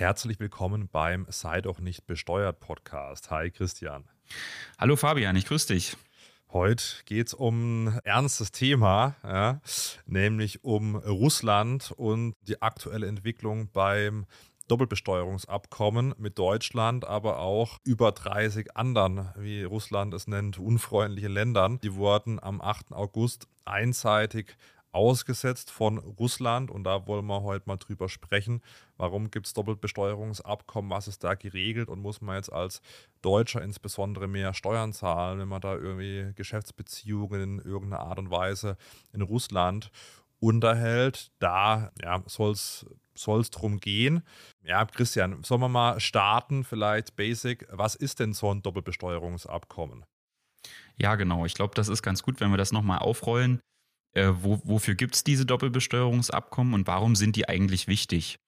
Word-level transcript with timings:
Herzlich 0.00 0.40
willkommen 0.40 0.88
beim 0.90 1.26
Sei 1.28 1.60
doch 1.60 1.78
nicht 1.78 2.06
besteuert 2.06 2.58
Podcast. 2.58 3.30
Hi 3.30 3.50
Christian. 3.50 4.08
Hallo 4.78 4.96
Fabian, 4.96 5.36
ich 5.36 5.44
grüße 5.44 5.74
dich. 5.74 5.94
Heute 6.54 6.82
geht 7.04 7.26
es 7.26 7.34
um 7.34 7.88
ein 7.88 8.00
ernstes 8.04 8.50
Thema, 8.50 9.16
ja, 9.22 9.60
nämlich 10.06 10.64
um 10.64 10.96
Russland 10.96 11.92
und 11.98 12.34
die 12.48 12.62
aktuelle 12.62 13.08
Entwicklung 13.08 13.68
beim 13.74 14.24
Doppelbesteuerungsabkommen 14.68 16.14
mit 16.16 16.38
Deutschland, 16.38 17.04
aber 17.04 17.40
auch 17.40 17.76
über 17.84 18.12
30 18.12 18.74
anderen, 18.78 19.28
wie 19.36 19.64
Russland 19.64 20.14
es 20.14 20.26
nennt, 20.26 20.58
unfreundliche 20.58 21.28
Ländern. 21.28 21.78
Die 21.80 21.94
wurden 21.94 22.42
am 22.42 22.62
8. 22.62 22.92
August 22.92 23.48
einseitig 23.66 24.56
ausgesetzt 24.92 25.70
von 25.70 25.98
Russland 25.98 26.70
und 26.70 26.84
da 26.84 27.06
wollen 27.06 27.26
wir 27.26 27.42
heute 27.42 27.68
mal 27.68 27.76
drüber 27.76 28.08
sprechen. 28.08 28.60
Warum 28.96 29.30
gibt 29.30 29.46
es 29.46 29.52
Doppelbesteuerungsabkommen? 29.52 30.90
Was 30.90 31.08
ist 31.08 31.22
da 31.24 31.34
geregelt 31.34 31.88
und 31.88 32.00
muss 32.00 32.20
man 32.20 32.36
jetzt 32.36 32.52
als 32.52 32.82
Deutscher 33.22 33.62
insbesondere 33.62 34.26
mehr 34.26 34.54
Steuern 34.54 34.92
zahlen, 34.92 35.38
wenn 35.38 35.48
man 35.48 35.60
da 35.60 35.74
irgendwie 35.74 36.32
Geschäftsbeziehungen 36.34 37.42
in 37.42 37.58
irgendeiner 37.60 38.02
Art 38.02 38.18
und 38.18 38.30
Weise 38.30 38.76
in 39.12 39.22
Russland 39.22 39.90
unterhält? 40.40 41.30
Da 41.38 41.92
ja, 42.02 42.22
soll 42.26 42.52
es 42.52 42.86
soll 43.14 43.40
es 43.40 43.50
drum 43.50 43.80
gehen. 43.80 44.22
Ja, 44.62 44.84
Christian, 44.86 45.42
sollen 45.42 45.60
wir 45.60 45.68
mal 45.68 46.00
starten, 46.00 46.64
vielleicht 46.64 47.16
basic. 47.16 47.66
Was 47.70 47.94
ist 47.94 48.18
denn 48.18 48.32
so 48.32 48.50
ein 48.52 48.62
Doppelbesteuerungsabkommen? 48.62 50.04
Ja, 50.96 51.14
genau. 51.16 51.44
Ich 51.46 51.54
glaube, 51.54 51.74
das 51.74 51.88
ist 51.88 52.02
ganz 52.02 52.22
gut, 52.22 52.40
wenn 52.40 52.50
wir 52.50 52.56
das 52.56 52.72
nochmal 52.72 52.98
aufrollen. 52.98 53.60
Äh, 54.12 54.32
wo, 54.40 54.60
wofür 54.64 54.94
gibt 54.94 55.14
es 55.14 55.24
diese 55.24 55.46
Doppelbesteuerungsabkommen 55.46 56.74
und 56.74 56.86
warum 56.86 57.14
sind 57.14 57.36
die 57.36 57.48
eigentlich 57.48 57.86
wichtig? 57.86 58.38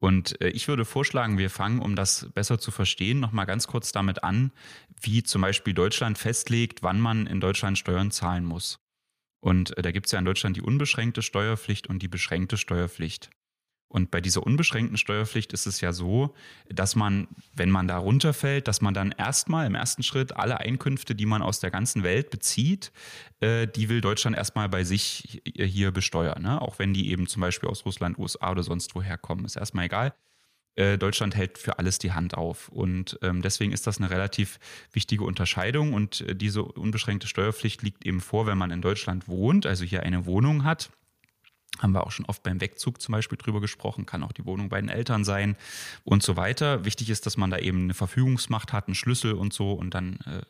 Und 0.00 0.40
äh, 0.40 0.48
ich 0.48 0.68
würde 0.68 0.84
vorschlagen, 0.84 1.38
wir 1.38 1.50
fangen, 1.50 1.80
um 1.80 1.96
das 1.96 2.28
besser 2.32 2.58
zu 2.58 2.70
verstehen, 2.70 3.18
nochmal 3.20 3.46
ganz 3.46 3.66
kurz 3.66 3.90
damit 3.92 4.22
an, 4.22 4.52
wie 5.00 5.22
zum 5.22 5.42
Beispiel 5.42 5.74
Deutschland 5.74 6.18
festlegt, 6.18 6.82
wann 6.82 7.00
man 7.00 7.26
in 7.26 7.40
Deutschland 7.40 7.78
Steuern 7.78 8.10
zahlen 8.10 8.44
muss. 8.44 8.78
Und 9.40 9.76
äh, 9.76 9.82
da 9.82 9.90
gibt 9.90 10.06
es 10.06 10.12
ja 10.12 10.18
in 10.18 10.24
Deutschland 10.24 10.56
die 10.56 10.62
unbeschränkte 10.62 11.22
Steuerpflicht 11.22 11.88
und 11.88 12.00
die 12.02 12.08
beschränkte 12.08 12.56
Steuerpflicht. 12.56 13.30
Und 13.88 14.10
bei 14.10 14.20
dieser 14.20 14.42
unbeschränkten 14.42 14.98
Steuerpflicht 14.98 15.52
ist 15.54 15.66
es 15.66 15.80
ja 15.80 15.92
so, 15.92 16.34
dass 16.68 16.94
man, 16.94 17.26
wenn 17.54 17.70
man 17.70 17.88
da 17.88 17.96
runterfällt, 17.96 18.68
dass 18.68 18.82
man 18.82 18.92
dann 18.92 19.12
erstmal 19.16 19.66
im 19.66 19.74
ersten 19.74 20.02
Schritt 20.02 20.36
alle 20.36 20.60
Einkünfte, 20.60 21.14
die 21.14 21.24
man 21.24 21.40
aus 21.40 21.60
der 21.60 21.70
ganzen 21.70 22.02
Welt 22.02 22.28
bezieht, 22.28 22.92
äh, 23.40 23.66
die 23.66 23.88
will 23.88 24.02
Deutschland 24.02 24.36
erstmal 24.36 24.68
bei 24.68 24.84
sich 24.84 25.42
hier 25.56 25.90
besteuern. 25.90 26.42
Ne? 26.42 26.60
Auch 26.60 26.78
wenn 26.78 26.92
die 26.92 27.10
eben 27.10 27.26
zum 27.26 27.40
Beispiel 27.40 27.68
aus 27.68 27.86
Russland, 27.86 28.18
USA 28.18 28.50
oder 28.50 28.62
sonst 28.62 28.94
woher 28.94 29.16
kommen, 29.16 29.46
ist 29.46 29.56
erstmal 29.56 29.86
egal. 29.86 30.12
Äh, 30.74 30.98
Deutschland 30.98 31.34
hält 31.34 31.56
für 31.56 31.78
alles 31.78 31.98
die 31.98 32.12
Hand 32.12 32.36
auf. 32.36 32.68
Und 32.68 33.18
ähm, 33.22 33.40
deswegen 33.40 33.72
ist 33.72 33.86
das 33.86 33.98
eine 33.98 34.10
relativ 34.10 34.58
wichtige 34.92 35.24
Unterscheidung. 35.24 35.94
Und 35.94 36.20
äh, 36.20 36.36
diese 36.36 36.62
unbeschränkte 36.62 37.26
Steuerpflicht 37.26 37.82
liegt 37.82 38.04
eben 38.04 38.20
vor, 38.20 38.46
wenn 38.46 38.58
man 38.58 38.70
in 38.70 38.82
Deutschland 38.82 39.28
wohnt, 39.28 39.64
also 39.64 39.84
hier 39.84 40.02
eine 40.02 40.26
Wohnung 40.26 40.64
hat 40.64 40.90
haben 41.78 41.92
wir 41.92 42.06
auch 42.06 42.10
schon 42.10 42.26
oft 42.26 42.42
beim 42.42 42.60
Wegzug 42.60 43.00
zum 43.00 43.12
Beispiel 43.12 43.38
drüber 43.38 43.60
gesprochen, 43.60 44.06
kann 44.06 44.22
auch 44.22 44.32
die 44.32 44.44
Wohnung 44.44 44.68
bei 44.68 44.80
den 44.80 44.88
Eltern 44.88 45.24
sein 45.24 45.56
und 46.04 46.22
so 46.22 46.36
weiter. 46.36 46.84
Wichtig 46.84 47.10
ist, 47.10 47.26
dass 47.26 47.36
man 47.36 47.50
da 47.50 47.58
eben 47.58 47.84
eine 47.84 47.94
Verfügungsmacht 47.94 48.72
hat, 48.72 48.88
einen 48.88 48.94
Schlüssel 48.94 49.32
und 49.32 49.52
so 49.52 49.72
und 49.72 49.94
dann 49.94 50.18
äh, 50.26 50.42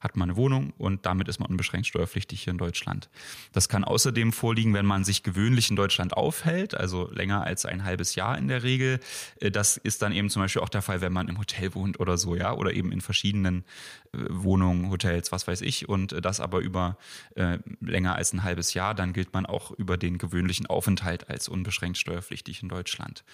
hat 0.00 0.16
man 0.16 0.30
eine 0.30 0.36
Wohnung 0.36 0.72
und 0.78 1.06
damit 1.06 1.28
ist 1.28 1.40
man 1.40 1.50
unbeschränkt 1.50 1.86
steuerpflichtig 1.86 2.42
hier 2.42 2.52
in 2.52 2.58
Deutschland. 2.58 3.08
Das 3.52 3.68
kann 3.68 3.84
außerdem 3.84 4.32
vorliegen, 4.32 4.74
wenn 4.74 4.86
man 4.86 5.04
sich 5.04 5.22
gewöhnlich 5.22 5.70
in 5.70 5.76
Deutschland 5.76 6.16
aufhält, 6.16 6.74
also 6.74 7.10
länger 7.10 7.42
als 7.42 7.66
ein 7.66 7.84
halbes 7.84 8.14
Jahr 8.14 8.38
in 8.38 8.48
der 8.48 8.62
Regel. 8.62 9.00
Äh, 9.40 9.50
das 9.50 9.76
ist 9.76 10.02
dann 10.02 10.12
eben 10.12 10.30
zum 10.30 10.42
Beispiel 10.42 10.62
auch 10.62 10.68
der 10.68 10.82
Fall, 10.82 11.00
wenn 11.00 11.12
man 11.12 11.28
im 11.28 11.38
Hotel 11.38 11.74
wohnt 11.74 12.00
oder 12.00 12.18
so, 12.18 12.36
ja, 12.36 12.52
oder 12.52 12.72
eben 12.72 12.92
in 12.92 13.00
verschiedenen 13.00 13.64
äh, 14.12 14.18
Wohnungen, 14.30 14.90
Hotels, 14.90 15.32
was 15.32 15.46
weiß 15.46 15.62
ich, 15.62 15.88
und 15.88 16.12
äh, 16.12 16.20
das 16.20 16.40
aber 16.40 16.60
über 16.60 16.96
äh, 17.34 17.58
länger 17.80 18.14
als 18.14 18.32
ein 18.32 18.42
halbes 18.42 18.74
Jahr, 18.74 18.94
dann 18.94 19.12
gilt 19.12 19.32
man 19.32 19.46
auch 19.46 19.72
über 19.72 19.96
den 19.96 20.18
gewöhnlichen 20.18 20.57
Aufenthalt 20.66 21.28
als 21.28 21.48
unbeschränkt 21.48 21.98
steuerpflichtig 21.98 22.62
in 22.62 22.68
Deutschland. 22.68 23.24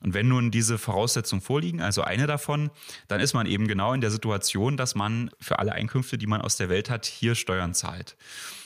Und 0.00 0.14
wenn 0.14 0.28
nun 0.28 0.50
diese 0.50 0.78
Voraussetzungen 0.78 1.42
vorliegen, 1.42 1.80
also 1.80 2.02
eine 2.02 2.26
davon, 2.26 2.70
dann 3.08 3.20
ist 3.20 3.34
man 3.34 3.46
eben 3.46 3.68
genau 3.68 3.92
in 3.92 4.00
der 4.00 4.10
Situation, 4.10 4.76
dass 4.76 4.94
man 4.94 5.30
für 5.40 5.58
alle 5.58 5.72
Einkünfte, 5.72 6.18
die 6.18 6.26
man 6.26 6.40
aus 6.40 6.56
der 6.56 6.68
Welt 6.68 6.90
hat, 6.90 7.06
hier 7.06 7.34
Steuern 7.34 7.74
zahlt. 7.74 8.16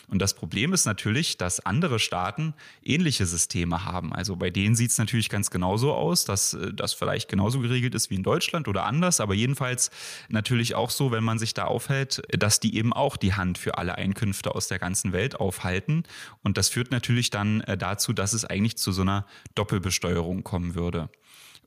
Und 0.09 0.21
das 0.21 0.35
Problem 0.35 0.73
ist 0.73 0.87
natürlich, 0.87 1.37
dass 1.37 1.61
andere 1.61 1.99
Staaten 1.99 2.55
ähnliche 2.83 3.27
Systeme 3.27 3.85
haben. 3.85 4.13
Also 4.13 4.37
bei 4.37 4.51
denen 4.51 4.75
sieht 4.75 4.91
es 4.91 4.99
natürlich 4.99 5.29
ganz 5.29 5.51
genauso 5.51 5.93
aus, 5.93 6.25
dass 6.25 6.55
äh, 6.55 6.73
das 6.73 6.95
vielleicht 6.95 7.29
genauso 7.29 7.61
geregelt 7.61 7.95
ist 7.95 8.11
wie 8.11 8.15
in 8.15 8.23
Deutschland 8.23 8.69
oder 8.69 8.85
anders, 8.85 9.21
aber 9.21 9.35
jedenfalls 9.35 9.91
natürlich 10.29 10.75
auch 10.75 10.91
so, 10.91 11.13
wenn 11.13 11.25
man 11.25 11.39
sich 11.39 11.55
da 11.55 11.65
aufhält, 11.65 12.23
dass 12.31 12.61
die 12.61 12.77
eben 12.77 12.93
auch 12.93 13.17
die 13.17 13.35
Hand 13.35 13.59
für 13.59 13.77
alle 13.79 13.97
Einkünfte 13.97 14.55
aus 14.55 14.69
der 14.69 14.79
ganzen 14.79 15.13
Welt 15.13 15.39
aufhalten. 15.39 16.05
Und 16.43 16.57
das 16.57 16.69
führt 16.71 16.91
natürlich 16.91 17.31
dann 17.31 17.61
äh, 17.63 17.77
dazu, 17.77 18.13
dass 18.13 18.33
es 18.33 18.45
eigentlich 18.45 18.79
zu 18.79 18.93
so 18.93 19.03
einer 19.03 19.27
Doppelbesteuerung 19.55 20.43
kommen 20.43 20.75
würde. 20.75 21.11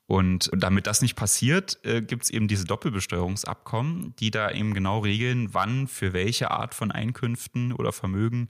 Und 0.07 0.51
damit 0.53 0.88
das 0.88 1.01
nicht 1.01 1.16
passiert, 1.16 1.79
äh, 1.85 2.01
gibt 2.01 2.23
es 2.23 2.29
eben 2.29 2.50
diese 2.50 2.66
Doppelbesteuerungsabkommen, 2.66 4.13
die 4.17 4.29
da 4.29 4.51
eben 4.51 4.73
genau 4.73 5.00
regeln, 5.00 5.53
wann 5.53 5.88
für 5.88 6.12
welche 6.12 6.51
Art 6.51 6.75
von 6.75 6.91
Einkünften 6.91 7.72
oder 7.72 7.94
Vermögen 7.94 8.50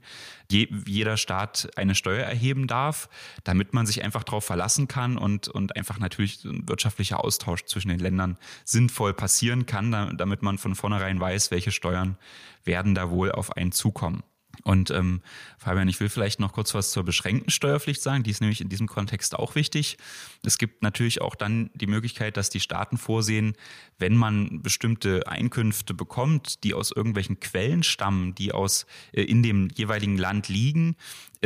je, 0.50 0.66
jeder 0.86 1.16
Staat 1.16 1.70
eine 1.76 1.94
Steuer 1.94 2.24
erheben 2.24 2.66
darf, 2.66 3.08
damit 3.44 3.74
man 3.74 3.86
sich 3.86 4.02
einfach 4.02 4.24
darauf 4.24 4.44
verlassen 4.44 4.88
kann 4.88 5.16
und, 5.16 5.46
und 5.46 5.76
einfach 5.76 6.00
natürlich 6.00 6.44
ein 6.44 6.68
wirtschaftlicher 6.68 7.22
Austausch 7.22 7.64
zwischen 7.66 7.90
den 7.90 8.00
Ländern 8.00 8.38
sinnvoll 8.64 9.14
passieren 9.14 9.64
kann, 9.64 10.16
damit 10.16 10.42
man 10.42 10.58
von 10.58 10.74
vornherein 10.74 11.20
weiß, 11.20 11.52
welche 11.52 11.70
Steuern 11.70 12.16
werden 12.64 12.96
da 12.96 13.10
wohl 13.10 13.30
auf 13.30 13.56
einen 13.56 13.70
zukommen. 13.70 14.24
Und 14.64 14.90
ähm, 14.90 15.22
Fabian, 15.58 15.88
ich 15.88 15.98
will 16.00 16.08
vielleicht 16.08 16.40
noch 16.40 16.52
kurz 16.52 16.74
was 16.74 16.90
zur 16.90 17.04
beschränkten 17.04 17.50
Steuerpflicht 17.50 18.00
sagen. 18.00 18.22
Die 18.22 18.30
ist 18.30 18.40
nämlich 18.40 18.60
in 18.60 18.68
diesem 18.68 18.86
Kontext 18.86 19.36
auch 19.36 19.54
wichtig. 19.54 19.96
Es 20.44 20.58
gibt 20.58 20.82
natürlich 20.82 21.20
auch 21.20 21.34
dann 21.34 21.70
die 21.74 21.86
Möglichkeit, 21.86 22.36
dass 22.36 22.50
die 22.50 22.60
Staaten 22.60 22.96
vorsehen, 22.96 23.54
wenn 23.98 24.16
man 24.16 24.62
bestimmte 24.62 25.26
Einkünfte 25.26 25.94
bekommt, 25.94 26.62
die 26.64 26.74
aus 26.74 26.92
irgendwelchen 26.92 27.40
Quellen 27.40 27.82
stammen, 27.82 28.34
die 28.34 28.52
aus 28.52 28.86
äh, 29.12 29.22
in 29.22 29.42
dem 29.42 29.68
jeweiligen 29.74 30.16
Land 30.16 30.48
liegen, 30.48 30.96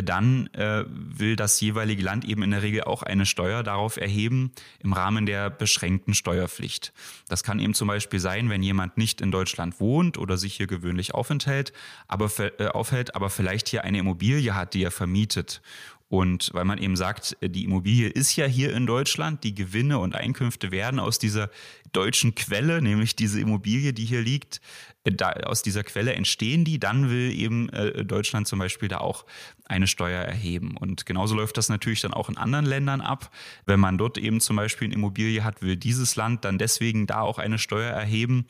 dann 0.03 0.49
äh, 0.49 0.85
will 0.87 1.37
das 1.37 1.61
jeweilige 1.61 2.03
Land 2.03 2.25
eben 2.27 2.43
in 2.43 2.51
der 2.51 2.63
Regel 2.63 2.85
auch 2.85 3.03
eine 3.03 3.25
Steuer 3.25 3.63
darauf 3.63 3.97
erheben 3.97 4.53
im 4.81 4.93
Rahmen 4.93 5.25
der 5.25 5.49
beschränkten 5.49 6.13
Steuerpflicht. 6.13 6.93
Das 7.29 7.43
kann 7.43 7.59
eben 7.59 7.73
zum 7.73 7.89
Beispiel 7.89 8.21
sein, 8.21 8.51
wenn 8.51 8.63
jemand 8.63 8.99
nicht 8.99 9.23
in 9.23 9.31
Deutschland 9.31 9.81
wohnt 9.81 10.19
oder 10.19 10.37
sich 10.37 10.55
hier 10.55 10.67
gewöhnlich 10.67 11.15
aufenthält, 11.15 11.73
aber, 12.09 12.31
äh, 12.39 12.67
aufhält, 12.67 13.15
aber 13.15 13.31
vielleicht 13.31 13.69
hier 13.69 13.85
eine 13.85 13.99
Immobilie 13.99 14.55
hat, 14.55 14.75
die 14.75 14.83
er 14.83 14.91
vermietet 14.91 15.63
und 16.09 16.51
weil 16.53 16.65
man 16.65 16.79
eben 16.79 16.95
sagt, 16.95 17.37
die 17.43 17.65
Immobilie 17.65 18.09
ist 18.09 18.37
ja 18.37 18.47
hier 18.47 18.73
in 18.75 18.87
Deutschland, 18.87 19.43
die 19.43 19.55
Gewinne 19.55 19.99
und 19.99 20.15
Einkünfte 20.15 20.71
werden 20.71 21.01
aus 21.01 21.19
dieser 21.19 21.51
deutschen 21.93 22.37
Quelle, 22.37 22.81
nämlich 22.81 23.17
diese 23.17 23.41
Immobilie, 23.41 23.93
die 23.93 24.05
hier 24.05 24.23
liegt, 24.23 24.61
da, 25.03 25.31
aus 25.31 25.63
dieser 25.63 25.83
Quelle 25.83 26.15
entstehen 26.15 26.65
die, 26.65 26.79
dann 26.79 27.11
will 27.11 27.33
eben 27.33 27.69
äh, 27.71 28.05
Deutschland 28.05 28.47
zum 28.47 28.61
Beispiel 28.61 28.89
da 28.89 28.99
auch 28.99 29.25
eine 29.65 29.89
Steuer 29.89 30.23
erheben. 30.23 30.77
Und 30.77 31.07
genauso 31.07 31.35
läuft 31.35 31.57
das 31.57 31.69
natürlich 31.69 32.03
dann 32.03 32.15
auch 32.15 32.29
in 32.29 32.37
anderen 32.37 32.67
Ländern 32.67 33.01
ab. 33.01 33.31
Wenn 33.65 33.81
man 33.81 33.99
dort 33.99 34.17
eben 34.17 34.41
zum 34.41 34.57
Beispiel 34.57 34.87
eine 34.87 34.95
Immobilie 34.95 35.43
hat, 35.43 35.63
will 35.63 35.77
dieses 35.77 36.15
Land 36.15 36.45
dann 36.45 36.59
deswegen 36.59 37.07
da 37.07 37.21
auch 37.21 37.39
eine 37.39 37.59
Steuer 37.59 37.91
erheben. 37.91 38.47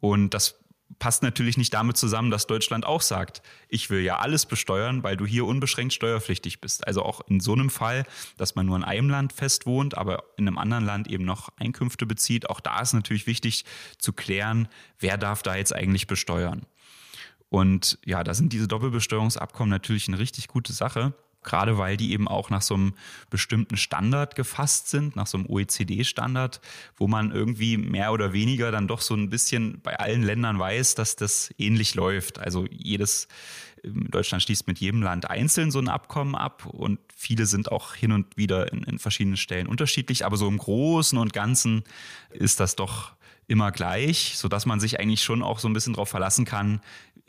Und 0.00 0.30
das 0.30 0.59
passt 0.98 1.22
natürlich 1.22 1.56
nicht 1.56 1.72
damit 1.72 1.96
zusammen, 1.96 2.30
dass 2.30 2.46
Deutschland 2.46 2.84
auch 2.84 3.00
sagt, 3.00 3.42
ich 3.68 3.90
will 3.90 4.00
ja 4.00 4.18
alles 4.18 4.46
besteuern, 4.46 5.02
weil 5.02 5.16
du 5.16 5.26
hier 5.26 5.46
unbeschränkt 5.46 5.94
steuerpflichtig 5.94 6.60
bist. 6.60 6.86
Also 6.86 7.02
auch 7.02 7.20
in 7.28 7.40
so 7.40 7.52
einem 7.52 7.70
Fall, 7.70 8.04
dass 8.36 8.54
man 8.54 8.66
nur 8.66 8.76
in 8.76 8.84
einem 8.84 9.08
Land 9.08 9.32
fest 9.32 9.66
wohnt, 9.66 9.96
aber 9.96 10.24
in 10.36 10.46
einem 10.46 10.58
anderen 10.58 10.84
Land 10.84 11.08
eben 11.08 11.24
noch 11.24 11.48
Einkünfte 11.56 12.06
bezieht. 12.06 12.50
Auch 12.50 12.60
da 12.60 12.80
ist 12.80 12.92
natürlich 12.92 13.26
wichtig 13.26 13.64
zu 13.98 14.12
klären, 14.12 14.68
wer 14.98 15.16
darf 15.16 15.42
da 15.42 15.54
jetzt 15.54 15.74
eigentlich 15.74 16.06
besteuern. 16.06 16.66
Und 17.48 17.98
ja, 18.04 18.22
da 18.22 18.34
sind 18.34 18.52
diese 18.52 18.68
Doppelbesteuerungsabkommen 18.68 19.70
natürlich 19.70 20.08
eine 20.08 20.18
richtig 20.18 20.48
gute 20.48 20.72
Sache. 20.72 21.14
Gerade 21.42 21.78
weil 21.78 21.96
die 21.96 22.12
eben 22.12 22.28
auch 22.28 22.50
nach 22.50 22.62
so 22.62 22.74
einem 22.74 22.94
bestimmten 23.30 23.76
Standard 23.76 24.34
gefasst 24.34 24.88
sind, 24.90 25.16
nach 25.16 25.26
so 25.26 25.38
einem 25.38 25.46
OECD-Standard, 25.46 26.60
wo 26.96 27.08
man 27.08 27.32
irgendwie 27.32 27.76
mehr 27.76 28.12
oder 28.12 28.32
weniger 28.32 28.70
dann 28.70 28.88
doch 28.88 29.00
so 29.00 29.14
ein 29.14 29.30
bisschen 29.30 29.80
bei 29.80 29.98
allen 29.98 30.22
Ländern 30.22 30.58
weiß, 30.58 30.94
dass 30.96 31.16
das 31.16 31.54
ähnlich 31.56 31.94
läuft. 31.94 32.38
Also 32.38 32.66
jedes, 32.70 33.26
ähm, 33.84 34.10
Deutschland 34.10 34.42
schließt 34.42 34.66
mit 34.66 34.78
jedem 34.78 35.02
Land 35.02 35.30
einzeln 35.30 35.70
so 35.70 35.78
ein 35.78 35.88
Abkommen 35.88 36.34
ab 36.34 36.66
und 36.66 36.98
viele 37.14 37.46
sind 37.46 37.72
auch 37.72 37.94
hin 37.94 38.12
und 38.12 38.36
wieder 38.36 38.72
in, 38.72 38.82
in 38.84 38.98
verschiedenen 38.98 39.36
Stellen 39.36 39.66
unterschiedlich, 39.66 40.26
aber 40.26 40.36
so 40.36 40.46
im 40.48 40.58
Großen 40.58 41.18
und 41.18 41.32
Ganzen 41.32 41.84
ist 42.30 42.60
das 42.60 42.76
doch 42.76 43.12
immer 43.50 43.72
gleich, 43.72 44.34
sodass 44.36 44.64
man 44.64 44.78
sich 44.78 45.00
eigentlich 45.00 45.24
schon 45.24 45.42
auch 45.42 45.58
so 45.58 45.68
ein 45.68 45.72
bisschen 45.72 45.94
darauf 45.94 46.08
verlassen 46.08 46.44
kann, 46.44 46.80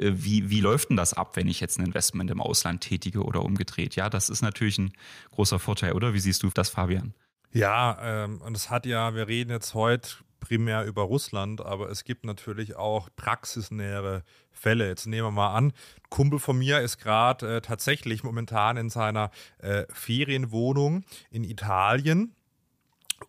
wie, 0.02 0.50
wie 0.50 0.62
läuft 0.62 0.90
denn 0.90 0.98
das 0.98 1.14
ab, 1.14 1.36
wenn 1.36 1.48
ich 1.48 1.60
jetzt 1.60 1.80
ein 1.80 1.86
Investment 1.86 2.32
im 2.32 2.42
Ausland 2.42 2.82
tätige 2.82 3.24
oder 3.24 3.44
umgedreht? 3.44 3.96
Ja, 3.96 4.10
das 4.10 4.30
ist 4.30 4.42
natürlich 4.42 4.78
ein 4.78 4.94
großer 5.32 5.60
Vorteil, 5.60 5.94
oder? 5.94 6.14
Wie 6.14 6.20
siehst 6.20 6.44
du 6.44 6.50
das, 6.54 6.70
Fabian? 6.70 7.14
Ja, 7.54 7.98
ähm, 8.02 8.42
und 8.42 8.56
es 8.56 8.70
hat 8.70 8.86
ja, 8.86 9.14
wir 9.14 9.28
reden 9.28 9.52
jetzt 9.52 9.74
heute 9.74 10.10
primär 10.40 10.86
über 10.86 11.04
Russland, 11.04 11.62
aber 11.62 11.90
es 11.90 12.04
gibt 12.04 12.26
natürlich 12.26 12.76
auch 12.76 13.10
praxisnähere 13.16 14.24
Fälle. 14.52 14.88
Jetzt 14.88 15.06
nehmen 15.06 15.28
wir 15.28 15.32
mal 15.32 15.56
an, 15.56 15.68
ein 15.68 15.74
Kumpel 16.10 16.40
von 16.40 16.58
mir 16.58 16.82
ist 16.82 16.98
gerade 16.98 17.58
äh, 17.58 17.62
tatsächlich 17.62 18.24
momentan 18.24 18.76
in 18.78 18.90
seiner 18.90 19.32
äh, 19.60 19.86
Ferienwohnung 19.92 21.04
in 21.30 21.44
Italien 21.44 22.36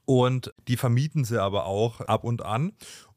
und 0.04 0.54
die 0.68 0.76
vermieten 0.76 1.24
sie 1.24 1.40
aber 1.40 1.66
auch 1.66 2.00
ab 2.00 2.24
und 2.24 2.42
an. 2.42 2.72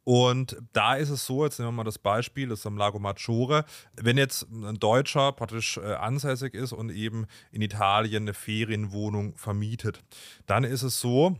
Und 0.05 0.57
da 0.71 0.95
ist 0.95 1.09
es 1.09 1.25
so, 1.25 1.43
jetzt 1.43 1.57
nehmen 1.57 1.69
wir 1.69 1.77
mal 1.77 1.83
das 1.83 1.97
Beispiel, 1.97 2.47
das 2.49 2.59
ist 2.59 2.67
am 2.67 2.77
Lago 2.77 2.99
Maggiore, 2.99 3.65
wenn 3.95 4.17
jetzt 4.17 4.43
ein 4.51 4.79
Deutscher 4.79 5.31
praktisch 5.31 5.77
äh, 5.77 5.95
ansässig 5.95 6.53
ist 6.53 6.73
und 6.73 6.91
eben 6.91 7.25
in 7.51 7.63
Italien 7.63 8.23
eine 8.23 8.35
Ferienwohnung 8.35 9.35
vermietet, 9.35 10.03
dann 10.45 10.63
ist 10.63 10.83
es 10.83 11.01
so, 11.01 11.37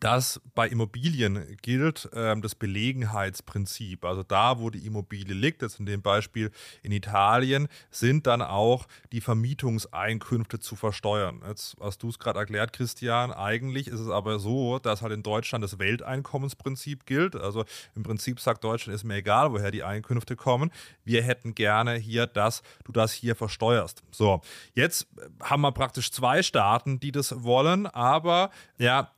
dass 0.00 0.40
bei 0.54 0.68
Immobilien 0.68 1.56
gilt 1.62 2.08
ähm, 2.14 2.42
das 2.42 2.54
Belegenheitsprinzip. 2.54 4.04
Also 4.04 4.22
da, 4.22 4.58
wo 4.58 4.70
die 4.70 4.86
Immobilie 4.86 5.34
liegt, 5.34 5.62
jetzt 5.62 5.78
in 5.78 5.86
dem 5.86 6.02
Beispiel 6.02 6.50
in 6.82 6.92
Italien, 6.92 7.68
sind 7.90 8.26
dann 8.26 8.42
auch 8.42 8.86
die 9.12 9.20
Vermietungseinkünfte 9.20 10.58
zu 10.58 10.76
versteuern. 10.76 11.42
Jetzt 11.46 11.76
hast 11.80 12.02
du 12.02 12.08
es 12.08 12.18
gerade 12.18 12.38
erklärt, 12.40 12.72
Christian. 12.72 13.32
Eigentlich 13.32 13.88
ist 13.88 14.00
es 14.00 14.08
aber 14.08 14.38
so, 14.38 14.78
dass 14.78 15.02
halt 15.02 15.12
in 15.12 15.22
Deutschland 15.22 15.62
das 15.62 15.78
Welteinkommensprinzip 15.78 17.06
gilt. 17.06 17.36
Also 17.36 17.64
im 17.94 18.02
Prinzip 18.02 18.40
sagt 18.40 18.64
Deutschland, 18.64 18.94
ist 18.94 19.04
mir 19.04 19.16
egal, 19.16 19.52
woher 19.52 19.70
die 19.70 19.84
Einkünfte 19.84 20.36
kommen. 20.36 20.70
Wir 21.04 21.22
hätten 21.22 21.54
gerne 21.54 21.94
hier, 21.94 22.26
dass 22.26 22.62
du 22.84 22.92
das 22.92 23.12
hier 23.12 23.36
versteuerst. 23.36 24.02
So, 24.10 24.40
jetzt 24.74 25.06
haben 25.42 25.62
wir 25.62 25.72
praktisch 25.72 26.10
zwei 26.10 26.42
Staaten, 26.42 27.00
die 27.00 27.12
das 27.12 27.42
wollen, 27.42 27.86
aber 27.86 28.50
ja, 28.78 29.10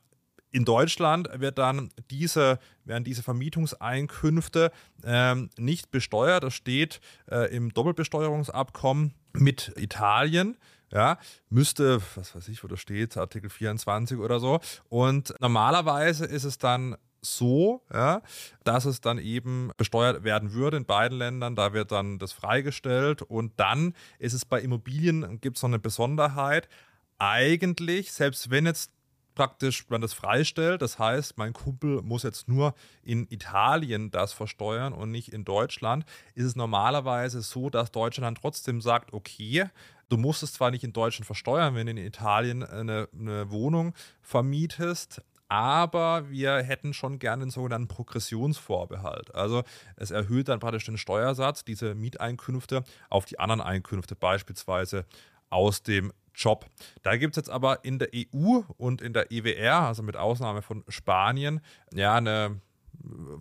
in 0.55 0.63
Deutschland 0.63 1.27
wird 1.33 1.57
dann 1.57 1.89
diese, 2.09 2.59
werden 2.85 3.03
diese 3.03 3.23
Vermietungseinkünfte 3.23 4.71
ähm, 5.03 5.49
nicht 5.57 5.91
besteuert. 5.91 6.45
Das 6.45 6.53
steht 6.53 7.01
äh, 7.29 7.53
im 7.53 7.73
Doppelbesteuerungsabkommen 7.73 9.13
mit 9.33 9.73
Italien. 9.75 10.55
Ja, 10.93 11.17
müsste, 11.49 12.01
was 12.15 12.33
weiß 12.35 12.47
ich, 12.47 12.63
wo 12.63 12.69
das 12.69 12.79
steht, 12.79 13.17
Artikel 13.17 13.49
24 13.49 14.17
oder 14.17 14.39
so. 14.39 14.61
Und 14.87 15.35
normalerweise 15.41 16.23
ist 16.23 16.45
es 16.45 16.57
dann 16.57 16.95
so, 17.19 17.81
ja, 17.91 18.21
dass 18.63 18.85
es 18.85 19.01
dann 19.01 19.17
eben 19.17 19.71
besteuert 19.75 20.23
werden 20.23 20.53
würde 20.53 20.77
in 20.77 20.85
beiden 20.85 21.17
Ländern. 21.17 21.57
Da 21.57 21.73
wird 21.73 21.91
dann 21.91 22.17
das 22.17 22.31
freigestellt. 22.31 23.23
Und 23.23 23.51
dann 23.57 23.93
ist 24.19 24.31
es 24.31 24.45
bei 24.45 24.61
Immobilien, 24.61 25.41
gibt 25.41 25.57
es 25.57 25.63
noch 25.63 25.69
eine 25.69 25.79
Besonderheit. 25.79 26.69
Eigentlich, 27.17 28.13
selbst 28.13 28.51
wenn 28.51 28.65
jetzt 28.65 28.91
praktisch 29.35 29.89
man 29.89 30.01
das 30.01 30.13
freistellt. 30.13 30.81
Das 30.81 30.97
heißt, 30.97 31.37
mein 31.37 31.53
Kumpel 31.53 32.01
muss 32.01 32.23
jetzt 32.23 32.47
nur 32.47 32.73
in 33.03 33.27
Italien 33.29 34.09
das 34.11 34.33
versteuern 34.33 34.93
und 34.93 35.11
nicht 35.11 35.33
in 35.33 35.45
Deutschland. 35.45 36.05
Ist 36.33 36.45
es 36.45 36.55
normalerweise 36.55 37.41
so, 37.41 37.69
dass 37.69 37.91
Deutschland 37.91 38.25
dann 38.25 38.41
trotzdem 38.41 38.81
sagt, 38.81 39.13
okay, 39.13 39.65
du 40.09 40.17
musst 40.17 40.43
es 40.43 40.53
zwar 40.53 40.71
nicht 40.71 40.83
in 40.83 40.93
Deutschland 40.93 41.25
versteuern, 41.25 41.75
wenn 41.75 41.85
du 41.85 41.91
in 41.91 41.97
Italien 41.97 42.63
eine, 42.63 43.09
eine 43.13 43.51
Wohnung 43.51 43.93
vermietest, 44.21 45.21
aber 45.47 46.29
wir 46.29 46.57
hätten 46.57 46.93
schon 46.93 47.19
gerne 47.19 47.45
den 47.45 47.51
sogenannten 47.51 47.87
Progressionsvorbehalt. 47.87 49.35
Also 49.35 49.63
es 49.95 50.11
erhöht 50.11 50.47
dann 50.47 50.59
praktisch 50.59 50.85
den 50.85 50.97
Steuersatz, 50.97 51.63
diese 51.63 51.93
Mieteinkünfte 51.93 52.83
auf 53.09 53.25
die 53.25 53.39
anderen 53.39 53.61
Einkünfte, 53.61 54.15
beispielsweise 54.15 55.05
aus 55.49 55.83
dem 55.83 56.11
Job. 56.35 56.65
Da 57.03 57.17
gibt 57.17 57.33
es 57.33 57.37
jetzt 57.37 57.49
aber 57.49 57.83
in 57.83 57.99
der 57.99 58.09
EU 58.13 58.61
und 58.77 59.01
in 59.01 59.13
der 59.13 59.31
EWR, 59.31 59.81
also 59.81 60.03
mit 60.03 60.15
Ausnahme 60.17 60.61
von 60.61 60.83
Spanien, 60.87 61.61
ja, 61.93 62.15
eine 62.15 62.61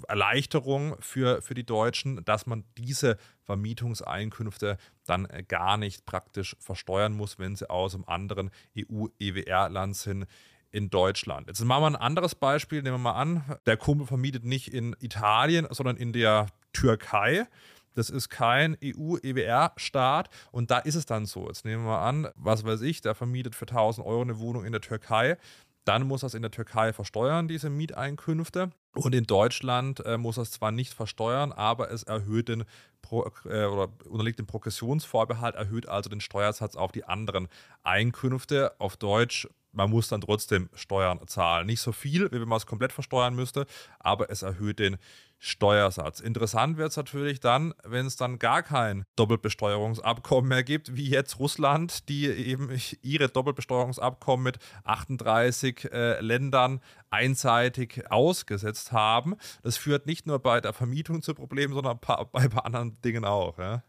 Erleichterung 0.08 0.96
für, 1.00 1.42
für 1.42 1.54
die 1.54 1.64
Deutschen, 1.64 2.24
dass 2.24 2.46
man 2.46 2.64
diese 2.76 3.16
Vermietungseinkünfte 3.44 4.78
dann 5.06 5.28
gar 5.48 5.76
nicht 5.76 6.06
praktisch 6.06 6.56
versteuern 6.60 7.12
muss, 7.12 7.38
wenn 7.38 7.56
sie 7.56 7.68
aus 7.68 7.94
einem 7.94 8.04
anderen 8.06 8.50
EU-EWR-Land 8.76 9.96
sind 9.96 10.26
in 10.70 10.90
Deutschland. 10.90 11.46
Jetzt 11.46 11.64
machen 11.64 11.82
wir 11.82 11.86
ein 11.86 11.96
anderes 11.96 12.34
Beispiel, 12.34 12.82
nehmen 12.82 12.96
wir 12.96 13.12
mal 13.12 13.20
an, 13.20 13.58
der 13.66 13.76
Kumpel 13.76 14.06
vermietet 14.06 14.44
nicht 14.44 14.74
in 14.74 14.96
Italien, 15.00 15.66
sondern 15.70 15.96
in 15.96 16.12
der 16.12 16.48
Türkei. 16.72 17.46
Das 17.94 18.10
ist 18.10 18.28
kein 18.28 18.76
EU-EWR-Staat 18.82 20.28
und 20.52 20.70
da 20.70 20.78
ist 20.78 20.94
es 20.94 21.06
dann 21.06 21.26
so. 21.26 21.46
Jetzt 21.46 21.64
nehmen 21.64 21.84
wir 21.84 22.00
an, 22.00 22.28
was 22.34 22.64
weiß 22.64 22.82
ich, 22.82 23.00
der 23.00 23.14
vermietet 23.14 23.54
für 23.54 23.66
1000 23.66 24.06
Euro 24.06 24.22
eine 24.22 24.38
Wohnung 24.38 24.64
in 24.64 24.72
der 24.72 24.80
Türkei. 24.80 25.36
Dann 25.84 26.06
muss 26.06 26.22
es 26.22 26.34
in 26.34 26.42
der 26.42 26.50
Türkei 26.50 26.92
versteuern, 26.92 27.46
diese 27.46 27.68
Mieteinkünfte. 27.68 28.70
Und 28.94 29.14
in 29.14 29.24
Deutschland 29.24 30.00
äh, 30.06 30.16
muss 30.16 30.38
es 30.38 30.50
zwar 30.50 30.70
nicht 30.70 30.94
versteuern, 30.94 31.52
aber 31.52 31.90
es 31.90 32.04
erhöht 32.04 32.48
den 32.48 32.64
Pro, 33.02 33.30
äh, 33.44 33.66
oder 33.66 33.88
unterliegt 34.08 34.38
dem 34.38 34.46
Progressionsvorbehalt, 34.46 35.56
erhöht 35.56 35.88
also 35.88 36.08
den 36.08 36.22
Steuersatz 36.22 36.74
auf 36.76 36.90
die 36.90 37.04
anderen 37.04 37.48
Einkünfte. 37.82 38.72
Auf 38.78 38.96
Deutsch 38.96 39.46
man 39.74 39.90
muss 39.90 40.08
dann 40.08 40.20
trotzdem 40.20 40.70
Steuern 40.74 41.20
zahlen. 41.26 41.66
Nicht 41.66 41.80
so 41.80 41.92
viel, 41.92 42.30
wie 42.30 42.40
wenn 42.40 42.48
man 42.48 42.58
es 42.58 42.66
komplett 42.66 42.92
versteuern 42.92 43.34
müsste, 43.34 43.66
aber 43.98 44.30
es 44.30 44.42
erhöht 44.42 44.78
den 44.78 44.96
Steuersatz. 45.44 46.20
Interessant 46.20 46.78
wird 46.78 46.88
es 46.88 46.96
natürlich 46.96 47.38
dann, 47.38 47.74
wenn 47.84 48.06
es 48.06 48.16
dann 48.16 48.38
gar 48.38 48.62
kein 48.62 49.04
Doppelbesteuerungsabkommen 49.16 50.48
mehr 50.48 50.64
gibt, 50.64 50.96
wie 50.96 51.10
jetzt 51.10 51.38
Russland, 51.38 52.08
die 52.08 52.26
eben 52.28 52.70
ihre 53.02 53.28
Doppelbesteuerungsabkommen 53.28 54.42
mit 54.42 54.58
38 54.84 55.92
äh, 55.92 56.20
Ländern 56.20 56.80
einseitig 57.10 58.10
ausgesetzt 58.10 58.92
haben. 58.92 59.36
Das 59.62 59.76
führt 59.76 60.06
nicht 60.06 60.26
nur 60.26 60.38
bei 60.38 60.62
der 60.62 60.72
Vermietung 60.72 61.20
zu 61.20 61.34
Problemen, 61.34 61.74
sondern 61.74 61.98
bei, 62.00 62.48
bei 62.48 62.62
anderen 62.62 62.98
Dingen 63.02 63.26
auch. 63.26 63.58
Ja. 63.58 63.82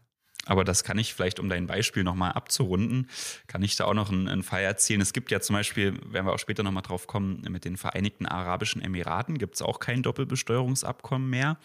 Aber 0.46 0.64
das 0.64 0.84
kann 0.84 0.96
ich 0.96 1.12
vielleicht, 1.12 1.40
um 1.40 1.48
dein 1.48 1.66
Beispiel 1.66 2.04
nochmal 2.04 2.32
abzurunden, 2.32 3.10
kann 3.48 3.62
ich 3.62 3.74
da 3.76 3.84
auch 3.84 3.94
noch 3.94 4.10
einen, 4.10 4.28
einen 4.28 4.42
Fall 4.44 4.62
erzählen. 4.62 5.00
Es 5.00 5.12
gibt 5.12 5.32
ja 5.32 5.40
zum 5.40 5.54
Beispiel, 5.54 5.98
werden 6.12 6.26
wir 6.26 6.32
auch 6.32 6.38
später 6.38 6.62
nochmal 6.62 6.84
drauf 6.84 7.08
kommen, 7.08 7.42
mit 7.50 7.64
den 7.64 7.76
Vereinigten 7.76 8.26
Arabischen 8.26 8.80
Emiraten 8.80 9.38
gibt 9.38 9.56
es 9.56 9.62
auch 9.62 9.80
kein 9.80 10.02
Doppelbesteuerungsabkommen 10.02 11.28
mehr. 11.28 11.58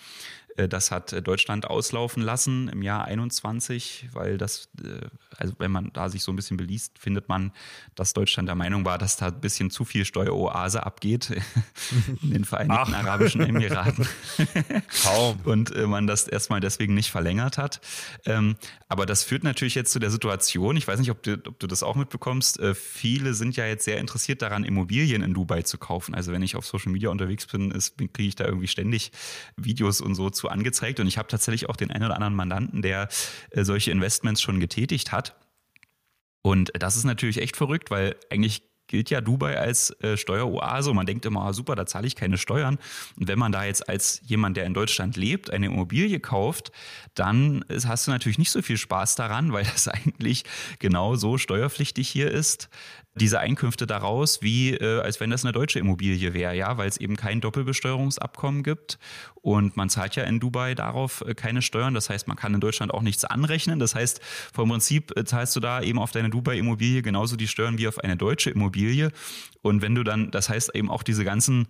Äh, 0.58 0.68
das 0.68 0.92
hat 0.92 1.14
äh, 1.14 1.22
Deutschland 1.22 1.70
auslaufen 1.70 2.24
lassen 2.24 2.70
im 2.70 2.82
Jahr 2.82 3.06
21, 3.06 4.10
weil 4.14 4.38
das, 4.38 4.70
äh, 4.84 5.08
also 5.38 5.54
wenn 5.60 5.72
man 5.72 5.92
da 5.94 6.10
sich 6.10 6.24
so 6.24 6.32
ein 6.32 6.36
bisschen 6.36 6.58
beliest, 6.58 7.00
findet 7.00 7.30
man, 7.30 7.52
dass 7.96 8.14
Deutschland 8.14 8.48
der 8.48 8.56
Meinung 8.56 8.86
war, 8.86 8.98
dass 8.98 9.18
da 9.18 9.28
ein 9.28 9.42
bisschen 9.42 9.72
zu 9.72 9.86
viel 9.86 10.06
Steueroase 10.06 10.86
abgeht 10.86 11.32
in 12.22 12.32
den 12.32 12.46
Vereinigten 12.46 12.94
Ach. 12.94 13.04
Arabischen 13.04 13.42
Emiraten. 13.42 14.08
Kaum. 15.04 15.40
Und 15.44 15.76
man 15.88 16.08
das 16.08 16.28
erstmal 16.28 16.60
deswegen 16.60 16.94
nicht 16.94 17.12
verlängert 17.12 17.58
hat. 17.58 17.82
Ähm, 18.26 18.56
aber 18.88 19.06
das 19.06 19.24
führt 19.24 19.44
natürlich 19.44 19.76
jetzt 19.76 19.92
zu 19.92 20.00
der 20.00 20.12
Situation, 20.12 20.76
ich 20.78 20.88
weiß 20.88 21.00
nicht, 21.00 21.12
ob 21.12 21.24
du, 21.24 21.34
ob 21.34 21.60
du 21.60 21.68
das 21.68 21.84
auch 21.84 21.96
mitbekommst, 21.96 22.60
viele 22.74 23.34
sind 23.34 23.56
ja 23.56 23.66
jetzt 23.66 23.86
sehr 23.86 24.00
interessiert 24.00 24.42
daran, 24.42 24.64
Immobilien 24.64 25.22
in 25.22 25.34
Dubai 25.34 25.62
zu 25.62 25.78
kaufen. 25.78 26.14
Also 26.14 26.32
wenn 26.32 26.42
ich 26.42 26.56
auf 26.56 26.66
Social 26.66 26.92
Media 26.92 27.10
unterwegs 27.10 27.46
bin, 27.48 27.72
kriege 27.98 28.28
ich 28.28 28.36
da 28.36 28.46
irgendwie 28.46 28.68
ständig 28.68 29.12
Videos 29.56 30.02
und 30.02 30.16
so 30.16 30.30
zu 30.30 30.41
angezeigt 30.48 31.00
und 31.00 31.08
ich 31.08 31.18
habe 31.18 31.28
tatsächlich 31.28 31.70
auch 31.70 31.76
den 31.76 31.92
einen 31.92 32.06
oder 32.06 32.16
anderen 32.16 32.36
Mandanten, 32.36 32.82
der 32.82 33.08
äh, 33.52 33.64
solche 33.64 33.92
Investments 33.92 34.42
schon 34.42 34.60
getätigt 34.60 35.12
hat. 35.12 35.36
Und 36.42 36.72
das 36.74 36.96
ist 36.96 37.04
natürlich 37.04 37.40
echt 37.40 37.56
verrückt, 37.56 37.92
weil 37.92 38.16
eigentlich 38.32 38.64
gilt 38.92 39.10
ja 39.10 39.22
Dubai 39.22 39.58
als 39.58 39.92
äh, 40.02 40.18
Steueroase. 40.18 40.94
Man 40.94 41.06
denkt 41.06 41.26
immer, 41.26 41.44
ah, 41.44 41.54
super, 41.54 41.76
da 41.76 41.86
zahle 41.86 42.08
ich 42.08 42.16
keine 42.16 42.38
Steuern. 42.38 42.78
Und 43.16 43.28
wenn 43.30 43.40
man 43.40 43.54
da 43.54 43.64
jetzt 43.64 43.88
als 43.88 44.22
jemand, 44.24 44.58
der 44.58 44.66
in 44.66 44.74
Deutschland 44.74 45.16
lebt, 45.16 45.50
eine 45.50 45.68
Immobilie 45.68 46.20
kauft, 46.20 46.72
dann 47.16 47.64
hast 47.70 48.08
du 48.08 48.12
natürlich 48.12 48.38
nicht 48.38 48.52
so 48.52 48.62
viel 48.62 48.78
Spaß 48.78 49.16
daran, 49.16 49.54
weil 49.54 49.64
das 49.64 49.88
eigentlich 49.88 50.44
genau 50.80 51.16
so 51.16 51.38
steuerpflichtig 51.38 52.08
hier 52.10 52.30
ist 52.30 52.70
diese 53.16 53.40
Einkünfte 53.40 53.88
daraus, 53.88 54.42
wie 54.42 54.74
äh, 54.74 55.02
als 55.02 55.20
wenn 55.20 55.30
das 55.30 55.44
eine 55.44 55.52
deutsche 55.52 55.80
Immobilie 55.80 56.34
wäre, 56.34 56.56
ja, 56.56 56.78
weil 56.78 56.88
es 56.88 56.98
eben 56.98 57.18
kein 57.18 57.42
Doppelbesteuerungsabkommen 57.42 58.64
gibt 58.64 59.00
und 59.42 59.76
man 59.76 59.90
zahlt 59.90 60.16
ja 60.16 60.24
in 60.24 60.40
Dubai 60.40 60.76
darauf 60.76 61.24
äh, 61.28 61.34
keine 61.34 61.62
Steuern. 61.62 61.94
Das 61.94 62.10
heißt, 62.10 62.28
man 62.28 62.38
kann 62.38 62.54
in 62.54 62.62
Deutschland 62.62 62.94
auch 62.94 63.02
nichts 63.02 63.26
anrechnen. 63.26 63.80
Das 63.80 63.96
heißt, 63.96 64.22
vom 64.54 64.70
Prinzip 64.70 65.18
äh, 65.18 65.26
zahlst 65.26 65.56
du 65.56 65.60
da 65.60 65.82
eben 65.82 66.00
auf 66.00 66.12
deine 66.12 66.30
Dubai-Immobilie 66.30 67.02
genauso 67.02 67.36
die 67.36 67.48
Steuern 67.48 67.78
wie 67.78 67.88
auf 67.88 68.00
eine 68.00 68.18
deutsche 68.18 68.52
Immobilie. 68.52 69.12
Und 69.64 69.82
wenn 69.82 69.96
du 69.96 70.04
dann, 70.04 70.32
das 70.32 70.50
heißt 70.50 70.76
eben 70.76 70.90
auch 70.90 71.04
diese 71.04 71.24
ganzen 71.24 71.68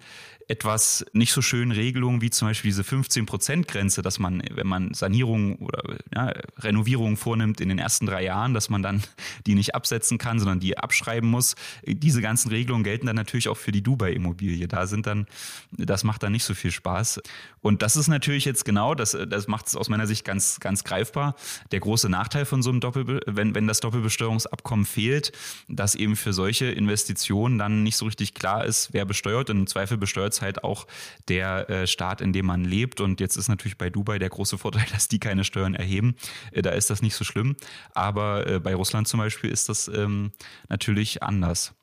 etwas 0.47 1.05
nicht 1.13 1.31
so 1.31 1.41
schönen 1.41 1.71
Regelungen 1.71 2.21
wie 2.21 2.29
zum 2.29 2.49
Beispiel 2.49 2.69
diese 2.69 2.81
15-Prozent-Grenze, 2.81 4.01
dass 4.01 4.19
man, 4.19 4.43
wenn 4.51 4.67
man 4.67 4.93
Sanierungen 4.93 5.55
oder 5.55 5.81
ja, 6.13 6.33
Renovierungen 6.59 7.15
vornimmt 7.15 7.61
in 7.61 7.69
den 7.69 7.79
ersten 7.79 8.05
drei 8.05 8.23
Jahren, 8.23 8.53
dass 8.53 8.69
man 8.69 8.81
dann 8.81 9.01
die 9.45 9.55
nicht 9.55 9.75
absetzen 9.75 10.17
kann, 10.17 10.39
sondern 10.39 10.59
die 10.59 10.77
abschreiben 10.77 11.29
muss. 11.31 11.55
Diese 11.85 12.21
ganzen 12.21 12.49
Regelungen 12.49 12.83
gelten 12.83 13.07
dann 13.07 13.15
natürlich 13.15 13.49
auch 13.49 13.57
für 13.57 13.71
die 13.71 13.81
Dubai-Immobilie. 13.81 14.67
Da 14.67 14.87
sind 14.87 15.07
dann, 15.07 15.27
das 15.71 16.03
macht 16.03 16.23
dann 16.23 16.31
nicht 16.31 16.43
so 16.43 16.53
viel 16.53 16.71
Spaß. 16.71 17.21
Und 17.61 17.81
das 17.81 17.95
ist 17.95 18.07
natürlich 18.07 18.45
jetzt 18.45 18.65
genau, 18.65 18.95
das, 18.95 19.17
das 19.29 19.47
macht 19.47 19.67
es 19.67 19.75
aus 19.75 19.89
meiner 19.89 20.07
Sicht 20.07 20.25
ganz, 20.25 20.59
ganz 20.59 20.83
greifbar. 20.83 21.35
Der 21.71 21.79
große 21.79 22.09
Nachteil 22.09 22.45
von 22.45 22.61
so 22.61 22.69
einem 22.69 22.79
Doppel, 22.79 23.21
wenn, 23.25 23.55
wenn 23.55 23.67
das 23.67 23.79
Doppelbesteuerungsabkommen 23.79 24.85
fehlt, 24.85 25.31
dass 25.67 25.95
eben 25.95 26.15
für 26.15 26.33
solche 26.33 26.65
Investitionen 26.65 27.57
dann 27.57 27.83
nicht 27.83 27.97
so 27.97 28.05
richtig 28.05 28.33
klar 28.33 28.65
ist, 28.65 28.93
wer 28.93 29.05
besteuert. 29.05 29.49
Und 29.49 29.57
im 29.57 29.67
Zweifel 29.67 29.97
besteuert 29.97 30.33
es 30.33 30.41
halt 30.41 30.63
auch 30.63 30.87
der 31.27 31.69
äh, 31.69 31.87
Staat, 31.87 32.21
in 32.21 32.33
dem 32.33 32.45
man 32.45 32.63
lebt. 32.63 32.99
Und 32.99 33.19
jetzt 33.19 33.37
ist 33.37 33.47
natürlich 33.47 33.77
bei 33.77 33.89
Dubai 33.89 34.19
der 34.19 34.29
große 34.29 34.57
Vorteil, 34.57 34.85
dass 34.91 35.07
die 35.07 35.19
keine 35.19 35.43
Steuern 35.43 35.75
erheben. 35.75 36.15
Äh, 36.51 36.61
da 36.61 36.71
ist 36.71 36.89
das 36.89 37.01
nicht 37.01 37.15
so 37.15 37.23
schlimm. 37.23 37.55
Aber 37.93 38.47
äh, 38.47 38.59
bei 38.59 38.73
Russland 38.73 39.07
zum 39.07 39.19
Beispiel 39.19 39.49
ist 39.49 39.69
das 39.69 39.87
ähm, 39.87 40.31
natürlich 40.69 41.20
anders. 41.23 41.73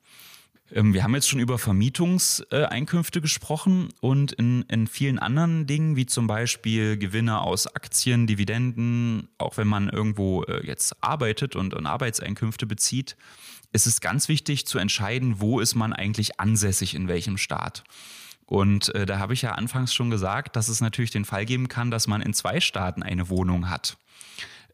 Ähm, 0.71 0.93
wir 0.93 1.03
haben 1.03 1.15
jetzt 1.15 1.29
schon 1.29 1.39
über 1.39 1.57
Vermietungseinkünfte 1.57 3.21
gesprochen 3.21 3.89
und 4.01 4.31
in, 4.33 4.63
in 4.63 4.87
vielen 4.87 5.19
anderen 5.19 5.67
Dingen, 5.67 5.95
wie 5.95 6.05
zum 6.05 6.27
Beispiel 6.27 6.97
Gewinne 6.97 7.41
aus 7.41 7.67
Aktien, 7.67 8.27
Dividenden, 8.27 9.29
auch 9.37 9.57
wenn 9.57 9.67
man 9.67 9.89
irgendwo 9.89 10.43
äh, 10.43 10.65
jetzt 10.65 10.95
arbeitet 11.01 11.55
und, 11.55 11.73
und 11.73 11.85
Arbeitseinkünfte 11.85 12.65
bezieht, 12.65 13.15
ist 13.71 13.87
es 13.87 14.01
ganz 14.01 14.29
wichtig 14.29 14.65
zu 14.65 14.79
entscheiden, 14.79 15.39
wo 15.39 15.59
ist 15.59 15.75
man 15.75 15.93
eigentlich 15.93 16.39
ansässig 16.39 16.95
in 16.95 17.07
welchem 17.07 17.37
Staat. 17.37 17.83
Und 18.45 18.93
äh, 18.95 19.05
da 19.05 19.19
habe 19.19 19.33
ich 19.33 19.43
ja 19.43 19.51
anfangs 19.51 19.93
schon 19.93 20.09
gesagt, 20.09 20.55
dass 20.55 20.69
es 20.69 20.81
natürlich 20.81 21.11
den 21.11 21.25
Fall 21.25 21.45
geben 21.45 21.67
kann, 21.67 21.91
dass 21.91 22.07
man 22.07 22.21
in 22.21 22.33
zwei 22.33 22.59
Staaten 22.59 23.03
eine 23.03 23.29
Wohnung 23.29 23.69
hat. 23.69 23.97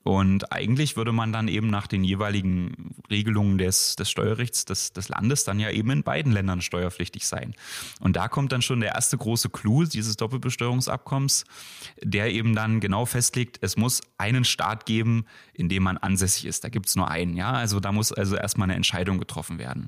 Und 0.06 0.52
eigentlich 0.52 0.98
würde 0.98 1.12
man 1.12 1.34
dann 1.34 1.48
eben 1.48 1.66
nach 1.72 1.88
den 1.88 2.04
jeweiligen 2.04 2.94
Regelungen 3.10 3.58
des, 3.58 3.96
des 3.96 4.08
Steuerrechts 4.12 4.64
des, 4.64 4.94
des 4.94 5.10
Landes 5.10 5.46
dann 5.46 5.60
ja 5.60 5.72
eben 5.72 5.90
in 5.90 6.04
beiden 6.04 6.32
Ländern 6.32 6.62
steuerpflichtig 6.62 7.26
sein. 7.26 7.56
Und 8.00 8.16
da 8.16 8.28
kommt 8.28 8.52
dann 8.52 8.62
schon 8.62 8.82
der 8.82 8.94
erste 8.94 9.18
große 9.18 9.50
Clou 9.50 9.84
dieses 9.86 10.16
Doppelbesteuerungsabkommens, 10.16 11.46
der 12.04 12.32
eben 12.32 12.54
dann 12.54 12.82
genau 12.82 13.08
festlegt, 13.08 13.58
es 13.62 13.78
muss 13.78 14.02
einen 14.20 14.46
Staat 14.46 14.86
geben, 14.86 15.26
in 15.56 15.70
dem 15.70 15.82
man 15.82 15.98
ansässig 15.98 16.46
ist. 16.46 16.64
Da 16.64 16.70
gibt 16.70 16.86
es 16.86 16.96
nur 16.96 17.10
einen, 17.10 17.36
ja. 17.36 17.54
Also 17.54 17.80
da 17.80 17.92
muss 17.92 18.12
also 18.12 18.36
erstmal 18.36 18.68
eine 18.68 18.76
Entscheidung 18.76 19.18
getroffen 19.18 19.58
werden. 19.58 19.88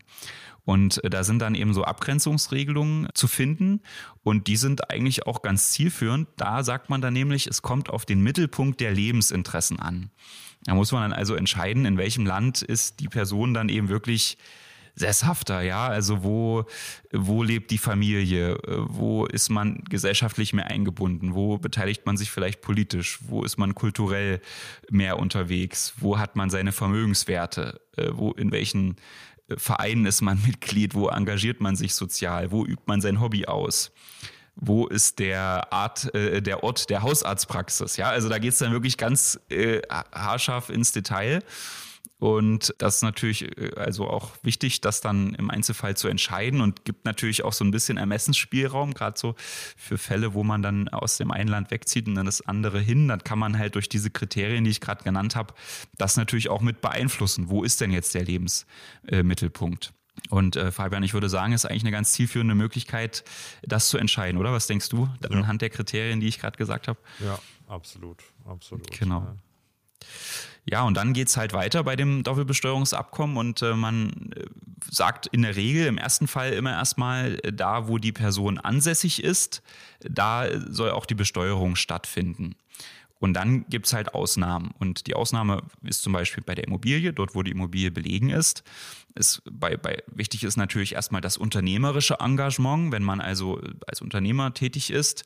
Und 0.67 1.01
äh, 1.05 1.09
da 1.09 1.23
sind 1.23 1.39
dann 1.39 1.55
eben 1.55 1.73
so 1.73 1.85
Abgrenzungsregelungen 1.85 3.07
zu 3.13 3.29
finden. 3.29 3.79
Und 4.23 4.47
die 4.47 4.57
sind 4.57 4.91
eigentlich 4.91 5.25
auch 5.25 5.41
ganz 5.41 5.71
zielführend. 5.71 6.27
Da 6.35 6.61
sagt 6.61 6.89
man 6.89 6.99
dann 6.99 7.13
nämlich, 7.13 7.47
es 7.47 7.61
kommt 7.61 7.89
auf 7.89 8.05
den 8.05 8.21
Mittelpunkt 8.21 8.81
der 8.81 8.91
Lebensinteressen 8.91 9.79
an. 9.79 10.11
Da 10.65 10.75
muss 10.75 10.91
man 10.91 11.03
dann 11.03 11.13
also 11.13 11.35
entscheiden, 11.35 11.85
in 11.85 11.97
welchem 11.97 12.25
Land 12.25 12.61
ist 12.61 12.99
die 12.99 13.07
Person 13.07 13.53
dann 13.53 13.69
eben 13.69 13.87
wirklich 13.87 14.37
sesshafter, 14.93 15.61
ja, 15.61 15.87
also 15.87 16.23
wo, 16.23 16.65
wo 17.13 17.43
lebt 17.43 17.69
die 17.69 17.77
Familie, 17.77 18.57
wo 18.65 19.25
ist 19.25 19.49
man 19.49 19.83
gesellschaftlich 19.87 20.53
mehr 20.53 20.65
eingebunden, 20.65 21.35
wo 21.35 21.59
beteiligt 21.59 22.05
man 22.07 22.17
sich 22.17 22.31
vielleicht 22.31 22.61
politisch, 22.61 23.19
wo 23.21 23.43
ist 23.43 23.57
man 23.57 23.75
kulturell 23.75 24.41
mehr 24.89 25.19
unterwegs, 25.19 25.93
wo 25.99 26.17
hat 26.17 26.35
man 26.35 26.49
seine 26.49 26.71
Vermögenswerte, 26.71 27.79
äh, 27.95 28.07
wo 28.11 28.31
in 28.31 28.51
welchen 28.51 28.95
Vereinen 29.55 30.05
ist 30.05 30.21
man 30.21 30.41
Mitglied, 30.45 30.93
wo 30.93 31.09
engagiert 31.09 31.61
man 31.61 31.75
sich 31.75 31.93
sozial, 31.93 32.51
wo 32.51 32.65
übt 32.65 32.83
man 32.85 33.01
sein 33.01 33.21
Hobby 33.21 33.45
aus 33.45 33.91
wo 34.59 34.87
ist 34.87 35.19
der 35.19 35.71
Art, 35.71 36.13
äh, 36.15 36.41
der 36.41 36.63
Ort 36.63 36.89
der 36.89 37.03
Hausarztpraxis. 37.03 37.97
Ja, 37.97 38.09
also 38.09 38.27
da 38.27 38.39
geht 38.39 38.53
es 38.53 38.57
dann 38.57 38.71
wirklich 38.71 38.97
ganz 38.97 39.39
äh, 39.49 39.81
haarscharf 39.89 40.69
ins 40.69 40.91
Detail. 40.91 41.43
Und 42.19 42.73
das 42.79 42.97
ist 42.97 43.01
natürlich 43.03 43.57
äh, 43.57 43.71
also 43.75 44.07
auch 44.07 44.31
wichtig, 44.41 44.81
das 44.81 45.01
dann 45.01 45.35
im 45.35 45.49
Einzelfall 45.51 45.95
zu 45.95 46.07
entscheiden 46.07 46.61
und 46.61 46.83
gibt 46.83 47.05
natürlich 47.05 47.43
auch 47.43 47.53
so 47.53 47.63
ein 47.63 47.71
bisschen 47.71 47.97
Ermessensspielraum, 47.97 48.93
gerade 48.93 49.19
so 49.19 49.35
für 49.75 49.97
Fälle, 49.97 50.33
wo 50.33 50.43
man 50.43 50.61
dann 50.61 50.87
aus 50.87 51.17
dem 51.17 51.31
einen 51.31 51.49
Land 51.49 51.69
wegzieht 51.71 52.07
und 52.07 52.15
dann 52.15 52.25
das 52.25 52.41
andere 52.41 52.79
hin. 52.79 53.07
Dann 53.07 53.23
kann 53.23 53.37
man 53.37 53.57
halt 53.57 53.75
durch 53.75 53.87
diese 53.87 54.09
Kriterien, 54.09 54.63
die 54.63 54.71
ich 54.71 54.81
gerade 54.81 55.03
genannt 55.03 55.35
habe, 55.35 55.53
das 55.97 56.17
natürlich 56.17 56.49
auch 56.49 56.61
mit 56.61 56.81
beeinflussen. 56.81 57.49
Wo 57.49 57.63
ist 57.63 57.81
denn 57.81 57.91
jetzt 57.91 58.15
der 58.15 58.25
Lebensmittelpunkt? 58.25 59.93
Und 60.29 60.55
äh, 60.55 60.71
Fabian, 60.71 61.03
ich 61.03 61.13
würde 61.13 61.29
sagen, 61.29 61.53
ist 61.53 61.65
eigentlich 61.65 61.83
eine 61.83 61.91
ganz 61.91 62.13
zielführende 62.13 62.55
Möglichkeit, 62.55 63.23
das 63.61 63.89
zu 63.89 63.99
entscheiden, 63.99 64.39
oder? 64.39 64.51
Was 64.51 64.65
denkst 64.65 64.89
du 64.89 65.07
anhand 65.29 65.61
der 65.61 65.69
Kriterien, 65.69 66.19
die 66.19 66.27
ich 66.27 66.39
gerade 66.39 66.57
gesagt 66.57 66.87
habe? 66.87 66.99
Ja, 67.19 67.37
absolut, 67.67 68.23
absolut. 68.45 68.91
Genau. 68.91 69.19
Ja. 69.19 69.35
Ja, 70.69 70.83
und 70.83 70.97
dann 70.97 71.13
geht 71.13 71.29
es 71.29 71.37
halt 71.37 71.53
weiter 71.53 71.83
bei 71.83 71.95
dem 71.95 72.23
Doppelbesteuerungsabkommen 72.23 73.37
und 73.37 73.61
äh, 73.61 73.73
man 73.73 74.31
äh, 74.35 74.45
sagt 74.91 75.27
in 75.27 75.43
der 75.43 75.55
Regel 75.55 75.85
im 75.87 75.97
ersten 75.97 76.27
Fall 76.27 76.51
immer 76.51 76.71
erstmal, 76.71 77.39
äh, 77.43 77.53
da 77.53 77.87
wo 77.87 77.97
die 77.97 78.11
Person 78.11 78.57
ansässig 78.57 79.23
ist, 79.23 79.61
da 80.01 80.45
soll 80.69 80.91
auch 80.91 81.05
die 81.05 81.15
Besteuerung 81.15 81.77
stattfinden. 81.77 82.55
Und 83.19 83.33
dann 83.33 83.65
gibt 83.69 83.87
es 83.87 83.93
halt 83.93 84.13
Ausnahmen. 84.13 84.71
Und 84.77 85.07
die 85.07 85.15
Ausnahme 85.15 85.63
ist 85.83 86.03
zum 86.03 86.13
Beispiel 86.13 86.43
bei 86.43 86.53
der 86.53 86.65
Immobilie, 86.65 87.13
dort 87.13 87.33
wo 87.33 87.43
die 87.43 87.51
Immobilie 87.51 87.89
belegen 87.89 88.29
ist. 88.29 88.63
Ist 89.17 89.41
bei, 89.49 89.75
bei, 89.75 90.03
wichtig 90.07 90.43
ist 90.43 90.57
natürlich 90.57 90.93
erstmal 90.93 91.21
das 91.21 91.37
unternehmerische 91.37 92.19
Engagement. 92.19 92.91
Wenn 92.91 93.03
man 93.03 93.21
also 93.21 93.61
als 93.85 94.01
Unternehmer 94.01 94.53
tätig 94.53 94.91
ist, 94.91 95.25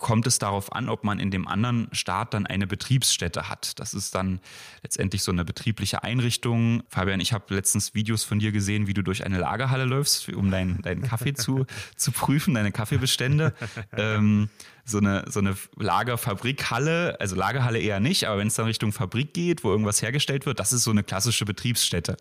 kommt 0.00 0.26
es 0.26 0.38
darauf 0.38 0.72
an, 0.72 0.88
ob 0.88 1.04
man 1.04 1.20
in 1.20 1.30
dem 1.30 1.46
anderen 1.46 1.88
Staat 1.92 2.34
dann 2.34 2.46
eine 2.46 2.66
Betriebsstätte 2.66 3.48
hat. 3.48 3.78
Das 3.78 3.94
ist 3.94 4.14
dann 4.14 4.40
letztendlich 4.82 5.22
so 5.22 5.30
eine 5.30 5.44
betriebliche 5.44 6.02
Einrichtung. 6.02 6.82
Fabian, 6.88 7.20
ich 7.20 7.32
habe 7.32 7.54
letztens 7.54 7.94
Videos 7.94 8.24
von 8.24 8.38
dir 8.38 8.50
gesehen, 8.50 8.86
wie 8.86 8.94
du 8.94 9.02
durch 9.02 9.24
eine 9.24 9.38
Lagerhalle 9.38 9.84
läufst, 9.84 10.28
um 10.30 10.50
deinen, 10.50 10.80
deinen 10.82 11.02
Kaffee 11.02 11.34
zu, 11.34 11.66
zu 11.96 12.12
prüfen, 12.12 12.54
deine 12.54 12.72
Kaffeebestände. 12.72 13.54
Ähm, 13.92 14.48
so 14.84 14.98
eine, 14.98 15.24
so 15.28 15.40
eine 15.40 15.56
Lagerfabrikhalle, 15.76 17.20
also 17.20 17.36
Lagerhalle 17.36 17.78
eher 17.78 18.00
nicht, 18.00 18.24
aber 18.26 18.38
wenn 18.38 18.48
es 18.48 18.54
dann 18.54 18.66
Richtung 18.66 18.92
Fabrik 18.92 19.34
geht, 19.34 19.62
wo 19.62 19.70
irgendwas 19.70 20.02
hergestellt 20.02 20.46
wird, 20.46 20.58
das 20.58 20.72
ist 20.72 20.82
so 20.82 20.90
eine 20.90 21.04
klassische 21.04 21.44
Betriebsstätte. 21.44 22.16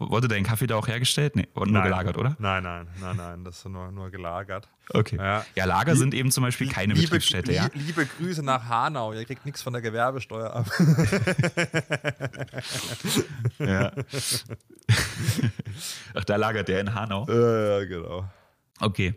Wurde 0.00 0.28
dein 0.28 0.44
Kaffee 0.44 0.68
da 0.68 0.76
auch 0.76 0.86
hergestellt? 0.86 1.34
Nee, 1.34 1.48
nur 1.56 1.82
gelagert, 1.82 2.16
oder? 2.16 2.36
Nein, 2.38 2.62
nein, 2.62 2.86
nein, 3.00 3.16
nein, 3.16 3.44
das 3.44 3.58
ist 3.58 3.68
nur, 3.68 3.90
nur 3.90 4.10
gelagert. 4.10 4.68
Okay. 4.90 5.16
Ja, 5.16 5.44
ja 5.56 5.64
Lager 5.64 5.96
sind 5.96 6.14
eben 6.14 6.30
zum 6.30 6.44
Beispiel 6.44 6.68
keine 6.68 6.94
liebe, 6.94 7.06
Betriebsstätte, 7.06 7.52
ja? 7.52 7.68
Liebe 7.74 8.06
Grüße 8.06 8.44
nach 8.44 8.68
Hanau, 8.68 9.12
ihr 9.12 9.24
kriegt 9.24 9.44
nichts 9.44 9.60
von 9.60 9.72
der 9.72 9.82
Gewerbesteuer 9.82 10.54
ab. 10.54 10.70
ja. 13.58 13.90
Ach, 16.14 16.24
da 16.24 16.36
lagert 16.36 16.68
der 16.68 16.80
in 16.80 16.94
Hanau? 16.94 17.26
Ja, 17.28 17.84
genau. 17.84 18.24
Okay. 18.80 19.14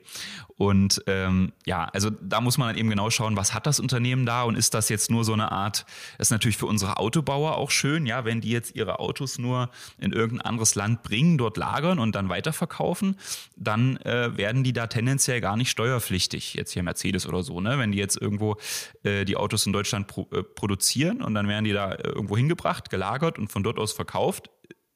Und 0.58 1.01
ähm, 1.08 1.53
ja, 1.65 1.86
also 1.86 2.12
da 2.12 2.39
muss 2.39 2.60
man 2.60 2.68
dann 2.68 2.77
eben 2.77 2.89
genau 2.89 3.10
schauen, 3.10 3.36
was 3.36 3.56
hat 3.56 3.65
das 3.65 3.80
Unternehmen 3.80 4.27
da 4.27 4.44
und 4.44 4.56
ist 4.56 4.75
das 4.75 4.89
jetzt 4.89 5.10
nur 5.10 5.24
so 5.24 5.34
eine 5.34 5.51
Art, 5.51 5.88
ist 6.20 6.30
natürlich 6.30 6.58
für 6.58 6.68
unsere 6.68 6.98
Autobauer 6.98 7.58
auch 7.58 7.72
schön, 7.72 8.06
ja, 8.06 8.25
wenn 8.25 8.41
die 8.41 8.51
jetzt 8.51 8.75
ihre 8.75 9.00
Autos 9.00 9.39
nur 9.39 9.72
in 9.98 10.13
irgendein 10.13 10.46
anderes 10.46 10.75
Land 10.75 11.01
bringen, 11.01 11.39
dort 11.39 11.58
lagern 11.58 11.98
und 11.98 12.13
dann 12.13 12.30
weiterverkaufen, 12.30 13.18
dann 13.56 13.98
äh, 13.98 14.38
werden 14.38 14.63
die 14.63 14.72
da 14.72 14.86
tendenziell 14.86 15.41
gar 15.41 15.58
nicht 15.58 15.72
steuerpflichtig, 15.72 16.53
jetzt 16.53 16.74
hier 16.74 16.84
Mercedes 16.84 17.25
oder 17.25 17.41
so, 17.41 17.60
ne? 17.60 17.80
Wenn 17.80 17.91
die 17.91 17.98
jetzt 17.98 18.22
irgendwo 18.22 18.58
äh, 19.01 19.25
die 19.25 19.38
Autos 19.38 19.65
in 19.65 19.74
Deutschland 19.74 20.06
pro, 20.06 20.27
äh, 20.32 20.44
produzieren 20.44 21.24
und 21.24 21.34
dann 21.34 21.48
werden 21.48 21.65
die 21.65 21.74
da 21.74 21.94
äh, 21.94 22.08
irgendwo 22.08 22.38
hingebracht, 22.38 22.91
gelagert 22.91 23.39
und 23.39 23.51
von 23.51 23.63
dort 23.63 23.80
aus 23.80 23.94
verkauft, 23.94 24.51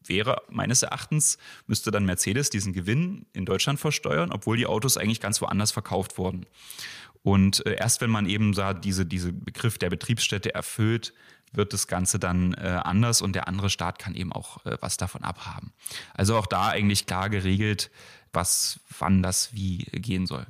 wäre 0.10 0.42
meines 0.50 0.84
Erachtens, 0.84 1.38
müsste 1.68 1.92
dann 1.92 2.06
Mercedes 2.06 2.50
diesen 2.50 2.74
Gewinn 2.74 3.26
in 3.34 3.46
Deutschland 3.46 3.80
versteuern, 3.80 4.32
obwohl 4.32 4.58
die 4.58 4.66
Autos 4.66 4.98
eigentlich 4.98 5.22
ganz 5.22 5.42
woanders 5.42 5.72
verkauft 5.72 6.18
wurden. 6.18 6.46
Und 7.24 7.66
äh, 7.66 7.76
erst 7.76 8.02
wenn 8.02 8.12
man 8.12 8.28
eben 8.28 8.54
da 8.54 8.74
diese, 8.74 9.06
diese 9.06 9.34
Begriff 9.34 9.78
der 9.78 9.90
Betriebsstätte 9.90 10.54
erfüllt, 10.54 11.14
wird 11.58 11.74
das 11.74 11.88
Ganze 11.88 12.20
dann 12.20 12.54
äh, 12.54 12.80
anders 12.84 13.22
und 13.22 13.34
der 13.34 13.48
andere 13.48 13.70
Staat 13.70 14.00
kann 14.00 14.16
eben 14.16 14.32
auch 14.32 14.66
äh, 14.66 14.78
was 14.82 14.98
davon 14.98 15.24
abhaben. 15.24 15.74
Also 16.14 16.38
auch 16.38 16.48
da 16.48 16.70
eigentlich 16.70 17.06
klar 17.06 17.30
geregelt, 17.30 17.92
was, 18.34 18.80
wann 19.00 19.24
das 19.24 19.54
wie 19.54 19.78
gehen 19.92 20.28
soll. 20.28 20.46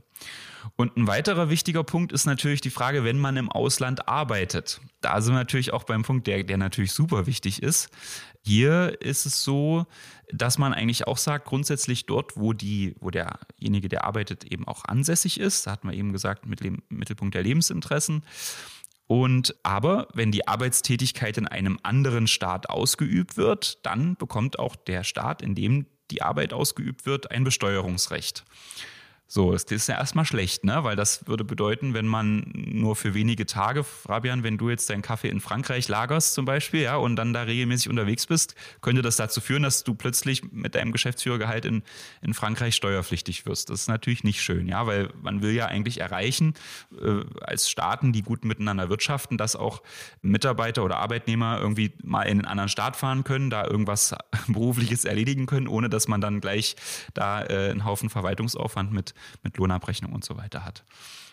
Und 0.75 0.97
ein 0.97 1.07
weiterer 1.07 1.49
wichtiger 1.49 1.83
Punkt 1.83 2.11
ist 2.11 2.25
natürlich 2.25 2.61
die 2.61 2.69
Frage, 2.69 3.03
wenn 3.03 3.19
man 3.19 3.37
im 3.37 3.51
Ausland 3.51 4.07
arbeitet. 4.07 4.81
Da 5.01 5.21
sind 5.21 5.33
wir 5.33 5.39
natürlich 5.39 5.73
auch 5.73 5.83
beim 5.83 6.03
Punkt, 6.03 6.27
der, 6.27 6.43
der 6.43 6.57
natürlich 6.57 6.91
super 6.91 7.27
wichtig 7.27 7.61
ist. 7.61 7.89
Hier 8.43 8.99
ist 9.01 9.25
es 9.25 9.43
so, 9.43 9.85
dass 10.31 10.57
man 10.57 10.73
eigentlich 10.73 11.07
auch 11.07 11.17
sagt, 11.17 11.45
grundsätzlich 11.45 12.05
dort, 12.05 12.37
wo 12.37 12.53
die, 12.53 12.95
wo 12.99 13.09
derjenige, 13.09 13.89
der 13.89 14.03
arbeitet, 14.03 14.43
eben 14.45 14.67
auch 14.67 14.85
ansässig 14.85 15.39
ist, 15.39 15.65
da 15.65 15.71
hatten 15.71 15.89
wir 15.89 15.95
eben 15.95 16.11
gesagt, 16.11 16.45
mit 16.45 16.63
dem 16.63 16.83
Mittelpunkt 16.89 17.35
der 17.35 17.43
Lebensinteressen. 17.43 18.23
Und 19.07 19.55
aber 19.63 20.07
wenn 20.13 20.31
die 20.31 20.47
Arbeitstätigkeit 20.47 21.37
in 21.37 21.47
einem 21.47 21.79
anderen 21.83 22.27
Staat 22.27 22.69
ausgeübt 22.69 23.37
wird, 23.37 23.85
dann 23.85 24.15
bekommt 24.15 24.57
auch 24.57 24.75
der 24.75 25.03
Staat, 25.03 25.41
in 25.41 25.53
dem 25.55 25.85
die 26.11 26.21
Arbeit 26.21 26.53
ausgeübt 26.53 27.05
wird, 27.05 27.31
ein 27.31 27.43
Besteuerungsrecht. 27.43 28.45
So, 29.27 29.51
das 29.51 29.63
ist 29.63 29.87
ja 29.87 29.97
erstmal 29.97 30.23
schlecht, 30.23 30.63
ne? 30.65 30.83
Weil 30.83 30.95
das 30.95 31.27
würde 31.27 31.43
bedeuten, 31.43 31.95
wenn 31.95 32.05
man 32.05 32.51
nur 32.53 32.95
für 32.95 33.15
wenige 33.15 33.47
Tage, 33.47 33.83
Fabian, 33.83 34.43
wenn 34.43 34.59
du 34.59 34.69
jetzt 34.69 34.87
deinen 34.91 35.01
Kaffee 35.01 35.29
in 35.29 35.41
Frankreich 35.41 35.87
lagerst 35.87 36.35
zum 36.35 36.45
Beispiel, 36.45 36.81
ja, 36.81 36.97
und 36.97 37.15
dann 37.15 37.33
da 37.33 37.41
regelmäßig 37.41 37.89
unterwegs 37.89 38.27
bist, 38.27 38.53
könnte 38.81 39.01
das 39.01 39.15
dazu 39.15 39.41
führen, 39.41 39.63
dass 39.63 39.83
du 39.83 39.95
plötzlich 39.95 40.43
mit 40.51 40.75
deinem 40.75 40.91
Geschäftsführergehalt 40.91 41.65
in, 41.65 41.81
in 42.21 42.35
Frankreich 42.35 42.75
steuerpflichtig 42.75 43.47
wirst. 43.47 43.71
Das 43.71 43.81
ist 43.81 43.87
natürlich 43.87 44.23
nicht 44.23 44.43
schön, 44.43 44.67
ja, 44.67 44.85
weil 44.85 45.09
man 45.23 45.41
will 45.41 45.53
ja 45.53 45.65
eigentlich 45.65 46.01
erreichen, 46.01 46.53
äh, 47.01 47.21
als 47.41 47.67
Staaten, 47.67 48.13
die 48.13 48.21
gut 48.21 48.45
miteinander 48.45 48.89
wirtschaften, 48.89 49.39
dass 49.39 49.55
auch 49.55 49.81
Mitarbeiter 50.21 50.83
oder 50.83 50.97
Arbeitnehmer 50.97 51.57
irgendwie 51.59 51.93
mal 52.03 52.23
in 52.23 52.41
einen 52.41 52.45
anderen 52.45 52.69
Staat 52.69 52.95
fahren 52.95 53.23
können, 53.23 53.49
da 53.49 53.65
irgendwas 53.65 54.13
Berufliches 54.47 55.03
erledigen 55.03 55.47
können, 55.47 55.67
ohne 55.67 55.89
dass 55.89 56.07
man 56.07 56.21
dann 56.21 56.41
gleich 56.41 56.75
da 57.15 57.41
äh, 57.41 57.71
einen 57.71 57.85
Haufen 57.85 58.11
Verwaltungsaufwand 58.11 58.93
mit 58.93 59.14
mit 59.43 59.57
Lohnabrechnung 59.57 60.13
und 60.13 60.23
so 60.23 60.37
weiter 60.37 60.65
hat. 60.65 60.83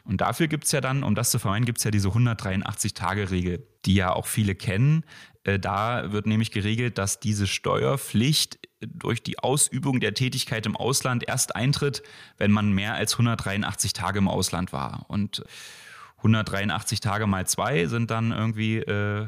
Und 0.05 0.21
dafür 0.21 0.49
gibt 0.49 0.65
es 0.65 0.73
ja 0.73 0.81
dann, 0.81 1.05
um 1.05 1.15
das 1.15 1.31
zu 1.31 1.39
vermeiden, 1.39 1.65
gibt 1.65 1.79
es 1.79 1.85
ja 1.85 1.91
diese 1.91 2.09
183-Tage-Regel, 2.09 3.67
die 3.85 3.95
ja 3.95 4.13
auch 4.13 4.27
viele 4.27 4.55
kennen. 4.55 5.05
Äh, 5.45 5.59
da 5.59 6.13
wird 6.13 6.27
nämlich 6.27 6.51
geregelt, 6.51 6.99
dass 6.99 7.21
diese 7.21 7.47
Steuerpflicht 7.47 8.59
durch 8.81 9.23
die 9.23 9.39
Ausübung 9.39 10.01
der 10.01 10.15
Tätigkeit 10.15 10.67
im 10.67 10.77
Ausland 10.77 11.27
erst 11.27 11.55
eintritt, 11.55 12.03
wenn 12.37 12.51
man 12.51 12.73
mehr 12.73 12.95
als 12.95 13.15
183 13.15 13.93
Tage 13.93 14.19
im 14.19 14.29
Ausland 14.29 14.73
war. 14.73 15.07
Und 15.09 15.45
183 16.23 17.01
Tage 17.01 17.27
mal 17.27 17.47
zwei 17.47 17.87
sind 17.87 18.11
dann 18.11 18.31
irgendwie 18.31 18.79
äh, 18.79 19.23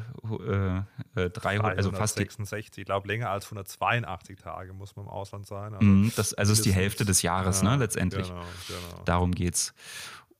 äh, 1.15 1.29
300, 1.29 1.77
also 1.77 1.91
fast 1.91 2.15
66, 2.15 2.79
ich 2.79 2.85
glaube 2.85 3.07
länger 3.07 3.29
als 3.29 3.45
182 3.45 4.37
Tage 4.37 4.73
muss 4.73 4.95
man 4.95 5.05
im 5.05 5.11
Ausland 5.11 5.45
sein. 5.45 5.73
Also, 5.73 5.85
mm, 5.85 6.11
das, 6.15 6.33
also 6.33 6.53
ist 6.53 6.65
die 6.65 6.73
Hälfte 6.73 7.03
des 7.03 7.21
Jahres, 7.21 7.63
ne, 7.63 7.71
ja, 7.71 7.75
ne, 7.75 7.83
letztendlich. 7.83 8.27
Genau, 8.27 8.41
genau. 8.67 9.03
Darum 9.03 9.35
geht's. 9.35 9.73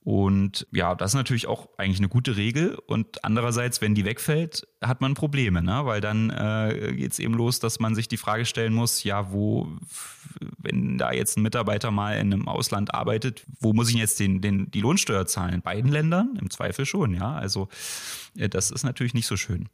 Und 0.06 0.68
ja, 0.72 0.94
das 0.94 1.12
ist 1.12 1.16
natürlich 1.16 1.48
auch 1.48 1.68
eigentlich 1.80 1.98
eine 1.98 2.10
gute 2.10 2.38
Regel. 2.38 2.78
Und 2.86 3.26
andererseits, 3.26 3.82
wenn 3.82 3.96
die 3.96 4.06
wegfällt, 4.06 4.68
hat 4.80 5.02
man 5.02 5.16
Probleme, 5.16 5.64
ne? 5.64 5.82
weil 5.86 6.00
dann 6.00 6.30
äh, 6.30 6.94
geht 6.96 7.14
es 7.14 7.18
eben 7.18 7.34
los, 7.34 7.60
dass 7.60 7.80
man 7.80 7.96
sich 7.96 8.08
die 8.08 8.18
Frage 8.18 8.46
stellen 8.46 8.72
muss, 8.72 9.04
ja, 9.04 9.32
wo, 9.32 9.68
wenn 10.60 11.00
da 11.00 11.12
jetzt 11.12 11.38
ein 11.38 11.42
Mitarbeiter 11.42 11.90
mal 11.90 12.20
in 12.20 12.32
einem 12.32 12.48
Ausland 12.48 12.94
arbeitet, 12.94 13.48
wo 13.60 13.74
muss 13.74 13.90
ich 13.90 13.96
jetzt 13.96 14.20
den, 14.20 14.42
den, 14.42 14.70
die 14.70 14.82
Lohnsteuer 14.82 15.26
zahlen? 15.26 15.56
In 15.56 15.62
beiden 15.64 15.92
Ländern? 15.92 16.38
Im 16.40 16.52
Zweifel 16.52 16.86
schon, 16.86 17.16
ja. 17.16 17.34
Also 17.34 17.68
äh, 18.38 18.48
das 18.48 18.70
ist 18.70 18.84
natürlich 18.84 19.16
nicht 19.16 19.26
so 19.26 19.38
schön 19.38 19.70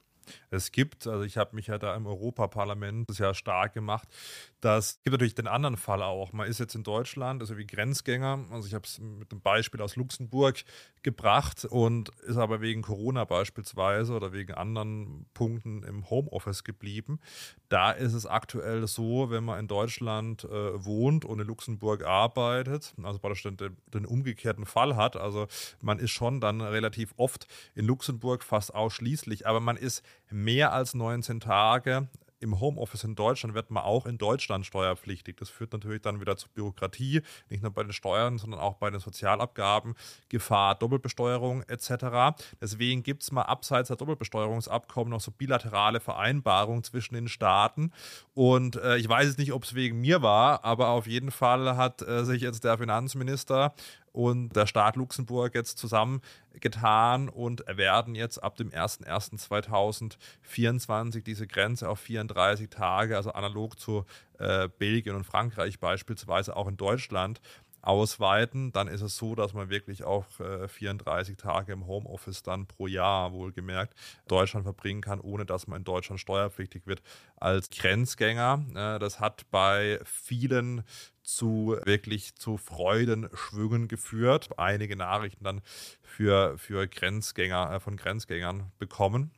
es 0.49 0.71
gibt. 0.71 1.07
Also 1.07 1.23
ich 1.23 1.37
habe 1.37 1.55
mich 1.55 1.67
ja 1.67 1.77
da 1.77 1.95
im 1.95 2.07
Europaparlament 2.07 3.09
das 3.09 3.17
ja 3.17 3.33
stark 3.33 3.73
gemacht. 3.73 4.07
Das 4.61 5.01
gibt 5.03 5.13
natürlich 5.13 5.35
den 5.35 5.47
anderen 5.47 5.77
Fall 5.77 6.03
auch. 6.03 6.33
Man 6.33 6.47
ist 6.47 6.59
jetzt 6.59 6.75
in 6.75 6.83
Deutschland, 6.83 7.41
also 7.41 7.57
wie 7.57 7.65
Grenzgänger. 7.65 8.45
Also 8.51 8.67
ich 8.67 8.73
habe 8.73 8.85
es 8.85 8.99
mit 8.99 9.31
einem 9.31 9.41
Beispiel 9.41 9.81
aus 9.81 9.95
Luxemburg 9.95 10.63
gebracht 11.03 11.65
und 11.65 12.09
ist 12.27 12.37
aber 12.37 12.61
wegen 12.61 12.83
Corona 12.83 13.25
beispielsweise 13.25 14.13
oder 14.13 14.33
wegen 14.33 14.53
anderen 14.53 15.25
Punkten 15.33 15.83
im 15.83 16.09
Homeoffice 16.09 16.63
geblieben. 16.63 17.19
Da 17.69 17.91
ist 17.91 18.13
es 18.13 18.25
aktuell 18.25 18.85
so, 18.87 19.31
wenn 19.31 19.43
man 19.43 19.59
in 19.59 19.67
Deutschland 19.67 20.43
äh, 20.43 20.85
wohnt 20.85 21.25
und 21.25 21.39
in 21.39 21.47
Luxemburg 21.47 22.03
arbeitet, 22.03 22.93
also 23.01 23.17
praktisch 23.17 23.43
den, 23.43 23.77
den 23.87 24.05
umgekehrten 24.05 24.65
Fall 24.65 24.95
hat. 24.95 25.15
Also 25.15 25.47
man 25.81 25.97
ist 25.97 26.11
schon 26.11 26.39
dann 26.39 26.61
relativ 26.61 27.13
oft 27.17 27.47
in 27.73 27.85
Luxemburg 27.85 28.43
fast 28.43 28.75
ausschließlich, 28.75 29.47
aber 29.47 29.59
man 29.59 29.77
ist 29.77 30.03
mehr 30.31 30.73
als 30.73 30.93
19 30.93 31.39
Tage 31.39 32.07
im 32.41 32.59
Homeoffice 32.59 33.03
in 33.03 33.15
Deutschland 33.15 33.53
wird 33.53 33.69
man 33.69 33.83
auch 33.83 34.05
in 34.05 34.17
Deutschland 34.17 34.65
steuerpflichtig. 34.65 35.37
Das 35.37 35.49
führt 35.49 35.73
natürlich 35.73 36.01
dann 36.01 36.19
wieder 36.19 36.35
zu 36.37 36.49
Bürokratie, 36.49 37.21
nicht 37.49 37.61
nur 37.61 37.71
bei 37.71 37.83
den 37.83 37.93
Steuern, 37.93 38.39
sondern 38.39 38.59
auch 38.59 38.75
bei 38.75 38.89
den 38.89 38.99
Sozialabgaben, 38.99 39.93
Gefahr, 40.27 40.75
Doppelbesteuerung 40.75 41.63
etc. 41.63 42.35
Deswegen 42.59 43.03
gibt 43.03 43.23
es 43.23 43.31
mal 43.31 43.43
abseits 43.43 43.87
der 43.87 43.97
Doppelbesteuerungsabkommen 43.97 45.11
noch 45.11 45.21
so 45.21 45.31
bilaterale 45.31 45.99
Vereinbarungen 45.99 46.83
zwischen 46.83 47.13
den 47.13 47.27
Staaten. 47.27 47.91
Und 48.33 48.75
äh, 48.77 48.97
ich 48.97 49.07
weiß 49.07 49.27
jetzt 49.27 49.39
nicht, 49.39 49.53
ob 49.53 49.63
es 49.63 49.75
wegen 49.75 50.01
mir 50.01 50.23
war, 50.23 50.65
aber 50.65 50.89
auf 50.89 51.05
jeden 51.05 51.31
Fall 51.31 51.77
hat 51.77 52.01
äh, 52.01 52.25
sich 52.25 52.41
jetzt 52.41 52.63
der 52.63 52.79
Finanzminister 52.79 53.73
und 54.11 54.55
der 54.55 54.67
Staat 54.67 54.95
Luxemburg 54.95 55.55
jetzt 55.55 55.77
zusammengetan 55.77 57.29
und 57.29 57.63
werden 57.67 58.15
jetzt 58.15 58.43
ab 58.43 58.57
dem 58.57 58.69
01.01.2024 58.69 61.23
diese 61.23 61.47
Grenze 61.47 61.89
auf 61.89 61.99
34 61.99 62.69
Tage, 62.69 63.15
also 63.15 63.31
analog 63.31 63.79
zu 63.79 64.05
äh, 64.39 64.67
Belgien 64.77 65.15
und 65.15 65.23
Frankreich 65.23 65.79
beispielsweise 65.79 66.55
auch 66.55 66.67
in 66.67 66.77
Deutschland, 66.77 67.41
ausweiten, 67.81 68.71
dann 68.71 68.87
ist 68.87 69.01
es 69.01 69.17
so, 69.17 69.35
dass 69.35 69.53
man 69.53 69.69
wirklich 69.69 70.03
auch 70.03 70.25
äh, 70.39 70.67
34 70.67 71.37
Tage 71.37 71.73
im 71.73 71.87
Homeoffice 71.87 72.43
dann 72.43 72.67
pro 72.67 72.87
Jahr 72.87 73.31
wohlgemerkt 73.33 73.95
Deutschland 74.27 74.63
verbringen 74.63 75.01
kann, 75.01 75.19
ohne 75.19 75.45
dass 75.45 75.67
man 75.67 75.79
in 75.79 75.83
Deutschland 75.83 76.19
steuerpflichtig 76.19 76.85
wird 76.85 77.01
als 77.37 77.69
Grenzgänger. 77.69 78.65
Äh, 78.71 78.99
das 78.99 79.19
hat 79.19 79.49
bei 79.51 79.99
vielen 80.05 80.83
zu 81.23 81.77
wirklich 81.83 82.35
zu 82.35 82.57
Freudenschwüngen 82.57 83.87
geführt. 83.87 84.49
Einige 84.57 84.95
Nachrichten 84.95 85.43
dann 85.43 85.61
für, 86.01 86.57
für 86.57 86.87
Grenzgänger, 86.87 87.71
äh, 87.71 87.79
von 87.79 87.97
Grenzgängern 87.97 88.71
bekommen. 88.77 89.31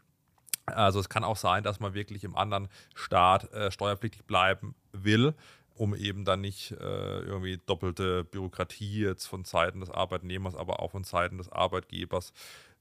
Also 0.66 1.00
es 1.00 1.10
kann 1.10 1.24
auch 1.24 1.38
sein, 1.38 1.64
dass 1.64 1.80
man 1.80 1.94
wirklich 1.94 2.24
im 2.24 2.38
anderen 2.38 2.70
Staat 2.96 3.52
äh, 3.52 3.70
steuerpflichtig 3.70 4.26
bleiben 4.26 4.76
will 4.94 5.34
um 5.76 5.96
eben 5.96 6.26
dann 6.26 6.42
nicht 6.42 6.72
äh, 6.72 7.20
irgendwie 7.22 7.60
doppelte 7.66 8.24
Bürokratie 8.24 9.02
jetzt 9.02 9.26
von 9.26 9.44
Seiten 9.44 9.80
des 9.80 9.90
Arbeitnehmers, 9.90 10.56
aber 10.56 10.82
auch 10.82 10.92
von 10.92 11.04
Seiten 11.04 11.38
des 11.38 11.50
Arbeitgebers 11.50 12.34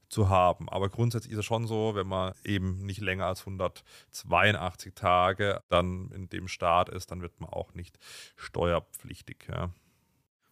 zu 0.09 0.29
haben. 0.29 0.69
Aber 0.69 0.89
grundsätzlich 0.89 1.33
ist 1.33 1.39
es 1.39 1.45
schon 1.45 1.67
so, 1.67 1.95
wenn 1.95 2.07
man 2.07 2.33
eben 2.43 2.85
nicht 2.85 3.01
länger 3.01 3.25
als 3.25 3.41
182 3.41 4.93
Tage 4.93 5.61
dann 5.69 6.11
in 6.11 6.29
dem 6.29 6.47
Staat 6.47 6.89
ist, 6.89 7.11
dann 7.11 7.21
wird 7.21 7.39
man 7.41 7.49
auch 7.49 7.73
nicht 7.73 7.97
steuerpflichtig. 8.37 9.47
Ja. 9.49 9.71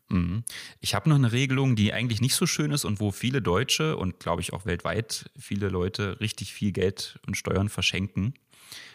Mhm. 0.10 0.44
Ich 0.80 0.96
habe 0.96 1.10
noch 1.10 1.16
eine 1.16 1.32
Regelung, 1.32 1.76
die 1.76 1.94
eigentlich 1.94 2.22
nicht 2.22 2.36
so 2.36 2.48
schön 2.48 2.72
ist 2.72 2.86
und 2.86 3.00
wo 3.00 3.12
viele 3.12 3.42
Deutsche 3.42 3.98
und 3.98 4.20
glaube 4.20 4.42
ich 4.42 4.52
auch 4.52 4.66
weltweit 4.66 5.30
viele 5.38 5.70
Leute 5.70 6.20
richtig 6.20 6.54
viel 6.54 6.72
Geld 6.72 7.20
und 7.28 7.38
Steuern 7.38 7.70
verschenken. 7.70 8.34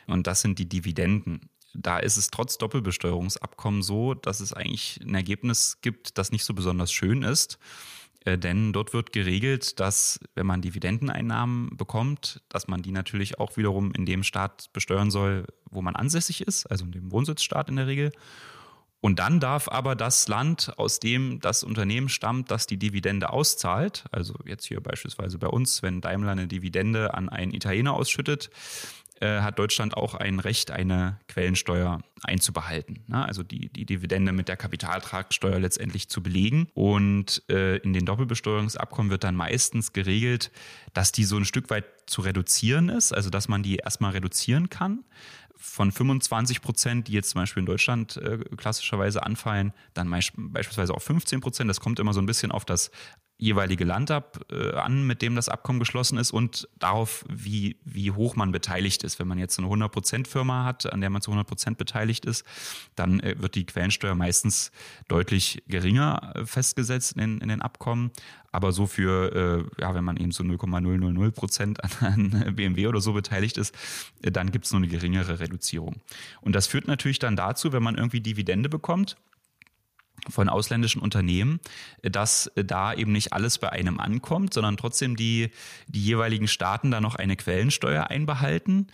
Und 0.07 0.27
das 0.27 0.41
sind 0.41 0.59
die 0.59 0.69
Dividenden 0.69 1.49
da 1.77 1.99
ist 1.99 2.17
es 2.17 2.31
trotz 2.31 2.59
Doppelbesteuerungsabkommen 2.59 3.83
so, 3.83 4.15
dass 4.15 4.41
es 4.41 4.53
eigentlich 4.53 5.01
ein 5.03 5.15
Ergebnis 5.15 5.79
gibt, 5.83 6.19
das 6.19 6.33
nicht 6.33 6.45
so 6.45 6.55
besonders 6.55 6.93
schön 6.93 7.23
ist. 7.23 7.59
Äh, 8.25 8.39
denn 8.39 8.73
dort 8.73 8.93
wird 8.93 9.13
geregelt, 9.13 9.79
dass 9.81 10.21
wenn 10.35 10.47
man 10.47 10.61
Dividendeneinnahmen 10.61 11.77
bekommt, 11.77 12.43
dass 12.49 12.69
man 12.69 12.83
die 12.83 12.93
natürlich 12.93 13.39
auch 13.39 13.57
wiederum 13.57 13.93
in 13.93 14.05
dem 14.05 14.23
Staat 14.23 14.73
besteuern 14.73 15.11
soll, 15.11 15.47
wo 15.71 15.81
man 15.81 15.97
ansässig 15.97 16.43
ist, 16.43 16.67
also 16.67 16.85
in 16.85 16.93
dem 16.93 17.13
Wohnsitzstaat 17.13 17.69
in 17.69 17.77
der 17.77 17.87
Regel. 17.87 18.13
Und 19.01 19.21
dann 19.21 19.39
darf 19.39 19.69
aber 19.69 19.95
das 19.95 20.27
Land, 20.27 20.73
aus 20.79 20.99
dem 20.99 21.39
das 21.41 21.63
Unternehmen 21.63 22.09
stammt, 22.09 22.51
das 22.51 22.67
die 22.67 22.79
Dividende 22.79 23.31
auszahlt, 23.31 24.05
also 24.11 24.35
jetzt 24.45 24.65
hier 24.65 24.81
beispielsweise 24.81 25.39
bei 25.39 25.47
uns, 25.47 25.83
wenn 25.83 26.01
Daimler 26.01 26.33
eine 26.33 26.49
Dividende 26.49 27.15
an 27.15 27.29
einen 27.29 27.55
Italiener 27.55 27.95
ausschüttet, 27.95 28.51
äh, 29.21 29.41
hat 29.41 29.59
Deutschland 29.59 29.97
auch 29.97 30.15
ein 30.15 30.41
Recht, 30.41 30.71
eine 30.71 31.19
Quellensteuer 31.29 32.01
einzubehalten. 32.23 33.05
Ne? 33.07 33.25
Also 33.25 33.43
die, 33.43 33.69
die 33.69 33.87
Dividende 33.87 34.33
mit 34.33 34.49
der 34.49 34.57
Kapitaltragsteuer 34.57 35.59
letztendlich 35.59 36.09
zu 36.09 36.23
belegen. 36.23 36.69
Und 36.75 37.43
äh, 37.49 37.77
in 37.79 37.93
den 37.93 38.07
Doppelbesteuerungsabkommen 38.07 39.11
wird 39.11 39.25
dann 39.25 39.37
meistens 39.37 39.93
geregelt, 39.93 40.51
dass 40.93 41.13
die 41.13 41.25
so 41.25 41.37
ein 41.37 41.45
Stück 41.45 41.71
weit 41.71 41.87
zu 42.07 42.23
reduzieren 42.23 42.89
ist, 42.89 43.13
also 43.13 43.31
dass 43.31 43.49
man 43.49 43.63
die 43.63 43.77
erstmal 43.77 44.13
reduzieren 44.13 44.71
kann 44.71 45.05
von 45.57 45.91
25 45.91 46.61
Prozent, 46.61 47.09
die 47.09 47.13
jetzt 47.13 47.31
zum 47.31 47.41
Beispiel 47.41 47.61
in 47.61 47.67
Deutschland 47.67 48.17
äh, 48.19 48.39
klassischerweise 48.57 49.25
anfallen, 49.25 49.73
dann 49.95 50.11
beispielsweise 50.11 50.95
auf 50.95 51.03
15 51.03 51.41
Prozent. 51.41 51.69
Das 51.71 51.81
kommt 51.81 51.99
immer 51.99 52.13
so 52.13 52.21
ein 52.21 52.27
bisschen 52.27 52.53
auf 52.53 52.65
das 52.65 52.91
jeweilige 53.39 53.85
Land 53.85 54.11
ab, 54.11 54.41
äh, 54.51 54.73
an, 54.73 55.07
mit 55.07 55.21
dem 55.21 55.37
das 55.37 55.49
Abkommen 55.49 55.79
geschlossen 55.79 56.17
ist 56.17 56.31
und 56.31 56.69
darauf, 56.79 57.25
wie, 57.29 57.77
wie 57.85 58.11
hoch 58.11 58.35
man 58.35 58.51
beteiligt 58.51 59.05
ist. 59.05 59.19
Wenn 59.19 59.29
man 59.29 59.39
jetzt 59.39 59.59
eine 59.59 59.69
100%-Firma 59.69 60.65
hat, 60.65 60.91
an 60.91 61.01
der 61.01 61.11
man 61.11 61.21
zu 61.21 61.33
100% 61.33 61.75
beteiligt 61.77 62.25
ist, 62.25 62.45
dann 62.95 63.21
äh, 63.21 63.37
wird 63.39 63.55
die 63.55 63.67
Quellensteuer 63.67 64.15
meistens 64.15 64.71
deutlich 65.09 65.63
geringer 65.69 66.33
äh, 66.35 66.47
festgesetzt 66.47 67.17
in, 67.17 67.41
in 67.41 67.49
den 67.49 67.61
Abkommen. 67.61 68.11
Aber 68.53 68.73
so 68.73 68.87
für, 68.87 69.69
äh, 69.79 69.83
ja, 69.83 69.95
wenn 69.95 70.05
man 70.05 70.17
eben 70.17 70.33
so 70.33 70.43
0,000 70.43 71.85
an, 71.85 71.91
an 72.01 72.57
BMW 72.57 72.87
oder 72.87 73.03
so 73.03 73.13
beteiligt 73.13 73.59
ist, 73.59 73.75
äh, 74.23 74.31
dann 74.31 74.51
gibt 74.51 74.65
es 74.65 74.73
nur 74.73 74.81
eine 74.81 74.89
geringere 74.89 75.41
Reduzierung. 75.41 75.97
Und 76.41 76.55
das 76.55 76.67
führt 76.67 76.89
natürlich 76.89 77.19
dann 77.19 77.37
dazu, 77.37 77.73
wenn 77.73 77.83
man 77.83 77.97
irgendwie 77.97 78.23
Dividende 78.23 78.71
bekommt, 78.71 79.17
von 80.29 80.49
ausländischen 80.49 81.01
Unternehmen, 81.01 81.61
dass 82.03 82.51
da 82.55 82.95
eben 82.95 83.13
nicht 83.13 83.33
alles 83.33 83.59
bei 83.59 83.71
einem 83.71 84.01
ankommt, 84.01 84.55
sondern 84.55 84.77
trotzdem 84.77 85.17
die, 85.17 85.51
die 85.87 86.03
jeweiligen 86.03 86.49
Staaten 86.49 86.91
da 86.91 87.01
noch 87.01 87.15
eine 87.15 87.37
Quellensteuer 87.37 88.11
einbehalten. 88.11 88.89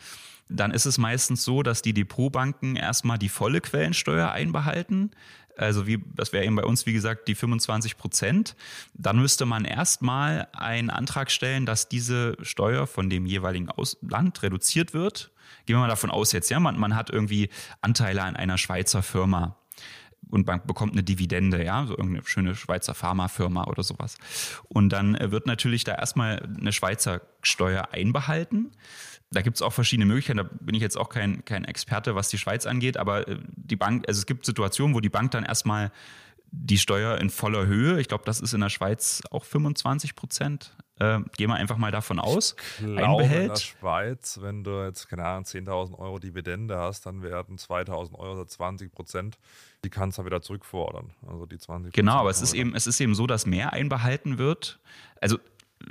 Dann 0.49 0.71
ist 0.71 0.85
es 0.85 0.99
meistens 0.99 1.45
so, 1.45 1.63
dass 1.63 1.83
die 1.83 1.95
Depotbanken 1.95 2.77
erstmal 2.77 3.19
die 3.19 3.31
volle 3.31 3.61
Quellensteuer 3.61 4.31
einbehalten, 4.31 5.13
Also 5.57 5.87
wie, 5.87 6.03
das 6.15 6.33
wäre 6.33 6.45
eben 6.45 6.57
bei 6.57 6.65
uns, 6.65 6.87
wie 6.87 6.93
gesagt, 6.93 7.29
die 7.29 7.35
25 7.35 7.97
Prozent. 7.97 8.57
Dann 8.95 9.19
müsste 9.19 9.47
man 9.47 9.65
erstmal 9.65 10.49
einen 10.53 10.91
Antrag 10.91 11.31
stellen, 11.31 11.65
dass 11.67 11.89
diese 11.89 12.37
Steuer 12.43 12.87
von 12.87 13.09
dem 13.09 13.27
jeweiligen 13.27 13.71
Aus 13.71 13.97
Land 14.03 14.43
reduziert 14.43 14.93
wird. 14.93 15.31
Gehen 15.67 15.77
wir 15.77 15.81
mal 15.81 15.89
davon 15.89 16.11
aus 16.11 16.33
jetzt, 16.33 16.51
ja, 16.51 16.59
man, 16.59 16.79
man 16.79 16.97
hat 16.97 17.11
irgendwie 17.11 17.49
Anteile 17.81 18.23
an 18.23 18.37
einer 18.37 18.59
Schweizer 18.59 19.03
Firma 19.03 19.57
und 20.31 20.47
man 20.47 20.65
bekommt 20.67 20.93
eine 20.93 21.03
Dividende, 21.03 21.65
ja, 21.65 21.85
so 21.87 21.97
irgendeine 21.97 22.27
schöne 22.27 22.55
Schweizer 22.55 22.95
Pharmafirma 22.95 23.65
oder 23.65 23.83
sowas. 23.83 24.17
Und 24.69 24.91
dann 24.91 25.15
äh, 25.15 25.31
wird 25.31 25.47
natürlich 25.47 25.85
da 25.85 25.95
erstmal 25.95 26.43
eine 26.59 26.73
Schweizer 26.73 27.21
Steuer 27.43 27.89
einbehalten. 27.93 28.73
Da 29.31 29.43
gibt 29.43 29.57
es 29.57 29.63
auch 29.63 29.73
verschiedene 29.73 30.07
Möglichkeiten, 30.07 30.39
da 30.39 30.49
bin 30.61 30.75
ich 30.75 30.83
jetzt 30.83 30.97
auch 30.97 31.09
kein, 31.09 31.45
kein 31.45 31.65
Experte, 31.65 32.15
was 32.15 32.29
die 32.29 32.39
Schweiz 32.39 32.67
angeht, 32.67 32.97
aber 32.97 33.29
äh, 33.29 33.39
die 33.49 33.77
Bank, 33.77 34.05
also 34.07 34.19
es 34.19 34.27
gibt 34.27 34.45
Situationen, 34.45 34.95
wo 34.95 35.01
die 35.01 35.09
Bank 35.09 35.31
dann 35.33 35.45
erstmal 35.45 35.91
die 36.51 36.79
Steuer 36.79 37.19
in 37.19 37.31
voller 37.31 37.67
Höhe, 37.67 37.99
ich 37.99 38.09
glaube, 38.09 38.25
das 38.27 38.41
ist 38.41 38.53
in 38.53 38.61
der 38.61 38.69
Schweiz 38.69 39.23
auch 39.31 39.45
25 39.45 40.15
Prozent, 40.15 40.77
äh, 41.03 41.21
gehen 41.37 41.49
wir 41.49 41.57
einfach 41.57 41.77
mal 41.77 41.91
davon 41.91 42.19
aus, 42.19 42.55
ich 42.79 42.85
glaube, 42.85 43.05
einbehält. 43.05 43.43
In 43.43 43.49
der 43.49 43.57
Schweiz, 43.57 44.39
wenn 44.41 44.63
du 44.63 44.85
jetzt, 44.85 45.09
keine 45.09 45.25
Ahnung, 45.25 45.45
10.000 45.45 45.99
Euro 45.99 46.19
Dividende 46.19 46.79
hast, 46.79 47.07
dann 47.07 47.23
werden 47.23 47.57
2.000 47.57 48.15
Euro 48.15 48.33
oder 48.35 48.47
20 48.47 48.93
Prozent, 48.93 49.39
die 49.85 49.91
kannst 49.91 50.19
du 50.19 50.25
wieder 50.25 50.43
zurückfordern. 50.43 51.11
Also 51.27 51.47
die 51.47 51.59
20 51.59 51.93
Genau, 51.93 52.15
aber 52.15 52.31
es 52.31 52.41
ist, 52.41 52.55
eben, 52.55 52.75
es 52.75 52.87
ist 52.87 53.01
eben 53.01 53.15
so, 53.15 53.27
dass 53.27 53.47
mehr 53.47 53.73
einbehalten 53.73 54.39
wird. 54.39 54.79
Also 55.21 55.39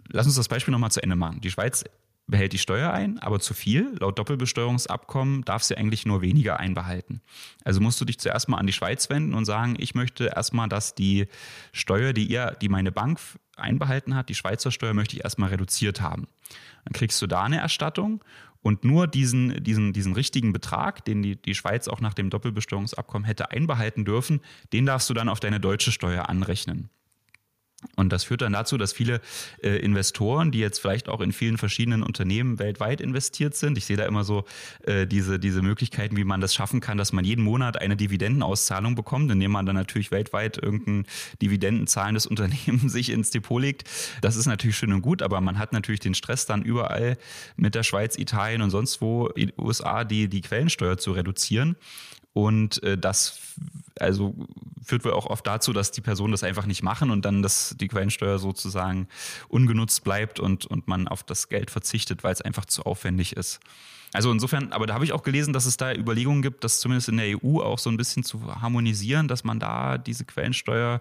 lass 0.08 0.26
uns 0.26 0.36
das 0.36 0.48
Beispiel 0.48 0.72
nochmal 0.72 0.92
zu 0.92 1.04
Ende 1.04 1.16
machen. 1.16 1.42
Die 1.42 1.52
Schweiz 1.52 1.84
behält 2.28 2.54
die 2.54 2.58
Steuer 2.58 2.92
ein, 2.92 3.20
aber 3.20 3.40
zu 3.40 3.54
viel. 3.54 3.96
Laut 4.00 4.18
Doppelbesteuerungsabkommen 4.18 5.44
darf 5.44 5.64
sie 5.64 5.78
eigentlich 5.78 6.06
nur 6.06 6.22
weniger 6.22 6.60
einbehalten. 6.60 7.22
Also 7.64 7.82
musst 7.82 8.00
du 8.00 8.06
dich 8.06 8.20
zuerst 8.20 8.48
mal 8.48 8.58
an 8.58 8.68
die 8.68 8.74
Schweiz 8.74 9.10
wenden 9.10 9.34
und 9.34 9.46
sagen, 9.46 9.76
ich 9.78 9.96
möchte 9.96 10.32
erstmal, 10.36 10.70
dass 10.70 10.96
die 10.96 11.28
Steuer, 11.74 12.14
die 12.14 12.26
ihr, 12.26 12.58
die 12.62 12.70
meine 12.70 12.92
Bank 12.92 13.20
einbehalten 13.58 14.16
hat, 14.16 14.30
die 14.30 14.36
Schweizer 14.36 14.72
Steuer 14.72 14.94
möchte 14.94 15.16
ich 15.16 15.24
erstmal 15.24 15.50
reduziert 15.50 16.02
haben. 16.02 16.28
Dann 16.86 16.94
kriegst 16.94 17.22
du 17.22 17.28
da 17.28 17.44
eine 17.44 17.60
Erstattung 17.60 18.24
und 18.62 18.84
nur 18.84 19.08
diesen, 19.08 19.64
diesen, 19.64 19.92
diesen 19.92 20.14
richtigen 20.14 20.54
Betrag, 20.54 21.04
den 21.06 21.22
die, 21.22 21.36
die 21.36 21.56
Schweiz 21.56 21.88
auch 21.88 22.00
nach 22.00 22.14
dem 22.14 22.30
Doppelbesteuerungsabkommen 22.30 23.26
hätte 23.26 23.52
einbehalten 23.52 24.06
dürfen, 24.06 24.42
den 24.72 24.86
darfst 24.86 25.10
du 25.10 25.14
dann 25.14 25.30
auf 25.30 25.40
deine 25.40 25.60
deutsche 25.60 25.92
Steuer 25.92 26.30
anrechnen. 26.30 26.90
Und 27.96 28.12
das 28.12 28.24
führt 28.24 28.42
dann 28.42 28.54
dazu, 28.54 28.78
dass 28.78 28.94
viele 28.94 29.22
äh, 29.64 29.78
Investoren, 29.78 30.52
die 30.52 30.60
jetzt 30.60 30.80
vielleicht 30.80 31.10
auch 31.10 31.20
in 31.22 31.32
vielen 31.32 31.58
verschiedenen 31.58 32.04
Unternehmen 32.04 32.60
weltweit 32.60 33.02
investiert 33.02 33.56
sind, 33.56 33.78
ich 33.78 33.86
sehe 33.86 33.98
da 33.98 34.06
immer 34.06 34.24
so 34.24 34.46
äh, 34.84 35.08
diese, 35.08 35.40
diese 35.40 35.62
Möglichkeiten, 35.62 36.16
wie 36.16 36.24
man 36.24 36.42
das 36.42 36.54
schaffen 36.54 36.80
kann, 36.80 36.98
dass 36.98 37.12
man 37.12 37.26
jeden 37.26 37.44
Monat 37.44 37.82
eine 37.82 37.98
Dividendenauszahlung 37.98 38.96
bekommt, 38.96 39.32
indem 39.32 39.52
man 39.52 39.66
dann 39.66 39.76
natürlich 39.76 40.12
weltweit 40.12 40.58
irgendein 40.58 41.06
dividendenzahlendes 41.42 42.26
Unternehmen 42.32 42.88
sich 42.88 43.10
ins 43.10 43.32
Depot 43.32 43.62
legt. 43.62 43.90
Das 44.22 44.36
ist 44.36 44.46
natürlich 44.46 44.78
schön 44.78 44.94
und 44.94 45.02
gut, 45.02 45.22
aber 45.22 45.42
man 45.42 45.58
hat 45.58 45.74
natürlich 45.74 46.00
den 46.00 46.14
Stress 46.14 46.46
dann 46.46 46.62
überall 46.62 47.18
mit 47.56 47.76
der 47.76 47.84
Schweiz, 47.84 48.18
Italien 48.18 48.62
und 48.62 48.70
sonst 48.70 49.02
wo, 49.02 49.32
USA, 49.58 50.04
die, 50.04 50.28
die 50.28 50.42
Quellensteuer 50.42 50.98
zu 50.98 51.12
reduzieren. 51.12 51.76
Und 52.34 52.82
äh, 52.84 52.98
das 52.98 53.40
also 54.00 54.34
führt 54.84 55.06
wohl 55.06 55.14
auch 55.14 55.28
oft 55.28 55.46
dazu, 55.46 55.74
dass 55.74 55.92
die 55.92 56.02
Personen 56.02 56.32
das 56.32 56.44
einfach 56.44 56.66
nicht 56.66 56.82
machen 56.82 57.12
und 57.12 57.24
dann 57.24 57.42
das, 57.42 57.76
die 57.80 57.88
Quellensteuer 57.88 58.40
sozusagen 58.40 59.08
ungenutzt 59.48 60.04
bleibt 60.04 60.40
und, 60.40 60.66
und 60.66 60.88
man 60.88 61.08
auf 61.08 61.24
das 61.24 61.50
Geld 61.50 61.72
verzichtet, 61.72 62.24
weil 62.24 62.34
es 62.34 62.42
einfach 62.42 62.66
zu 62.66 62.84
aufwendig 62.84 63.36
ist. 63.36 63.60
Also 64.14 64.32
insofern, 64.32 64.74
aber 64.74 64.88
da 64.88 64.94
habe 64.94 65.06
ich 65.06 65.14
auch 65.14 65.24
gelesen, 65.24 65.54
dass 65.54 65.66
es 65.66 65.78
da 65.78 65.94
Überlegungen 65.94 66.42
gibt, 66.42 66.64
das 66.64 66.80
zumindest 66.82 67.08
in 67.10 67.18
der 67.18 67.38
EU 67.42 67.62
auch 67.62 67.80
so 67.80 67.90
ein 67.90 67.96
bisschen 67.96 68.24
zu 68.24 68.44
harmonisieren, 68.62 69.30
dass 69.30 69.44
man 69.44 69.60
da 69.60 69.98
diese 69.98 70.26
Quellensteuer 70.26 71.00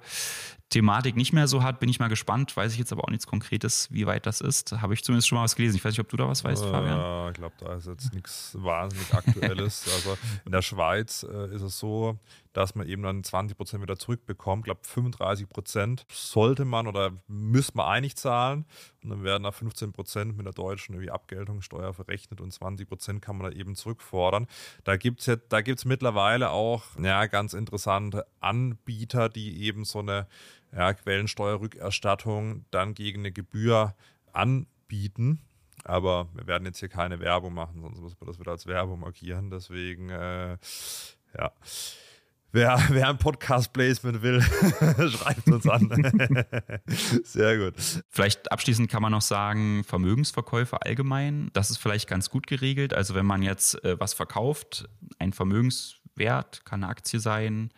Thematik 0.70 1.16
nicht 1.16 1.32
mehr 1.32 1.48
so 1.48 1.64
hat, 1.64 1.80
bin 1.80 1.88
ich 1.88 1.98
mal 1.98 2.08
gespannt. 2.08 2.56
Weiß 2.56 2.72
ich 2.72 2.78
jetzt 2.78 2.92
aber 2.92 3.02
auch 3.02 3.10
nichts 3.10 3.26
Konkretes, 3.26 3.88
wie 3.90 4.06
weit 4.06 4.24
das 4.24 4.40
ist. 4.40 4.72
Habe 4.80 4.94
ich 4.94 5.02
zumindest 5.02 5.28
schon 5.28 5.36
mal 5.36 5.42
was 5.42 5.56
gelesen. 5.56 5.76
Ich 5.76 5.84
weiß 5.84 5.92
nicht, 5.92 6.00
ob 6.00 6.08
du 6.08 6.16
da 6.16 6.28
was 6.28 6.44
weißt, 6.44 6.64
äh, 6.64 6.70
Fabian. 6.70 7.28
Ich 7.30 7.34
glaube, 7.34 7.54
da 7.58 7.74
ist 7.74 7.88
jetzt 7.88 8.14
nichts 8.14 8.56
wahnsinnig 8.56 9.12
Aktuelles. 9.12 9.84
also 9.94 10.16
in 10.44 10.52
der 10.52 10.62
Schweiz 10.62 11.26
äh, 11.28 11.52
ist 11.52 11.62
es 11.62 11.78
so, 11.78 12.18
dass 12.52 12.76
man 12.76 12.86
eben 12.86 13.02
dann 13.02 13.24
20 13.24 13.56
Prozent 13.56 13.82
wieder 13.82 13.96
zurückbekommt. 13.96 14.62
Ich 14.62 14.64
glaube, 14.66 14.80
35 14.84 15.48
Prozent 15.48 16.06
sollte 16.08 16.64
man 16.64 16.86
oder 16.86 17.12
müsste 17.26 17.76
man 17.76 17.86
einig 17.86 18.16
zahlen. 18.16 18.64
Und 19.02 19.10
dann 19.10 19.24
werden 19.24 19.42
da 19.42 19.52
15 19.52 19.92
Prozent 19.92 20.36
mit 20.36 20.46
der 20.46 20.52
deutschen 20.52 20.94
irgendwie 20.94 21.10
Abgeltungssteuer 21.10 21.94
verrechnet 21.94 22.40
und 22.40 22.52
20 22.52 22.88
Prozent 22.88 23.22
kann 23.22 23.36
man 23.38 23.50
da 23.50 23.56
eben 23.56 23.74
zurückfordern. 23.74 24.46
Da 24.84 24.96
gibt 24.96 25.26
es 25.26 25.38
da 25.48 25.60
gibt's 25.62 25.84
mittlerweile 25.84 26.50
auch 26.50 26.84
ja, 26.98 27.26
ganz 27.26 27.54
interessante 27.54 28.26
Anbieter, 28.40 29.28
die 29.28 29.62
eben 29.62 29.84
so 29.84 30.00
eine 30.00 30.26
ja, 30.72 30.94
Quellensteuerrückerstattung 30.94 32.64
dann 32.70 32.94
gegen 32.94 33.20
eine 33.20 33.32
Gebühr 33.32 33.94
anbieten. 34.32 35.40
Aber 35.84 36.28
wir 36.34 36.46
werden 36.46 36.66
jetzt 36.66 36.78
hier 36.78 36.88
keine 36.88 37.20
Werbung 37.20 37.54
machen, 37.54 37.80
sonst 37.80 38.00
müssen 38.00 38.20
wir 38.20 38.26
das 38.26 38.38
wieder 38.38 38.52
als 38.52 38.66
Werbung 38.66 39.00
markieren. 39.00 39.50
Deswegen, 39.50 40.10
äh, 40.10 40.58
ja. 41.38 41.52
Wer, 42.52 42.82
wer 42.90 43.08
ein 43.08 43.18
Podcast-Placement 43.18 44.22
will, 44.22 44.42
schreibt 45.10 45.46
uns 45.48 45.68
an. 45.68 45.88
Sehr 47.24 47.58
gut. 47.58 47.74
Vielleicht 48.08 48.50
abschließend 48.50 48.90
kann 48.90 49.02
man 49.02 49.12
noch 49.12 49.22
sagen, 49.22 49.84
Vermögensverkäufe 49.84 50.82
allgemein, 50.82 51.50
das 51.52 51.70
ist 51.70 51.78
vielleicht 51.78 52.08
ganz 52.08 52.28
gut 52.30 52.46
geregelt. 52.46 52.92
Also 52.92 53.14
wenn 53.14 53.26
man 53.26 53.42
jetzt 53.42 53.82
äh, 53.84 53.98
was 53.98 54.14
verkauft, 54.14 54.88
ein 55.18 55.32
Vermögenswert, 55.32 56.64
kann 56.64 56.82
eine 56.82 56.90
Aktie 56.90 57.20
sein, 57.20 57.70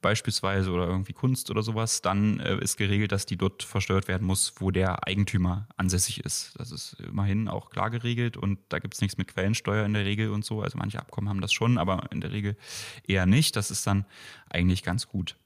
beispielsweise 0.00 0.70
oder 0.70 0.86
irgendwie 0.86 1.12
Kunst 1.12 1.50
oder 1.50 1.62
sowas, 1.62 2.02
dann 2.02 2.40
äh, 2.40 2.56
ist 2.58 2.76
geregelt, 2.76 3.12
dass 3.12 3.26
die 3.26 3.36
dort 3.36 3.62
versteuert 3.62 4.08
werden 4.08 4.26
muss, 4.26 4.54
wo 4.58 4.70
der 4.70 5.06
Eigentümer 5.06 5.68
ansässig 5.76 6.24
ist. 6.24 6.52
Das 6.58 6.70
ist 6.70 6.96
immerhin 7.00 7.48
auch 7.48 7.70
klar 7.70 7.90
geregelt 7.90 8.36
und 8.36 8.58
da 8.68 8.78
gibt 8.78 8.94
es 8.94 9.00
nichts 9.00 9.18
mit 9.18 9.28
Quellensteuer 9.28 9.84
in 9.84 9.94
der 9.94 10.04
Regel 10.04 10.30
und 10.30 10.44
so. 10.44 10.62
Also 10.62 10.78
manche 10.78 10.98
Abkommen 10.98 11.28
haben 11.28 11.40
das 11.40 11.52
schon, 11.52 11.78
aber 11.78 12.08
in 12.10 12.20
der 12.20 12.32
Regel 12.32 12.56
eher 13.06 13.26
nicht. 13.26 13.56
Das 13.56 13.70
ist 13.70 13.86
dann 13.86 14.04
eigentlich 14.48 14.82
ganz 14.82 15.06
gut. 15.08 15.36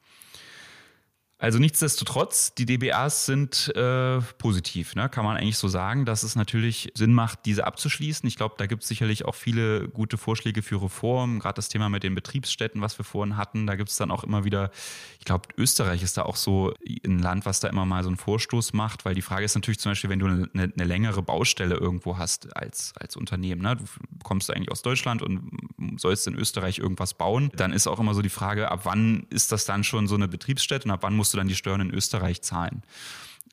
Also 1.37 1.59
nichtsdestotrotz, 1.59 2.55
die 2.55 2.65
DBAs 2.65 3.27
sind 3.27 3.75
äh, 3.77 4.21
positiv, 4.39 4.95
ne? 4.95 5.09
kann 5.09 5.25
man 5.25 5.37
eigentlich 5.37 5.59
so 5.59 5.67
sagen, 5.67 6.05
dass 6.05 6.23
es 6.23 6.37
natürlich 6.37 6.93
Sinn 6.95 7.13
macht, 7.13 7.41
diese 7.45 7.67
abzuschließen. 7.67 8.27
Ich 8.29 8.37
glaube, 8.37 8.55
da 8.57 8.67
gibt 8.67 8.83
es 8.83 8.89
sicherlich 8.89 9.25
auch 9.25 9.35
viele 9.35 9.89
gute 9.89 10.17
Vorschläge 10.17 10.63
für 10.63 10.81
Reformen, 10.81 11.41
gerade 11.41 11.57
das 11.57 11.69
Thema 11.69 11.89
mit 11.89 12.05
den 12.05 12.15
Betriebsstätten, 12.15 12.81
was 12.81 12.99
wir 12.99 13.05
vorhin 13.05 13.37
hatten. 13.37 13.67
Da 13.67 13.75
gibt 13.75 13.91
es 13.91 13.97
dann 13.97 14.13
auch 14.13 14.23
immer 14.23 14.45
wieder, 14.45 14.71
ich 15.19 15.25
glaube, 15.25 15.49
Österreich 15.59 16.05
ist 16.05 16.17
da 16.17 16.23
auch 16.23 16.37
so 16.37 16.73
ein 17.05 17.19
Land, 17.19 17.47
was 17.47 17.61
da 17.61 17.69
immer 17.69 17.85
mal 17.85 18.05
so 18.05 18.09
einen 18.09 18.17
Vorstoß 18.17 18.73
macht, 18.73 19.05
weil 19.05 19.17
die 19.17 19.23
Frage 19.23 19.45
ist 19.45 19.57
natürlich 19.57 19.81
zum 19.81 19.91
Beispiel, 19.91 20.11
wenn 20.11 20.21
du 20.21 20.27
eine, 20.27 20.49
eine 20.55 20.85
längere 20.85 21.21
Baustelle 21.21 21.75
irgendwo 21.75 22.17
hast 22.17 22.57
als, 22.57 22.95
als 22.97 23.17
Unternehmen, 23.17 23.61
ne? 23.61 23.77
du 23.77 23.85
kommst 24.23 24.51
eigentlich 24.51 24.71
aus 24.71 24.81
Deutschland 24.83 25.21
und 25.21 25.51
sollst 25.99 26.27
in 26.27 26.37
Österreich 26.37 26.79
irgendwas 26.79 27.13
bauen, 27.13 27.51
dann 27.55 27.73
ist 27.73 27.87
auch 27.87 28.01
immer 28.01 28.15
so 28.15 28.23
die 28.23 28.31
Frage, 28.31 28.71
ab 28.71 28.81
wann 28.85 29.27
ist 29.29 29.53
das 29.53 29.67
dann 29.67 29.85
schon 29.85 30.07
so 30.07 30.15
eine 30.15 30.29
Betriebsstätte 30.29 30.87
und 30.87 30.93
ab 30.93 31.03
wann 31.03 31.15
musst 31.15 31.34
du 31.35 31.39
dann 31.39 31.49
die 31.49 31.55
Steuern 31.55 31.81
in 31.81 31.91
Österreich 31.91 32.43
zahlen. 32.43 32.83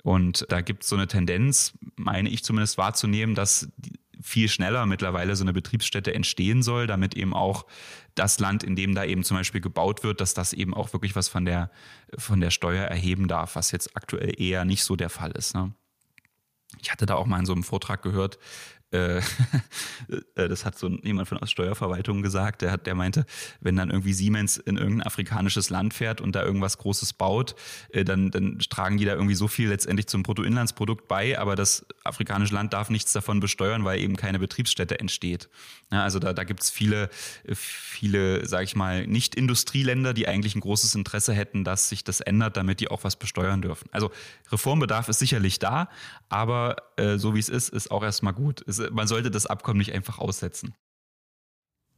Und 0.03 0.45
da 0.49 0.61
gibt 0.61 0.83
es 0.83 0.89
so 0.89 0.95
eine 0.95 1.07
Tendenz, 1.07 1.73
meine 1.95 2.29
ich 2.29 2.43
zumindest 2.43 2.77
wahrzunehmen, 2.77 3.35
dass 3.35 3.69
viel 4.21 4.49
schneller 4.49 4.85
mittlerweile 4.85 5.35
so 5.35 5.43
eine 5.43 5.53
Betriebsstätte 5.53 6.13
entstehen 6.13 6.63
soll, 6.63 6.87
damit 6.87 7.15
eben 7.15 7.33
auch 7.33 7.65
das 8.15 8.39
Land, 8.39 8.63
in 8.63 8.75
dem 8.75 8.93
da 8.93 9.03
eben 9.03 9.23
zum 9.23 9.37
Beispiel 9.37 9.61
gebaut 9.61 10.03
wird, 10.03 10.21
dass 10.21 10.33
das 10.33 10.53
eben 10.53 10.73
auch 10.73 10.93
wirklich 10.93 11.15
was 11.15 11.27
von 11.27 11.45
der, 11.45 11.71
von 12.17 12.39
der 12.39 12.51
Steuer 12.51 12.85
erheben 12.85 13.27
darf, 13.27 13.55
was 13.55 13.71
jetzt 13.71 13.95
aktuell 13.95 14.39
eher 14.39 14.65
nicht 14.65 14.83
so 14.83 14.95
der 14.95 15.09
Fall 15.09 15.31
ist. 15.31 15.55
Ne? 15.55 15.73
Ich 16.81 16.91
hatte 16.91 17.05
da 17.05 17.15
auch 17.15 17.25
mal 17.25 17.39
in 17.39 17.45
so 17.45 17.53
einem 17.53 17.63
Vortrag 17.63 18.01
gehört, 18.01 18.37
äh, 18.91 19.17
äh, 20.35 20.47
das 20.49 20.65
hat 20.65 20.77
so 20.77 20.89
jemand 20.89 21.27
von 21.27 21.37
der 21.37 21.47
Steuerverwaltung 21.47 22.21
gesagt, 22.21 22.61
der, 22.61 22.71
hat, 22.71 22.85
der 22.85 22.95
meinte, 22.95 23.25
wenn 23.59 23.75
dann 23.75 23.89
irgendwie 23.89 24.13
Siemens 24.13 24.57
in 24.57 24.77
irgendein 24.77 25.07
afrikanisches 25.07 25.69
Land 25.69 25.93
fährt 25.93 26.21
und 26.21 26.35
da 26.35 26.43
irgendwas 26.43 26.77
Großes 26.77 27.13
baut, 27.13 27.55
äh, 27.91 28.03
dann, 28.03 28.31
dann 28.31 28.59
tragen 28.69 28.97
die 28.97 29.05
da 29.05 29.13
irgendwie 29.13 29.35
so 29.35 29.47
viel 29.47 29.69
letztendlich 29.69 30.07
zum 30.07 30.23
Bruttoinlandsprodukt 30.23 31.07
bei, 31.07 31.39
aber 31.39 31.55
das 31.55 31.85
afrikanische 32.03 32.53
Land 32.53 32.73
darf 32.73 32.89
nichts 32.89 33.13
davon 33.13 33.39
besteuern, 33.39 33.85
weil 33.85 33.99
eben 33.99 34.17
keine 34.17 34.39
Betriebsstätte 34.39 34.99
entsteht. 34.99 35.49
Ja, 35.91 36.03
also 36.03 36.19
da, 36.19 36.33
da 36.33 36.43
gibt 36.43 36.61
es 36.61 36.69
viele, 36.69 37.09
viele, 37.53 38.47
sage 38.47 38.63
ich 38.63 38.75
mal, 38.75 39.05
Nicht-Industrieländer, 39.07 40.13
die 40.13 40.27
eigentlich 40.27 40.55
ein 40.55 40.61
großes 40.61 40.95
Interesse 40.95 41.33
hätten, 41.33 41.63
dass 41.63 41.89
sich 41.89 42.03
das 42.03 42.21
ändert, 42.21 42.57
damit 42.57 42.79
die 42.79 42.89
auch 42.89 43.03
was 43.03 43.17
besteuern 43.17 43.61
dürfen. 43.61 43.89
Also 43.91 44.11
Reformbedarf 44.51 45.09
ist 45.09 45.19
sicherlich 45.19 45.59
da, 45.59 45.89
aber 46.29 46.77
äh, 46.97 47.17
so 47.17 47.35
wie 47.35 47.39
es 47.39 47.49
ist, 47.49 47.69
ist 47.69 47.91
auch 47.91 48.03
erstmal 48.03 48.33
gut. 48.33 48.63
Es 48.67 48.80
man 48.91 49.07
sollte 49.07 49.31
das 49.31 49.45
Abkommen 49.45 49.77
nicht 49.77 49.93
einfach 49.93 50.19
aussetzen. 50.19 50.73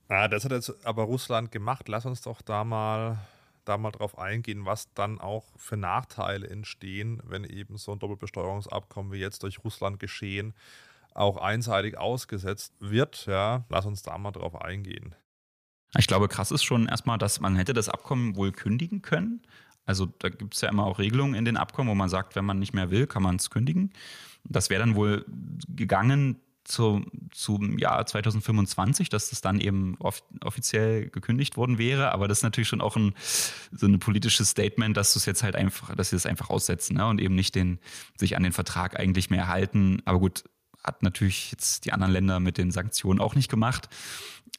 Ah, 0.10 0.28
das 0.28 0.46
hat 0.46 0.52
jetzt 0.52 0.86
aber 0.86 1.04
Russland 1.04 1.52
gemacht. 1.52 1.88
Lass 1.88 2.06
uns 2.06 2.22
doch 2.22 2.42
da 2.42 2.64
mal, 2.64 3.18
da 3.66 3.78
mal 3.78 3.92
drauf 3.92 4.18
eingehen, 4.18 4.66
was 4.66 4.94
dann 4.94 5.20
auch 5.20 5.46
für 5.58 5.78
Nachteile 5.78 6.48
entstehen, 6.48 7.22
wenn 7.26 7.44
eben 7.46 7.78
so 7.78 7.94
ein 7.94 8.00
Doppelbesteuerungsabkommen 8.00 9.12
wie 9.12 9.18
jetzt 9.18 9.44
durch 9.44 9.64
Russland 9.64 10.00
geschehen, 10.00 10.54
auch 11.14 11.38
einseitig 11.38 11.98
ausgesetzt 11.98 12.74
wird. 12.80 13.26
Ja, 13.26 13.66
lass 13.70 13.86
uns 13.86 14.04
da 14.04 14.18
mal 14.18 14.32
drauf 14.32 14.62
eingehen. 14.62 15.16
Ich 15.98 16.08
glaube, 16.08 16.28
krass 16.28 16.52
ist 16.52 16.64
schon 16.64 16.88
erstmal, 16.88 17.18
dass 17.18 17.40
man 17.40 17.56
hätte 17.56 17.74
das 17.74 17.88
Abkommen 17.88 18.36
wohl 18.36 18.52
kündigen 18.52 19.02
können. 19.02 19.42
Also 19.86 20.08
da 20.20 20.30
gibt 20.30 20.56
es 20.56 20.62
ja 20.62 20.70
immer 20.70 20.86
auch 20.86 21.00
Regelungen 21.00 21.36
in 21.36 21.46
den 21.46 21.58
Abkommen, 21.58 21.90
wo 21.90 21.96
man 21.96 22.10
sagt, 22.10 22.36
wenn 22.36 22.46
man 22.46 22.60
nicht 22.60 22.74
mehr 22.74 22.90
will, 22.90 23.06
kann 23.06 23.24
man 23.24 23.36
es 23.36 23.50
kündigen. 23.50 23.92
Das 24.44 24.70
wäre 24.70 24.80
dann 24.80 24.96
wohl 24.96 25.26
gegangen 25.70 26.40
zu, 26.64 27.06
zum 27.32 27.78
Jahr 27.78 28.06
2025, 28.06 29.10
dass 29.10 29.30
das 29.30 29.42
dann 29.42 29.60
eben 29.60 29.96
off 30.00 30.24
offiziell 30.42 31.10
gekündigt 31.10 31.58
worden 31.58 31.78
wäre. 31.78 32.12
Aber 32.12 32.28
das 32.28 32.40
ist 32.40 32.44
natürlich 32.44 32.68
schon 32.68 32.82
auch 32.82 32.96
ein 32.96 33.14
so 33.72 33.86
ein 33.86 34.00
politisches 34.00 34.50
Statement, 34.50 34.96
dass 34.96 35.16
es 35.16 35.26
jetzt 35.26 35.44
halt 35.44 35.56
einfach, 35.56 35.96
dass 35.96 36.12
sie 36.12 36.16
es 36.16 36.26
einfach 36.26 36.50
aussetzen 36.50 36.96
ne? 36.96 37.08
und 37.08 37.22
eben 37.22 37.36
nicht 37.36 37.56
den, 37.56 37.80
sich 38.18 38.38
an 38.38 38.44
den 38.44 38.54
Vertrag 38.54 39.00
eigentlich 39.00 39.30
mehr 39.30 39.48
halten. 39.48 40.02
Aber 40.06 40.20
gut, 40.20 40.44
hat 40.84 41.02
natürlich 41.02 41.52
jetzt 41.52 41.86
die 41.86 41.94
anderen 41.94 42.14
Länder 42.14 42.40
mit 42.40 42.58
den 42.58 42.72
Sanktionen 42.72 43.20
auch 43.20 43.36
nicht 43.36 43.50
gemacht. 43.50 43.90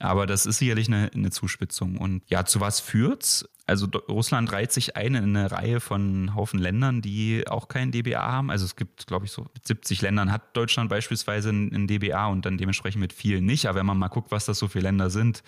Aber 0.00 0.26
das 0.26 0.46
ist 0.46 0.58
sicherlich 0.58 0.88
eine, 0.88 1.10
eine 1.14 1.30
Zuspitzung. 1.30 1.98
Und 1.98 2.22
ja, 2.28 2.44
zu 2.44 2.60
was 2.60 2.80
führt's? 2.80 3.48
Also 3.66 3.86
Russland 4.08 4.52
reiht 4.52 4.72
sich 4.72 4.94
ein 4.96 5.14
in 5.14 5.36
eine 5.36 5.50
Reihe 5.50 5.80
von 5.80 6.34
Haufen 6.34 6.58
Ländern, 6.58 7.00
die 7.00 7.44
auch 7.48 7.68
kein 7.68 7.92
DBA 7.92 8.20
haben. 8.20 8.50
Also 8.50 8.66
es 8.66 8.76
gibt, 8.76 9.06
glaube 9.06 9.24
ich, 9.24 9.32
so 9.32 9.46
70 9.62 10.02
Ländern 10.02 10.30
hat 10.30 10.54
Deutschland 10.54 10.90
beispielsweise 10.90 11.48
ein 11.48 11.86
DBA 11.86 12.26
und 12.26 12.44
dann 12.44 12.58
dementsprechend 12.58 13.00
mit 13.00 13.14
vielen 13.14 13.46
nicht. 13.46 13.66
Aber 13.66 13.78
wenn 13.78 13.86
man 13.86 13.98
mal 13.98 14.08
guckt, 14.08 14.30
was 14.30 14.44
das 14.44 14.58
so 14.58 14.68
für 14.68 14.80
Länder 14.80 15.08
sind, 15.08 15.42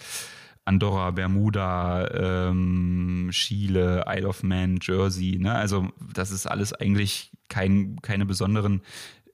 Andorra, 0.66 1.12
Bermuda, 1.12 2.48
ähm, 2.48 3.28
Chile, 3.32 4.04
Isle 4.08 4.26
of 4.26 4.42
Man, 4.42 4.78
Jersey, 4.82 5.38
ne? 5.38 5.54
Also 5.54 5.88
das 6.12 6.32
ist 6.32 6.46
alles 6.46 6.72
eigentlich 6.72 7.30
kein, 7.48 8.00
keine 8.02 8.26
besonderen 8.26 8.82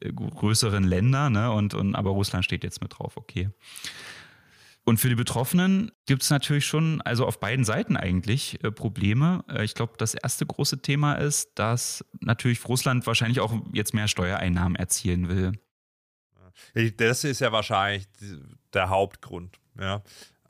äh, 0.00 0.12
größeren 0.12 0.84
Länder, 0.84 1.30
ne? 1.30 1.50
Und, 1.50 1.72
und 1.72 1.94
aber 1.94 2.10
Russland 2.10 2.44
steht 2.44 2.64
jetzt 2.64 2.82
mit 2.82 2.98
drauf, 2.98 3.16
okay. 3.16 3.48
Und 4.84 4.98
für 4.98 5.08
die 5.08 5.14
Betroffenen 5.14 5.92
gibt 6.06 6.22
es 6.22 6.30
natürlich 6.30 6.66
schon, 6.66 7.00
also 7.02 7.24
auf 7.26 7.38
beiden 7.38 7.64
Seiten 7.64 7.96
eigentlich, 7.96 8.62
äh, 8.64 8.72
Probleme. 8.72 9.44
Äh, 9.48 9.64
ich 9.64 9.74
glaube, 9.74 9.94
das 9.96 10.14
erste 10.14 10.44
große 10.44 10.82
Thema 10.82 11.14
ist, 11.14 11.50
dass 11.54 12.04
natürlich 12.20 12.66
Russland 12.68 13.06
wahrscheinlich 13.06 13.40
auch 13.40 13.54
jetzt 13.72 13.94
mehr 13.94 14.08
Steuereinnahmen 14.08 14.76
erzielen 14.76 15.28
will. 15.28 15.52
Das 16.96 17.24
ist 17.24 17.40
ja 17.40 17.52
wahrscheinlich 17.52 18.06
der 18.72 18.88
Hauptgrund. 18.88 19.58
Ja. 19.78 20.02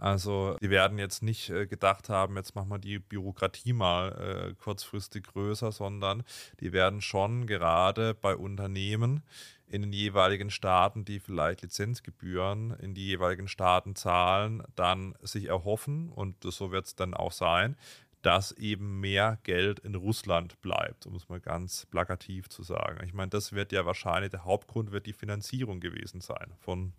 Also 0.02 0.56
die 0.60 0.70
werden 0.70 0.98
jetzt 0.98 1.22
nicht 1.22 1.48
äh, 1.50 1.66
gedacht 1.68 2.08
haben, 2.08 2.36
jetzt 2.36 2.56
machen 2.56 2.70
wir 2.70 2.80
die 2.80 2.98
Bürokratie 2.98 3.72
mal 3.72 4.50
äh, 4.50 4.54
kurzfristig 4.54 5.28
größer, 5.28 5.70
sondern 5.70 6.24
die 6.58 6.72
werden 6.72 7.00
schon 7.00 7.46
gerade 7.46 8.12
bei 8.12 8.34
Unternehmen 8.34 9.22
in 9.72 9.82
den 9.82 9.92
jeweiligen 9.92 10.50
Staaten, 10.50 11.04
die 11.04 11.18
vielleicht 11.18 11.62
Lizenzgebühren 11.62 12.72
in 12.78 12.94
die 12.94 13.06
jeweiligen 13.06 13.48
Staaten 13.48 13.96
zahlen, 13.96 14.62
dann 14.76 15.14
sich 15.22 15.46
erhoffen, 15.46 16.10
und 16.10 16.44
so 16.44 16.70
wird 16.70 16.86
es 16.86 16.94
dann 16.94 17.14
auch 17.14 17.32
sein, 17.32 17.76
dass 18.20 18.52
eben 18.52 19.00
mehr 19.00 19.38
Geld 19.42 19.80
in 19.80 19.94
Russland 19.94 20.60
bleibt, 20.60 21.06
um 21.06 21.16
es 21.16 21.28
mal 21.28 21.40
ganz 21.40 21.86
plakativ 21.86 22.48
zu 22.48 22.62
sagen. 22.62 23.02
Ich 23.04 23.14
meine, 23.14 23.30
das 23.30 23.52
wird 23.52 23.72
ja 23.72 23.86
wahrscheinlich, 23.86 24.30
der 24.30 24.44
Hauptgrund 24.44 24.92
wird 24.92 25.06
die 25.06 25.12
Finanzierung 25.12 25.80
gewesen 25.80 26.20
sein 26.20 26.52
von 26.60 26.92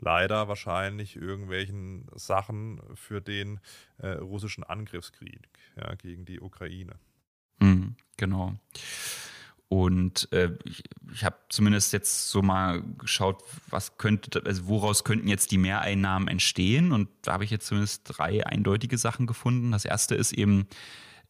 leider 0.00 0.46
wahrscheinlich 0.46 1.16
irgendwelchen 1.16 2.06
Sachen 2.14 2.80
für 2.94 3.20
den 3.22 3.60
äh, 3.98 4.08
russischen 4.08 4.62
Angriffskrieg 4.62 5.48
ja, 5.76 5.94
gegen 5.94 6.26
die 6.26 6.40
Ukraine. 6.40 6.96
Mhm, 7.60 7.96
genau. 8.18 8.54
Und 9.68 10.30
äh, 10.32 10.50
ich, 10.64 10.84
ich 11.12 11.24
habe 11.24 11.36
zumindest 11.48 11.92
jetzt 11.92 12.28
so 12.28 12.42
mal 12.42 12.82
geschaut, 12.98 13.42
was 13.68 13.98
könnte, 13.98 14.42
also 14.44 14.66
woraus 14.68 15.04
könnten 15.04 15.28
jetzt 15.28 15.50
die 15.50 15.58
Mehreinnahmen 15.58 16.28
entstehen. 16.28 16.92
Und 16.92 17.08
da 17.22 17.32
habe 17.32 17.44
ich 17.44 17.50
jetzt 17.50 17.66
zumindest 17.66 18.02
drei 18.04 18.46
eindeutige 18.46 18.98
Sachen 18.98 19.26
gefunden. 19.26 19.72
Das 19.72 19.84
erste 19.84 20.14
ist 20.14 20.32
eben, 20.32 20.68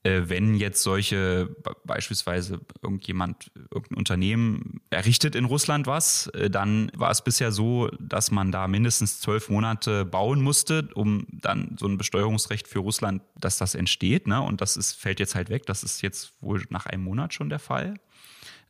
äh, 0.04 0.28
wenn 0.28 0.54
jetzt 0.54 0.82
solche, 0.82 1.56
beispielsweise 1.84 2.60
irgendjemand, 2.82 3.50
irgendein 3.70 3.96
Unternehmen 3.96 4.82
errichtet 4.90 5.34
in 5.34 5.46
Russland 5.46 5.86
was, 5.86 6.26
äh, 6.28 6.50
dann 6.50 6.92
war 6.94 7.10
es 7.10 7.24
bisher 7.24 7.50
so, 7.52 7.88
dass 7.98 8.30
man 8.30 8.52
da 8.52 8.68
mindestens 8.68 9.20
zwölf 9.20 9.48
Monate 9.48 10.04
bauen 10.04 10.42
musste, 10.42 10.90
um 10.94 11.26
dann 11.30 11.76
so 11.80 11.86
ein 11.86 11.96
Besteuerungsrecht 11.96 12.68
für 12.68 12.80
Russland, 12.80 13.22
dass 13.36 13.56
das 13.56 13.74
entsteht. 13.74 14.26
Ne? 14.26 14.42
Und 14.42 14.60
das 14.60 14.76
ist, 14.76 14.92
fällt 14.92 15.20
jetzt 15.20 15.34
halt 15.34 15.48
weg. 15.48 15.64
Das 15.64 15.82
ist 15.82 16.02
jetzt 16.02 16.34
wohl 16.42 16.62
nach 16.68 16.84
einem 16.84 17.04
Monat 17.04 17.32
schon 17.32 17.48
der 17.48 17.58
Fall. 17.58 17.94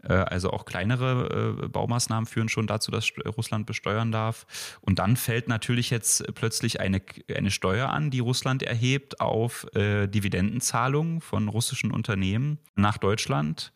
Äh, 0.09 0.13
also 0.13 0.51
auch 0.51 0.65
kleinere 0.65 1.59
äh, 1.63 1.69
Baumaßnahmen 1.69 2.27
führen 2.27 2.49
schon 2.49 2.67
dazu, 2.67 2.91
dass 2.91 3.11
Russland 3.37 3.67
besteuern 3.67 4.13
darf. 4.13 4.47
Und 4.81 4.99
dann 4.99 5.17
fällt 5.17 5.49
natürlich 5.49 5.91
jetzt 5.91 6.35
plötzlich 6.35 6.81
eine, 6.81 7.03
eine 7.35 7.51
Steuer 7.51 7.89
an, 7.91 8.11
die 8.11 8.21
Russland 8.21 8.63
erhebt 8.63 9.21
auf 9.21 9.67
äh, 9.75 10.07
Dividendenzahlungen 10.07 11.21
von 11.21 11.49
russischen 11.49 11.91
Unternehmen 11.91 12.59
nach 12.77 12.99
Deutschland 12.99 13.73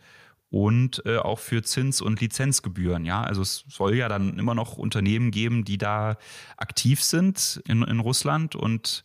und 0.50 1.02
äh, 1.04 1.18
auch 1.18 1.38
für 1.38 1.62
Zins- 1.62 2.00
und 2.00 2.20
Lizenzgebühren. 2.20 3.04
Ja, 3.04 3.22
also 3.22 3.42
es 3.42 3.64
soll 3.68 3.94
ja 3.94 4.08
dann 4.08 4.38
immer 4.38 4.54
noch 4.54 4.78
Unternehmen 4.78 5.30
geben, 5.30 5.64
die 5.64 5.78
da 5.78 6.16
aktiv 6.56 7.02
sind 7.02 7.62
in, 7.66 7.82
in 7.82 8.00
Russland 8.00 8.54
und 8.54 9.04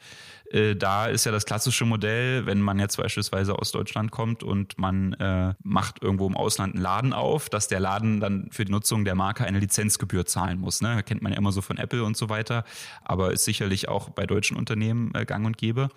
äh, 0.54 0.76
da 0.76 1.08
ist 1.08 1.26
ja 1.26 1.32
das 1.32 1.46
klassische 1.46 1.84
Modell, 1.84 2.46
wenn 2.46 2.62
man 2.62 2.80
jetzt 2.80 2.98
beispielsweise 2.98 3.58
aus 3.58 3.72
Deutschland 3.72 4.12
kommt 4.12 4.44
und 4.44 4.78
man 4.78 5.14
äh, 5.14 5.56
macht 5.64 6.02
irgendwo 6.02 6.28
im 6.28 6.38
Ausland 6.38 6.76
einen 6.76 6.84
Laden 6.84 7.12
auf, 7.12 7.50
dass 7.50 7.68
der 7.68 7.80
Laden 7.80 8.20
dann 8.20 8.50
für 8.52 8.64
die 8.64 8.72
Nutzung 8.72 9.04
der 9.04 9.16
Marke 9.16 9.46
eine 9.46 9.60
Lizenzgebühr 9.60 10.26
zahlen 10.26 10.60
muss. 10.60 10.82
Ne? 10.82 11.02
Kennt 11.04 11.24
man 11.24 11.32
ja 11.32 11.40
immer 11.40 11.52
so 11.52 11.62
von 11.62 11.78
Apple 11.78 12.04
und 12.04 12.16
so 12.16 12.30
weiter, 12.30 12.64
aber 13.04 13.34
ist 13.34 13.46
sicherlich 13.46 13.90
auch 13.90 14.10
bei 14.10 14.26
deutschen 14.28 14.56
Unternehmen 14.56 15.12
äh, 15.16 15.26
gang 15.26 15.46
und 15.46 15.58
gäbe. 15.58 15.90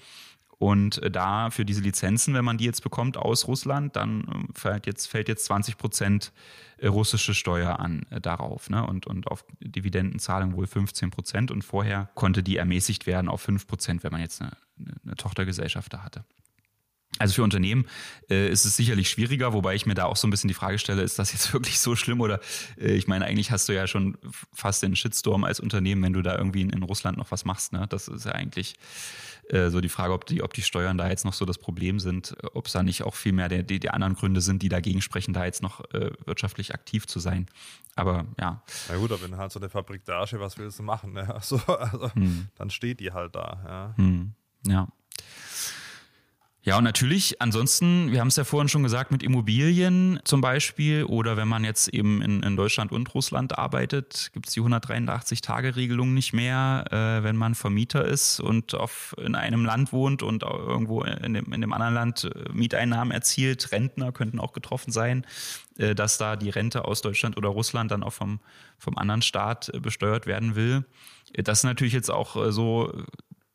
Und 0.59 1.03
äh, 1.03 1.11
da 1.11 1.51
für 1.51 1.65
diese 1.65 1.83
Lizenzen, 1.83 2.35
wenn 2.35 2.45
man 2.45 2.59
die 2.59 2.65
jetzt 2.65 2.83
bekommt 2.83 3.17
aus 3.17 3.47
Russland, 3.47 3.95
dann 3.97 4.23
äh, 4.23 4.59
fällt 4.59 4.87
jetzt, 4.87 5.07
fällt 5.07 5.29
jetzt 5.29 5.45
20 5.47 5.77
Prozent 5.77 6.33
äh, 6.79 6.87
russische 6.87 7.35
Steuer 7.35 7.79
an 7.79 8.07
äh, 8.11 8.21
darauf. 8.21 8.71
Ne? 8.71 8.87
Und, 8.87 9.07
und 9.07 9.27
auf 9.27 9.45
Dividendenzahlung 9.61 10.55
wohl 10.55 10.67
15 10.67 11.11
Prozent. 11.11 11.51
Und 11.51 11.63
vorher 11.63 12.09
konnte 12.15 12.43
die 12.43 12.57
ermäßigt 12.57 13.07
werden 13.07 13.29
auf 13.29 13.43
5 13.43 13.67
Prozent, 13.67 14.03
wenn 14.03 14.13
man 14.13 14.23
jetzt 14.23 14.41
eine, 14.41 14.53
eine 15.05 15.15
Tochtergesellschaft 15.17 15.93
da 15.93 16.03
hatte. 16.03 16.25
Also 17.19 17.35
für 17.35 17.43
Unternehmen 17.43 17.87
äh, 18.31 18.49
ist 18.49 18.65
es 18.65 18.77
sicherlich 18.77 19.09
schwieriger, 19.09 19.53
wobei 19.53 19.75
ich 19.75 19.87
mir 19.87 19.95
da 19.95 20.05
auch 20.05 20.17
so 20.17 20.27
ein 20.27 20.31
bisschen 20.31 20.49
die 20.49 20.55
Frage 20.55 20.79
stelle, 20.79 21.03
ist 21.03 21.19
das 21.19 21.33
jetzt 21.33 21.53
wirklich 21.53 21.79
so 21.79 21.97
schlimm 21.97 22.21
oder 22.21 22.41
äh, 22.79 22.93
ich 22.95 23.07
meine, 23.07 23.25
eigentlich 23.25 23.51
hast 23.51 23.69
du 23.69 23.75
ja 23.75 23.87
schon 23.87 24.19
fast 24.53 24.83
den 24.83 24.97
Shitstorm 24.97 25.45
als 25.45 25.61
Unternehmen, 25.61 26.03
wenn 26.03 26.13
du 26.13 26.23
da 26.23 26.37
irgendwie 26.37 26.63
in, 26.63 26.71
in 26.71 26.83
Russland 26.83 27.19
noch 27.19 27.31
was 27.31 27.45
machst. 27.45 27.73
Ne? 27.73 27.87
Das 27.89 28.09
ist 28.09 28.27
ja 28.27 28.33
eigentlich 28.33 28.75
äh, 29.49 29.71
so 29.71 29.81
die 29.81 29.89
Frage, 29.89 30.13
ob 30.13 30.27
die, 30.27 30.43
ob 30.43 30.55
die 30.55 30.63
Steuern 30.63 30.99
da 30.99 31.09
jetzt 31.09 31.25
noch 31.25 31.33
so 31.33 31.45
das 31.45 31.59
Problem 31.59 32.01
sind, 32.01 32.37
ob 32.55 32.67
es 32.67 32.73
da 32.73 32.83
nicht 32.83 33.05
auch 33.05 33.15
viel 33.15 33.33
mehr 33.33 33.49
die, 33.49 33.63
die, 33.63 33.79
die 33.79 33.91
anderen 33.91 34.15
Gründe 34.15 34.41
sind, 34.41 34.63
die 34.63 34.69
dagegen 34.69 35.01
sprechen, 35.01 35.33
da 35.33 35.45
jetzt 35.45 35.63
noch 35.63 35.81
äh, 35.93 36.11
wirtschaftlich 36.25 36.75
aktiv 36.75 37.07
zu 37.07 37.21
sein. 37.21 37.47
Aber 37.95 38.27
ja. 38.41 38.63
Na 38.89 38.97
gut, 38.97 39.13
aber 39.13 39.23
wenn 39.23 39.37
halt 39.37 39.53
so 39.53 39.61
eine 39.61 39.69
Fabrik 39.69 40.05
da 40.05 40.27
steht, 40.27 40.41
was 40.41 40.59
willst 40.59 40.79
du 40.79 40.83
machen? 40.83 41.13
Ne? 41.13 41.27
Also, 41.37 41.59
also 41.67 42.13
hm. 42.15 42.49
dann 42.57 42.71
steht 42.71 43.01
die 43.01 43.13
halt 43.13 43.35
da. 43.35 43.95
Ja. 43.97 44.03
Hm. 44.03 44.33
ja. 44.67 44.89
Ja, 46.67 46.79
und 46.79 46.83
natürlich, 46.83 47.41
ansonsten, 47.41 48.11
wir 48.11 48.19
haben 48.19 48.27
es 48.27 48.35
ja 48.35 48.43
vorhin 48.43 48.69
schon 48.69 48.83
gesagt, 48.83 49.13
mit 49.13 49.23
Immobilien 49.23 50.19
zum 50.25 50.41
Beispiel 50.41 51.05
oder 51.05 51.37
wenn 51.37 51.47
man 51.47 51.63
jetzt 51.63 51.87
eben 51.95 52.21
in, 52.23 52.43
in 52.43 52.57
Deutschland 52.57 52.91
und 52.91 53.15
Russland 53.15 53.57
arbeitet, 53.57 54.31
gibt 54.33 54.49
es 54.49 54.55
die 54.55 54.61
183-Tage-Regelung 54.63 56.13
nicht 56.13 56.33
mehr, 56.33 56.85
äh, 56.91 57.23
wenn 57.23 57.37
man 57.37 57.55
Vermieter 57.55 58.05
ist 58.05 58.41
und 58.41 58.75
auf, 58.75 59.15
in 59.25 59.37
einem 59.37 59.65
Land 59.65 59.93
wohnt 59.93 60.25
und 60.25 60.43
irgendwo 60.43 61.03
in 61.05 61.35
dem, 61.35 61.53
in 61.53 61.61
dem 61.61 61.73
anderen 61.73 61.95
Land 61.95 62.25
äh, 62.25 62.53
Mieteinnahmen 62.53 63.13
erzielt. 63.13 63.71
Rentner 63.71 64.11
könnten 64.11 64.41
auch 64.41 64.53
getroffen 64.53 64.91
sein, 64.91 65.25
äh, 65.79 65.95
dass 65.95 66.19
da 66.19 66.35
die 66.35 66.51
Rente 66.51 66.85
aus 66.85 67.01
Deutschland 67.01 67.37
oder 67.37 67.49
Russland 67.49 67.93
dann 67.93 68.03
auch 68.03 68.13
vom, 68.13 68.41
vom 68.77 68.99
anderen 68.99 69.23
Staat 69.23 69.69
äh, 69.73 69.79
besteuert 69.79 70.27
werden 70.27 70.57
will. 70.57 70.85
Das 71.33 71.59
ist 71.59 71.65
natürlich 71.65 71.93
jetzt 71.93 72.11
auch 72.11 72.35
äh, 72.37 72.51
so 72.51 72.93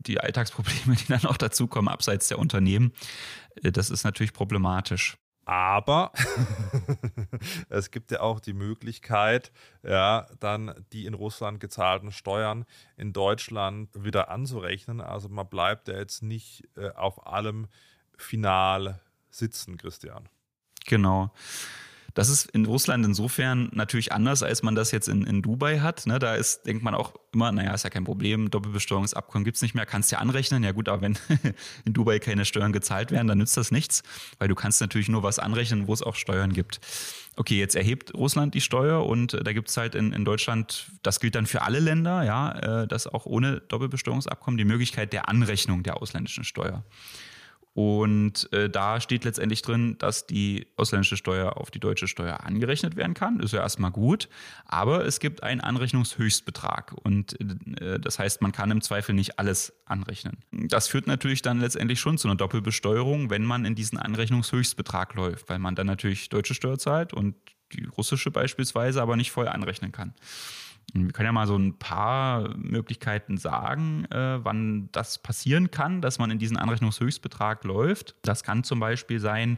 die 0.07 0.19
Alltagsprobleme, 0.19 0.95
die 0.99 1.07
dann 1.07 1.25
auch 1.25 1.37
dazukommen, 1.37 1.91
abseits 1.91 2.27
der 2.27 2.39
Unternehmen. 2.39 2.93
Äh, 3.63 3.71
das 3.71 3.89
ist 3.89 4.03
natürlich 4.03 4.33
problematisch. 4.33 5.17
Aber 5.45 6.11
es 7.69 7.89
gibt 7.89 8.11
ja 8.11 8.21
auch 8.21 8.39
die 8.39 8.53
Möglichkeit, 8.53 9.51
ja, 9.83 10.27
dann 10.39 10.73
die 10.93 11.05
in 11.05 11.15
Russland 11.15 11.59
gezahlten 11.59 12.11
Steuern 12.11 12.65
in 12.95 13.11
Deutschland 13.11 13.89
wieder 14.03 14.29
anzurechnen. 14.29 15.01
Also 15.01 15.29
man 15.29 15.49
bleibt 15.49 15.87
ja 15.87 15.97
jetzt 15.97 16.21
nicht 16.21 16.69
äh, 16.77 16.91
auf 16.91 17.25
allem 17.25 17.67
final 18.17 19.01
sitzen, 19.31 19.77
Christian. 19.77 20.29
Genau. 20.85 21.33
Das 22.13 22.29
ist 22.29 22.45
in 22.51 22.65
Russland 22.65 23.05
insofern 23.05 23.69
natürlich 23.73 24.11
anders, 24.11 24.43
als 24.43 24.63
man 24.63 24.75
das 24.75 24.91
jetzt 24.91 25.07
in, 25.07 25.23
in 25.25 25.41
Dubai 25.41 25.79
hat. 25.79 26.05
Ne? 26.07 26.19
Da 26.19 26.35
ist, 26.35 26.65
denkt 26.65 26.83
man 26.83 26.93
auch 26.93 27.13
immer, 27.33 27.51
naja, 27.51 27.73
ist 27.73 27.83
ja 27.83 27.89
kein 27.89 28.03
Problem, 28.03 28.49
Doppelbesteuerungsabkommen 28.49 29.45
gibt 29.45 29.55
es 29.55 29.61
nicht 29.61 29.75
mehr, 29.75 29.85
kannst 29.85 30.11
ja 30.11 30.19
anrechnen. 30.19 30.63
Ja 30.63 30.71
gut, 30.71 30.89
aber 30.89 31.01
wenn 31.01 31.17
in 31.85 31.93
Dubai 31.93 32.19
keine 32.19 32.45
Steuern 32.45 32.73
gezahlt 32.73 33.11
werden, 33.11 33.27
dann 33.27 33.37
nützt 33.37 33.57
das 33.57 33.71
nichts, 33.71 34.03
weil 34.39 34.47
du 34.47 34.55
kannst 34.55 34.81
natürlich 34.81 35.09
nur 35.09 35.23
was 35.23 35.39
anrechnen, 35.39 35.87
wo 35.87 35.93
es 35.93 36.01
auch 36.01 36.15
Steuern 36.15 36.53
gibt. 36.53 36.79
Okay, 37.37 37.57
jetzt 37.57 37.75
erhebt 37.75 38.13
Russland 38.13 38.53
die 38.53 38.61
Steuer 38.61 39.05
und 39.05 39.33
äh, 39.33 39.43
da 39.43 39.53
gibt 39.53 39.69
es 39.69 39.77
halt 39.77 39.95
in, 39.95 40.11
in 40.11 40.25
Deutschland, 40.25 40.91
das 41.01 41.19
gilt 41.19 41.35
dann 41.35 41.45
für 41.45 41.61
alle 41.61 41.79
Länder, 41.79 42.23
ja, 42.23 42.81
äh, 42.81 42.87
das 42.87 43.07
auch 43.07 43.25
ohne 43.25 43.61
Doppelbesteuerungsabkommen, 43.61 44.57
die 44.57 44.65
Möglichkeit 44.65 45.13
der 45.13 45.29
Anrechnung 45.29 45.83
der 45.83 46.01
ausländischen 46.01 46.43
Steuer. 46.43 46.83
Und 47.73 48.51
äh, 48.51 48.69
da 48.69 48.99
steht 48.99 49.23
letztendlich 49.23 49.61
drin, 49.61 49.95
dass 49.97 50.27
die 50.27 50.67
ausländische 50.75 51.15
Steuer 51.15 51.55
auf 51.55 51.71
die 51.71 51.79
deutsche 51.79 52.07
Steuer 52.07 52.43
angerechnet 52.43 52.97
werden 52.97 53.13
kann. 53.13 53.39
Ist 53.39 53.53
ja 53.53 53.61
erstmal 53.61 53.91
gut. 53.91 54.27
Aber 54.65 55.05
es 55.05 55.19
gibt 55.19 55.41
einen 55.41 55.61
Anrechnungshöchstbetrag. 55.61 56.93
Und 57.01 57.39
äh, 57.79 57.99
das 57.99 58.19
heißt, 58.19 58.41
man 58.41 58.51
kann 58.51 58.71
im 58.71 58.81
Zweifel 58.81 59.15
nicht 59.15 59.39
alles 59.39 59.73
anrechnen. 59.85 60.39
Das 60.51 60.89
führt 60.89 61.07
natürlich 61.07 61.41
dann 61.41 61.61
letztendlich 61.61 62.01
schon 62.01 62.17
zu 62.17 62.27
einer 62.27 62.35
Doppelbesteuerung, 62.35 63.29
wenn 63.29 63.45
man 63.45 63.63
in 63.63 63.75
diesen 63.75 63.97
Anrechnungshöchstbetrag 63.97 65.13
läuft, 65.13 65.47
weil 65.47 65.59
man 65.59 65.75
dann 65.75 65.87
natürlich 65.87 66.27
deutsche 66.27 66.53
Steuer 66.53 66.77
zahlt 66.77 67.13
und 67.13 67.35
die 67.71 67.85
russische 67.85 68.31
beispielsweise 68.31 69.01
aber 69.01 69.15
nicht 69.15 69.31
voll 69.31 69.47
anrechnen 69.47 69.93
kann. 69.93 70.13
Wir 70.93 71.11
können 71.13 71.27
ja 71.27 71.31
mal 71.31 71.47
so 71.47 71.55
ein 71.55 71.77
paar 71.77 72.55
Möglichkeiten 72.57 73.37
sagen, 73.37 74.05
äh, 74.11 74.43
wann 74.43 74.89
das 74.91 75.17
passieren 75.19 75.71
kann, 75.71 76.01
dass 76.01 76.19
man 76.19 76.31
in 76.31 76.39
diesen 76.39 76.57
Anrechnungshöchstbetrag 76.57 77.63
läuft. 77.63 78.15
Das 78.23 78.43
kann 78.43 78.63
zum 78.63 78.79
Beispiel 78.79 79.19
sein, 79.19 79.57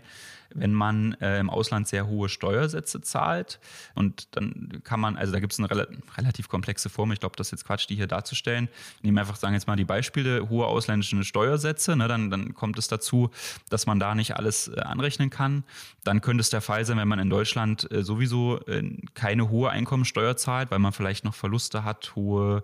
wenn 0.54 0.74
man 0.74 1.13
äh, 1.22 1.39
im 1.39 1.50
Ausland 1.50 1.88
sehr 1.88 2.08
hohe 2.08 2.30
Steuersätze 2.30 3.02
zahlt. 3.02 3.60
Und 3.96 4.28
dann 4.36 4.82
kann 4.84 5.00
man, 5.00 5.18
also 5.18 5.34
da 5.34 5.39
gibt 5.39 5.54
es 5.54 5.60
eine 5.60 5.70
rel 5.70 5.88
relativ 6.18 6.50
komplexe 6.50 6.89
Form, 6.89 7.12
ich 7.12 7.20
glaube, 7.20 7.36
das 7.36 7.48
ist 7.48 7.52
jetzt 7.52 7.66
Quatsch, 7.66 7.89
die 7.89 7.96
hier 7.96 8.08
darzustellen. 8.08 8.70
Nehmen 9.02 9.18
einfach, 9.18 9.36
sagen 9.36 9.54
jetzt 9.54 9.68
mal 9.68 9.76
die 9.76 9.86
Beispiele, 9.86 10.50
hohe 10.50 10.66
ausländische 10.66 11.24
Steuersätze, 11.24 11.96
ne, 11.96 12.08
dann, 12.08 12.30
dann 12.30 12.54
kommt 12.54 12.78
es 12.78 12.88
dazu, 12.88 13.30
dass 13.70 13.86
man 13.86 14.00
da 14.00 14.16
nicht 14.16 14.36
alles 14.38 14.68
äh, 14.68 14.80
anrechnen 14.82 15.30
kann. 15.30 15.63
Dann 16.04 16.22
könnte 16.22 16.42
es 16.42 16.50
der 16.50 16.62
Fall 16.62 16.86
sein, 16.86 16.98
wenn 16.98 17.08
man 17.08 17.20
in 17.20 17.30
Deutschland 17.30 17.89
äh, 17.92 18.04
sowieso 18.04 18.60
äh, 18.68 18.84
keine 19.13 19.50
hohe 19.50 19.70
Einkommensteuer 19.70 20.38
zahlt, 20.38 20.72
weil 20.72 20.80
man 20.80 20.94
vielleicht 20.94 21.26
noch 21.26 21.36
Verluste 21.36 21.84
hat, 21.84 22.16
hohe 22.16 22.63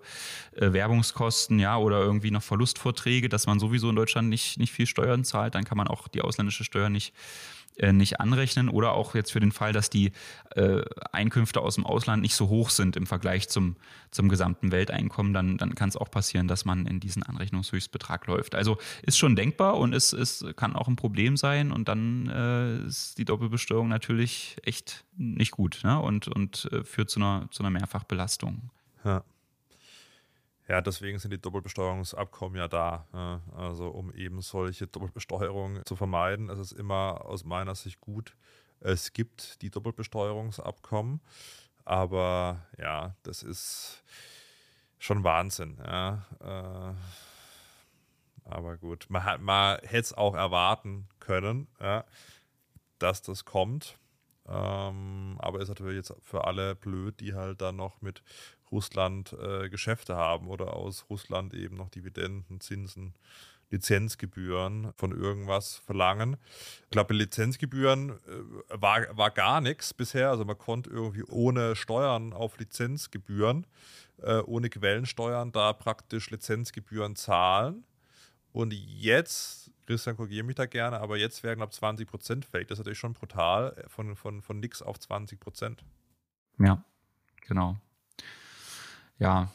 äh, 0.56 0.72
Werbungskosten, 0.72 1.58
ja, 1.58 1.76
oder 1.76 2.00
irgendwie 2.00 2.30
noch 2.30 2.42
Verlustvorträge, 2.42 3.28
dass 3.28 3.46
man 3.46 3.58
sowieso 3.58 3.90
in 3.90 3.96
Deutschland 3.96 4.28
nicht, 4.28 4.58
nicht 4.58 4.72
viel 4.72 4.86
Steuern 4.86 5.24
zahlt, 5.24 5.54
dann 5.54 5.64
kann 5.64 5.78
man 5.78 5.88
auch 5.88 6.08
die 6.08 6.22
ausländische 6.22 6.64
Steuer 6.64 6.88
nicht 6.88 7.14
äh, 7.76 7.92
nicht 7.92 8.20
anrechnen 8.20 8.68
oder 8.68 8.92
auch 8.92 9.14
jetzt 9.14 9.32
für 9.32 9.40
den 9.40 9.52
Fall, 9.52 9.72
dass 9.72 9.90
die 9.90 10.12
äh, 10.54 10.82
Einkünfte 11.12 11.60
aus 11.60 11.76
dem 11.76 11.86
Ausland 11.86 12.22
nicht 12.22 12.34
so 12.34 12.48
hoch 12.48 12.70
sind 12.70 12.96
im 12.96 13.06
Vergleich 13.06 13.48
zum, 13.48 13.76
zum 14.10 14.28
gesamten 14.28 14.72
Welteinkommen, 14.72 15.32
dann, 15.32 15.56
dann 15.56 15.74
kann 15.74 15.88
es 15.88 15.96
auch 15.96 16.10
passieren, 16.10 16.48
dass 16.48 16.64
man 16.64 16.86
in 16.86 17.00
diesen 17.00 17.22
Anrechnungshöchstbetrag 17.22 18.26
läuft. 18.26 18.54
Also 18.54 18.78
ist 19.02 19.18
schon 19.18 19.36
denkbar 19.36 19.78
und 19.78 19.94
es, 19.94 20.12
es 20.12 20.44
kann 20.56 20.76
auch 20.76 20.88
ein 20.88 20.96
Problem 20.96 21.36
sein 21.36 21.72
und 21.72 21.88
dann 21.88 22.28
äh, 22.28 22.86
ist 22.86 23.18
die 23.18 23.24
Doppelbesteuerung 23.24 23.88
natürlich 23.88 24.56
echt 24.64 25.04
nicht 25.16 25.52
gut 25.52 25.80
ne? 25.82 26.00
und, 26.00 26.28
und 26.28 26.68
äh, 26.72 26.84
führt 26.84 27.10
zu 27.10 27.20
einer, 27.20 27.48
zu 27.50 27.62
einer 27.62 27.70
Mehrfachbelastung. 27.70 28.70
Ja. 29.04 29.24
Ja, 30.70 30.80
deswegen 30.80 31.18
sind 31.18 31.32
die 31.32 31.40
Doppelbesteuerungsabkommen 31.40 32.56
ja 32.56 32.68
da. 32.68 33.08
Ja, 33.12 33.40
also 33.56 33.88
um 33.88 34.14
eben 34.14 34.40
solche 34.40 34.86
Doppelbesteuerung 34.86 35.84
zu 35.84 35.96
vermeiden. 35.96 36.48
Es 36.48 36.60
ist 36.60 36.70
immer 36.70 37.24
aus 37.24 37.44
meiner 37.44 37.74
Sicht 37.74 38.00
gut, 38.00 38.36
es 38.78 39.12
gibt 39.12 39.62
die 39.62 39.70
Doppelbesteuerungsabkommen. 39.70 41.22
Aber 41.84 42.64
ja, 42.78 43.16
das 43.24 43.42
ist 43.42 44.04
schon 45.00 45.24
Wahnsinn. 45.24 45.76
Ja. 45.84 46.24
Äh, 46.40 46.94
aber 48.48 48.76
gut, 48.76 49.06
man, 49.08 49.42
man 49.42 49.78
hätte 49.80 49.98
es 49.98 50.12
auch 50.12 50.36
erwarten 50.36 51.08
können, 51.18 51.66
ja, 51.80 52.04
dass 53.00 53.22
das 53.22 53.44
kommt. 53.44 53.98
Ähm, 54.46 55.36
aber 55.40 55.58
ist 55.58 55.68
natürlich 55.68 55.96
jetzt 55.96 56.14
für 56.22 56.44
alle 56.44 56.76
blöd, 56.76 57.18
die 57.18 57.34
halt 57.34 57.60
dann 57.60 57.74
noch 57.74 58.00
mit 58.02 58.22
Russland 58.70 59.32
äh, 59.32 59.68
Geschäfte 59.68 60.16
haben 60.16 60.48
oder 60.48 60.74
aus 60.74 61.06
Russland 61.10 61.54
eben 61.54 61.76
noch 61.76 61.88
Dividenden, 61.90 62.60
Zinsen, 62.60 63.14
Lizenzgebühren 63.70 64.92
von 64.96 65.12
irgendwas 65.12 65.76
verlangen. 65.76 66.36
Ich 66.84 66.90
glaube, 66.90 67.14
Lizenzgebühren 67.14 68.10
äh, 68.10 68.80
war, 68.80 69.16
war 69.16 69.30
gar 69.30 69.60
nichts 69.60 69.94
bisher. 69.94 70.30
Also 70.30 70.44
man 70.44 70.58
konnte 70.58 70.90
irgendwie 70.90 71.24
ohne 71.24 71.76
Steuern 71.76 72.32
auf 72.32 72.58
Lizenzgebühren, 72.58 73.66
äh, 74.22 74.40
ohne 74.40 74.70
Quellensteuern 74.70 75.52
da 75.52 75.72
praktisch 75.72 76.30
Lizenzgebühren 76.30 77.16
zahlen. 77.16 77.84
Und 78.52 78.72
jetzt, 78.74 79.70
Christian, 79.86 80.16
korrigiere 80.16 80.44
mich 80.44 80.56
da 80.56 80.66
gerne, 80.66 80.98
aber 80.98 81.16
jetzt 81.16 81.44
werden, 81.44 81.58
glaube 81.58 81.70
ich, 81.70 81.78
20 81.78 82.08
Prozent 82.08 82.44
fällig. 82.44 82.66
Das 82.66 82.76
ist 82.76 82.80
natürlich 82.80 82.98
schon 82.98 83.14
brutal, 83.14 83.76
äh, 83.76 83.88
von, 83.88 84.16
von, 84.16 84.42
von 84.42 84.58
nix 84.58 84.82
auf 84.82 84.98
20 84.98 85.38
Prozent. 85.38 85.84
Ja, 86.58 86.84
genau. 87.46 87.76
Ja. 89.20 89.52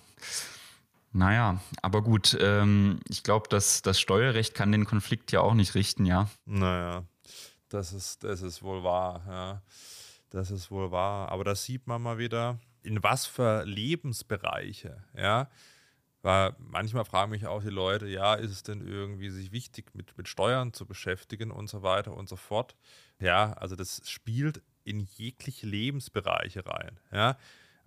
Naja, 1.12 1.62
aber 1.82 2.01
gut, 2.01 2.38
ähm, 2.39 2.99
ich 3.10 3.23
glaube, 3.23 3.47
dass 3.49 3.82
das 3.82 3.99
Steuerrecht 3.99 4.54
kann 4.54 4.71
den 4.71 4.86
Konflikt 4.86 5.32
ja 5.32 5.41
auch 5.41 5.54
nicht 5.54 5.75
richten, 5.75 6.06
ja. 6.06 6.30
Naja, 6.45 7.04
das 7.69 7.93
ist, 7.93 8.23
das 8.23 8.41
ist 8.41 8.63
wohl 8.63 8.84
wahr, 8.84 9.23
ja. 9.28 9.62
Das 10.30 10.51
ist 10.51 10.71
wohl 10.71 10.91
wahr. 10.91 11.30
Aber 11.30 11.45
da 11.45 11.56
sieht 11.56 11.88
man 11.88 12.01
mal 12.01 12.17
wieder, 12.17 12.60
in 12.84 13.01
was 13.01 13.25
für 13.25 13.63
Lebensbereiche, 13.63 15.04
ja. 15.17 15.49
Weil 16.21 16.56
manchmal 16.58 17.06
fragen 17.06 17.32
mich 17.32 17.45
auch 17.47 17.62
die 17.62 17.69
Leute, 17.69 18.08
ja, 18.08 18.34
ist 18.34 18.51
es 18.51 18.63
denn 18.63 18.82
irgendwie 18.82 19.30
sich 19.30 19.51
wichtig, 19.51 19.93
mit, 19.93 20.17
mit 20.17 20.28
Steuern 20.28 20.73
zu 20.73 20.86
beschäftigen 20.86 21.51
und 21.51 21.69
so 21.69 21.82
weiter 21.82 22.13
und 22.13 22.28
so 22.28 22.36
fort. 22.36 22.75
Ja, 23.19 23.54
also 23.54 23.75
das 23.75 24.01
spielt 24.10 24.62
in 24.84 24.99
jegliche 24.99 25.65
Lebensbereiche 25.65 26.65
rein. 26.65 26.99
Ja, 27.12 27.38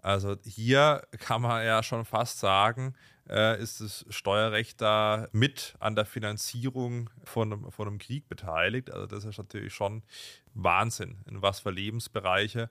also 0.02 0.36
hier 0.44 1.02
kann 1.18 1.42
man 1.42 1.64
ja 1.64 1.82
schon 1.82 2.04
fast 2.04 2.38
sagen, 2.38 2.94
äh, 3.28 3.60
ist 3.60 3.80
das 3.80 4.06
Steuerrecht 4.08 4.80
da 4.80 5.28
mit 5.32 5.74
an 5.80 5.96
der 5.96 6.06
Finanzierung 6.06 7.10
von 7.24 7.70
von 7.70 7.88
einem 7.88 7.98
Krieg 7.98 8.28
beteiligt. 8.28 8.90
Also 8.90 9.06
das 9.06 9.24
ist 9.24 9.38
natürlich 9.38 9.74
schon 9.74 10.02
Wahnsinn, 10.54 11.18
in 11.26 11.42
was 11.42 11.60
für 11.60 11.70
Lebensbereiche. 11.70 12.70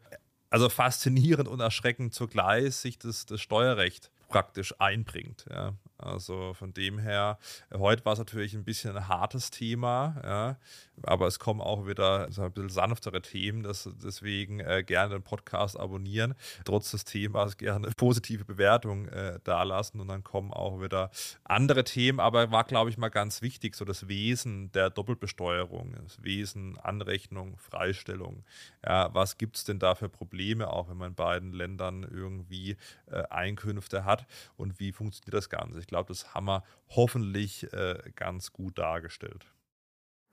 Also 0.49 0.69
faszinierend 0.69 1.47
und 1.47 1.59
erschreckend 1.59 2.13
zugleich 2.13 2.75
sich 2.75 2.97
das, 2.97 3.25
das 3.25 3.41
Steuerrecht 3.41 4.11
praktisch 4.29 4.73
einbringt. 4.79 5.45
Ja. 5.49 5.73
Also 5.97 6.53
von 6.53 6.73
dem 6.73 6.99
her, 6.99 7.39
heute 7.73 8.05
war 8.05 8.13
es 8.13 8.19
natürlich 8.19 8.53
ein 8.53 8.63
bisschen 8.63 8.95
ein 8.95 9.07
hartes 9.07 9.49
Thema, 9.49 10.15
ja, 10.23 10.57
aber 11.01 11.25
es 11.25 11.39
kommen 11.39 11.59
auch 11.59 11.87
wieder 11.87 12.31
so 12.31 12.43
ein 12.43 12.51
bisschen 12.51 12.69
sanftere 12.69 13.21
Themen, 13.21 13.63
das, 13.63 13.89
deswegen 14.03 14.59
äh, 14.59 14.83
gerne 14.83 15.15
den 15.15 15.23
Podcast 15.23 15.79
abonnieren, 15.79 16.35
trotz 16.65 16.91
des 16.91 17.03
Themas 17.03 17.57
gerne 17.57 17.89
positive 17.97 18.45
Bewertungen 18.45 19.07
äh, 19.09 19.39
dalassen 19.43 19.99
und 19.99 20.07
dann 20.09 20.23
kommen 20.23 20.53
auch 20.53 20.81
wieder 20.81 21.09
andere 21.43 21.83
Themen, 21.83 22.19
aber 22.19 22.51
war, 22.51 22.63
glaube 22.63 22.91
ich, 22.91 22.97
mal 22.97 23.09
ganz 23.09 23.41
wichtig, 23.41 23.75
so 23.75 23.83
das 23.83 24.07
Wesen 24.07 24.71
der 24.73 24.91
Doppelbesteuerung, 24.91 25.95
das 26.03 26.21
Wesen 26.23 26.77
Anrechnung, 26.77 27.57
Freistellung, 27.57 28.43
ja, 28.85 29.11
was 29.15 29.39
gibt 29.39 29.57
es 29.57 29.63
denn 29.63 29.79
da 29.79 29.95
für 29.95 30.09
Probleme, 30.09 30.71
auch 30.71 30.89
wenn 30.89 30.97
man 30.97 31.09
in 31.09 31.15
beiden 31.15 31.53
Ländern 31.53 32.03
irgendwie 32.03 32.77
äh, 33.07 33.23
Einkünfte 33.29 34.05
hat? 34.05 34.27
Und 34.57 34.79
wie 34.79 34.91
funktioniert 34.91 35.33
das 35.33 35.49
Ganze? 35.49 35.86
Ich 35.87 35.89
glaube, 35.89 36.09
das 36.09 36.33
haben 36.33 36.47
wir 36.47 36.63
hoffentlich 36.89 37.71
äh, 37.71 38.11
ganz 38.13 38.51
gut 38.51 38.77
dargestellt. 38.77 39.45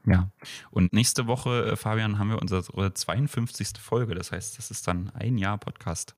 Ja, 0.04 0.32
und 0.72 0.92
nächste 0.92 1.28
Woche, 1.28 1.64
äh, 1.64 1.76
Fabian, 1.76 2.18
haben 2.18 2.30
wir 2.30 2.42
unsere 2.42 2.92
52. 2.92 3.78
Folge. 3.78 4.16
Das 4.16 4.32
heißt, 4.32 4.58
das 4.58 4.72
ist 4.72 4.88
dann 4.88 5.10
ein 5.10 5.38
Jahr 5.38 5.56
Podcast. 5.58 6.16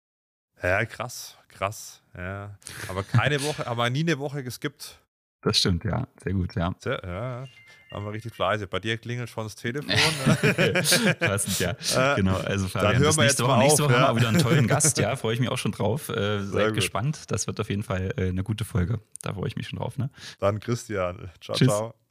Ja, 0.63 0.87
krass, 0.87 1.37
krass. 1.49 2.03
Ja. 2.17 2.59
Aber 2.89 3.03
keine 3.03 3.43
Woche, 3.45 3.67
aber 3.67 3.91
nie 3.91 4.01
eine 4.01 4.19
Woche 4.19 4.43
geskippt. 4.43 5.03
Das 5.43 5.59
stimmt, 5.59 5.85
ja. 5.85 6.09
Sehr 6.25 6.33
gut, 6.33 6.55
ja. 6.55 6.75
Sehr, 6.79 7.03
ja. 7.05 7.45
Waren 7.91 8.05
wir 8.05 8.13
richtig 8.13 8.35
fleißig. 8.35 8.69
Bei 8.69 8.81
dir 8.81 8.99
klingelt 8.99 9.31
schon 9.31 9.45
das 9.45 9.55
Telefon. 9.55 9.95
Ne? 10.27 11.15
Passend, 11.21 11.59
ja. 11.61 11.71
Äh, 11.71 12.17
genau, 12.17 12.37
also 12.37 12.69
Fabian, 12.69 12.93
Dann 12.95 13.03
hören 13.03 13.17
wir 13.17 13.23
nächste 13.23 13.23
jetzt 13.23 13.41
Woche, 13.43 13.49
mal 13.49 13.59
nächste 13.59 13.83
auf, 13.85 13.91
Woche 13.91 13.99
ja. 13.99 14.07
haben 14.09 14.17
wir 14.17 14.21
wieder 14.21 14.29
einen 14.29 14.39
tollen 14.39 14.67
Gast, 14.69 14.99
ja. 14.99 15.17
Freue 15.17 15.35
ich 15.35 15.41
mich 15.41 15.49
auch 15.49 15.59
schon 15.59 15.73
drauf. 15.73 16.09
Äh, 16.09 16.43
seid 16.43 16.67
gut. 16.69 16.75
gespannt. 16.77 17.31
Das 17.31 17.47
wird 17.47 17.61
auf 17.61 17.71
jeden 17.71 17.83
Fall 17.83 18.13
äh, 18.17 18.29
eine 18.29 18.43
gute 18.43 18.65
Folge. 18.65 19.01
Da 19.23 19.35
freue 19.35 19.49
ich 19.49 19.57
mich 19.57 19.69
schon 19.69 19.79
drauf, 19.79 19.99
ne? 19.99 20.11
Dann 20.41 20.61
Christian. 20.61 21.31
Ciao, 21.41 21.57
Tschüss. 21.57 21.69
ciao. 21.69 22.06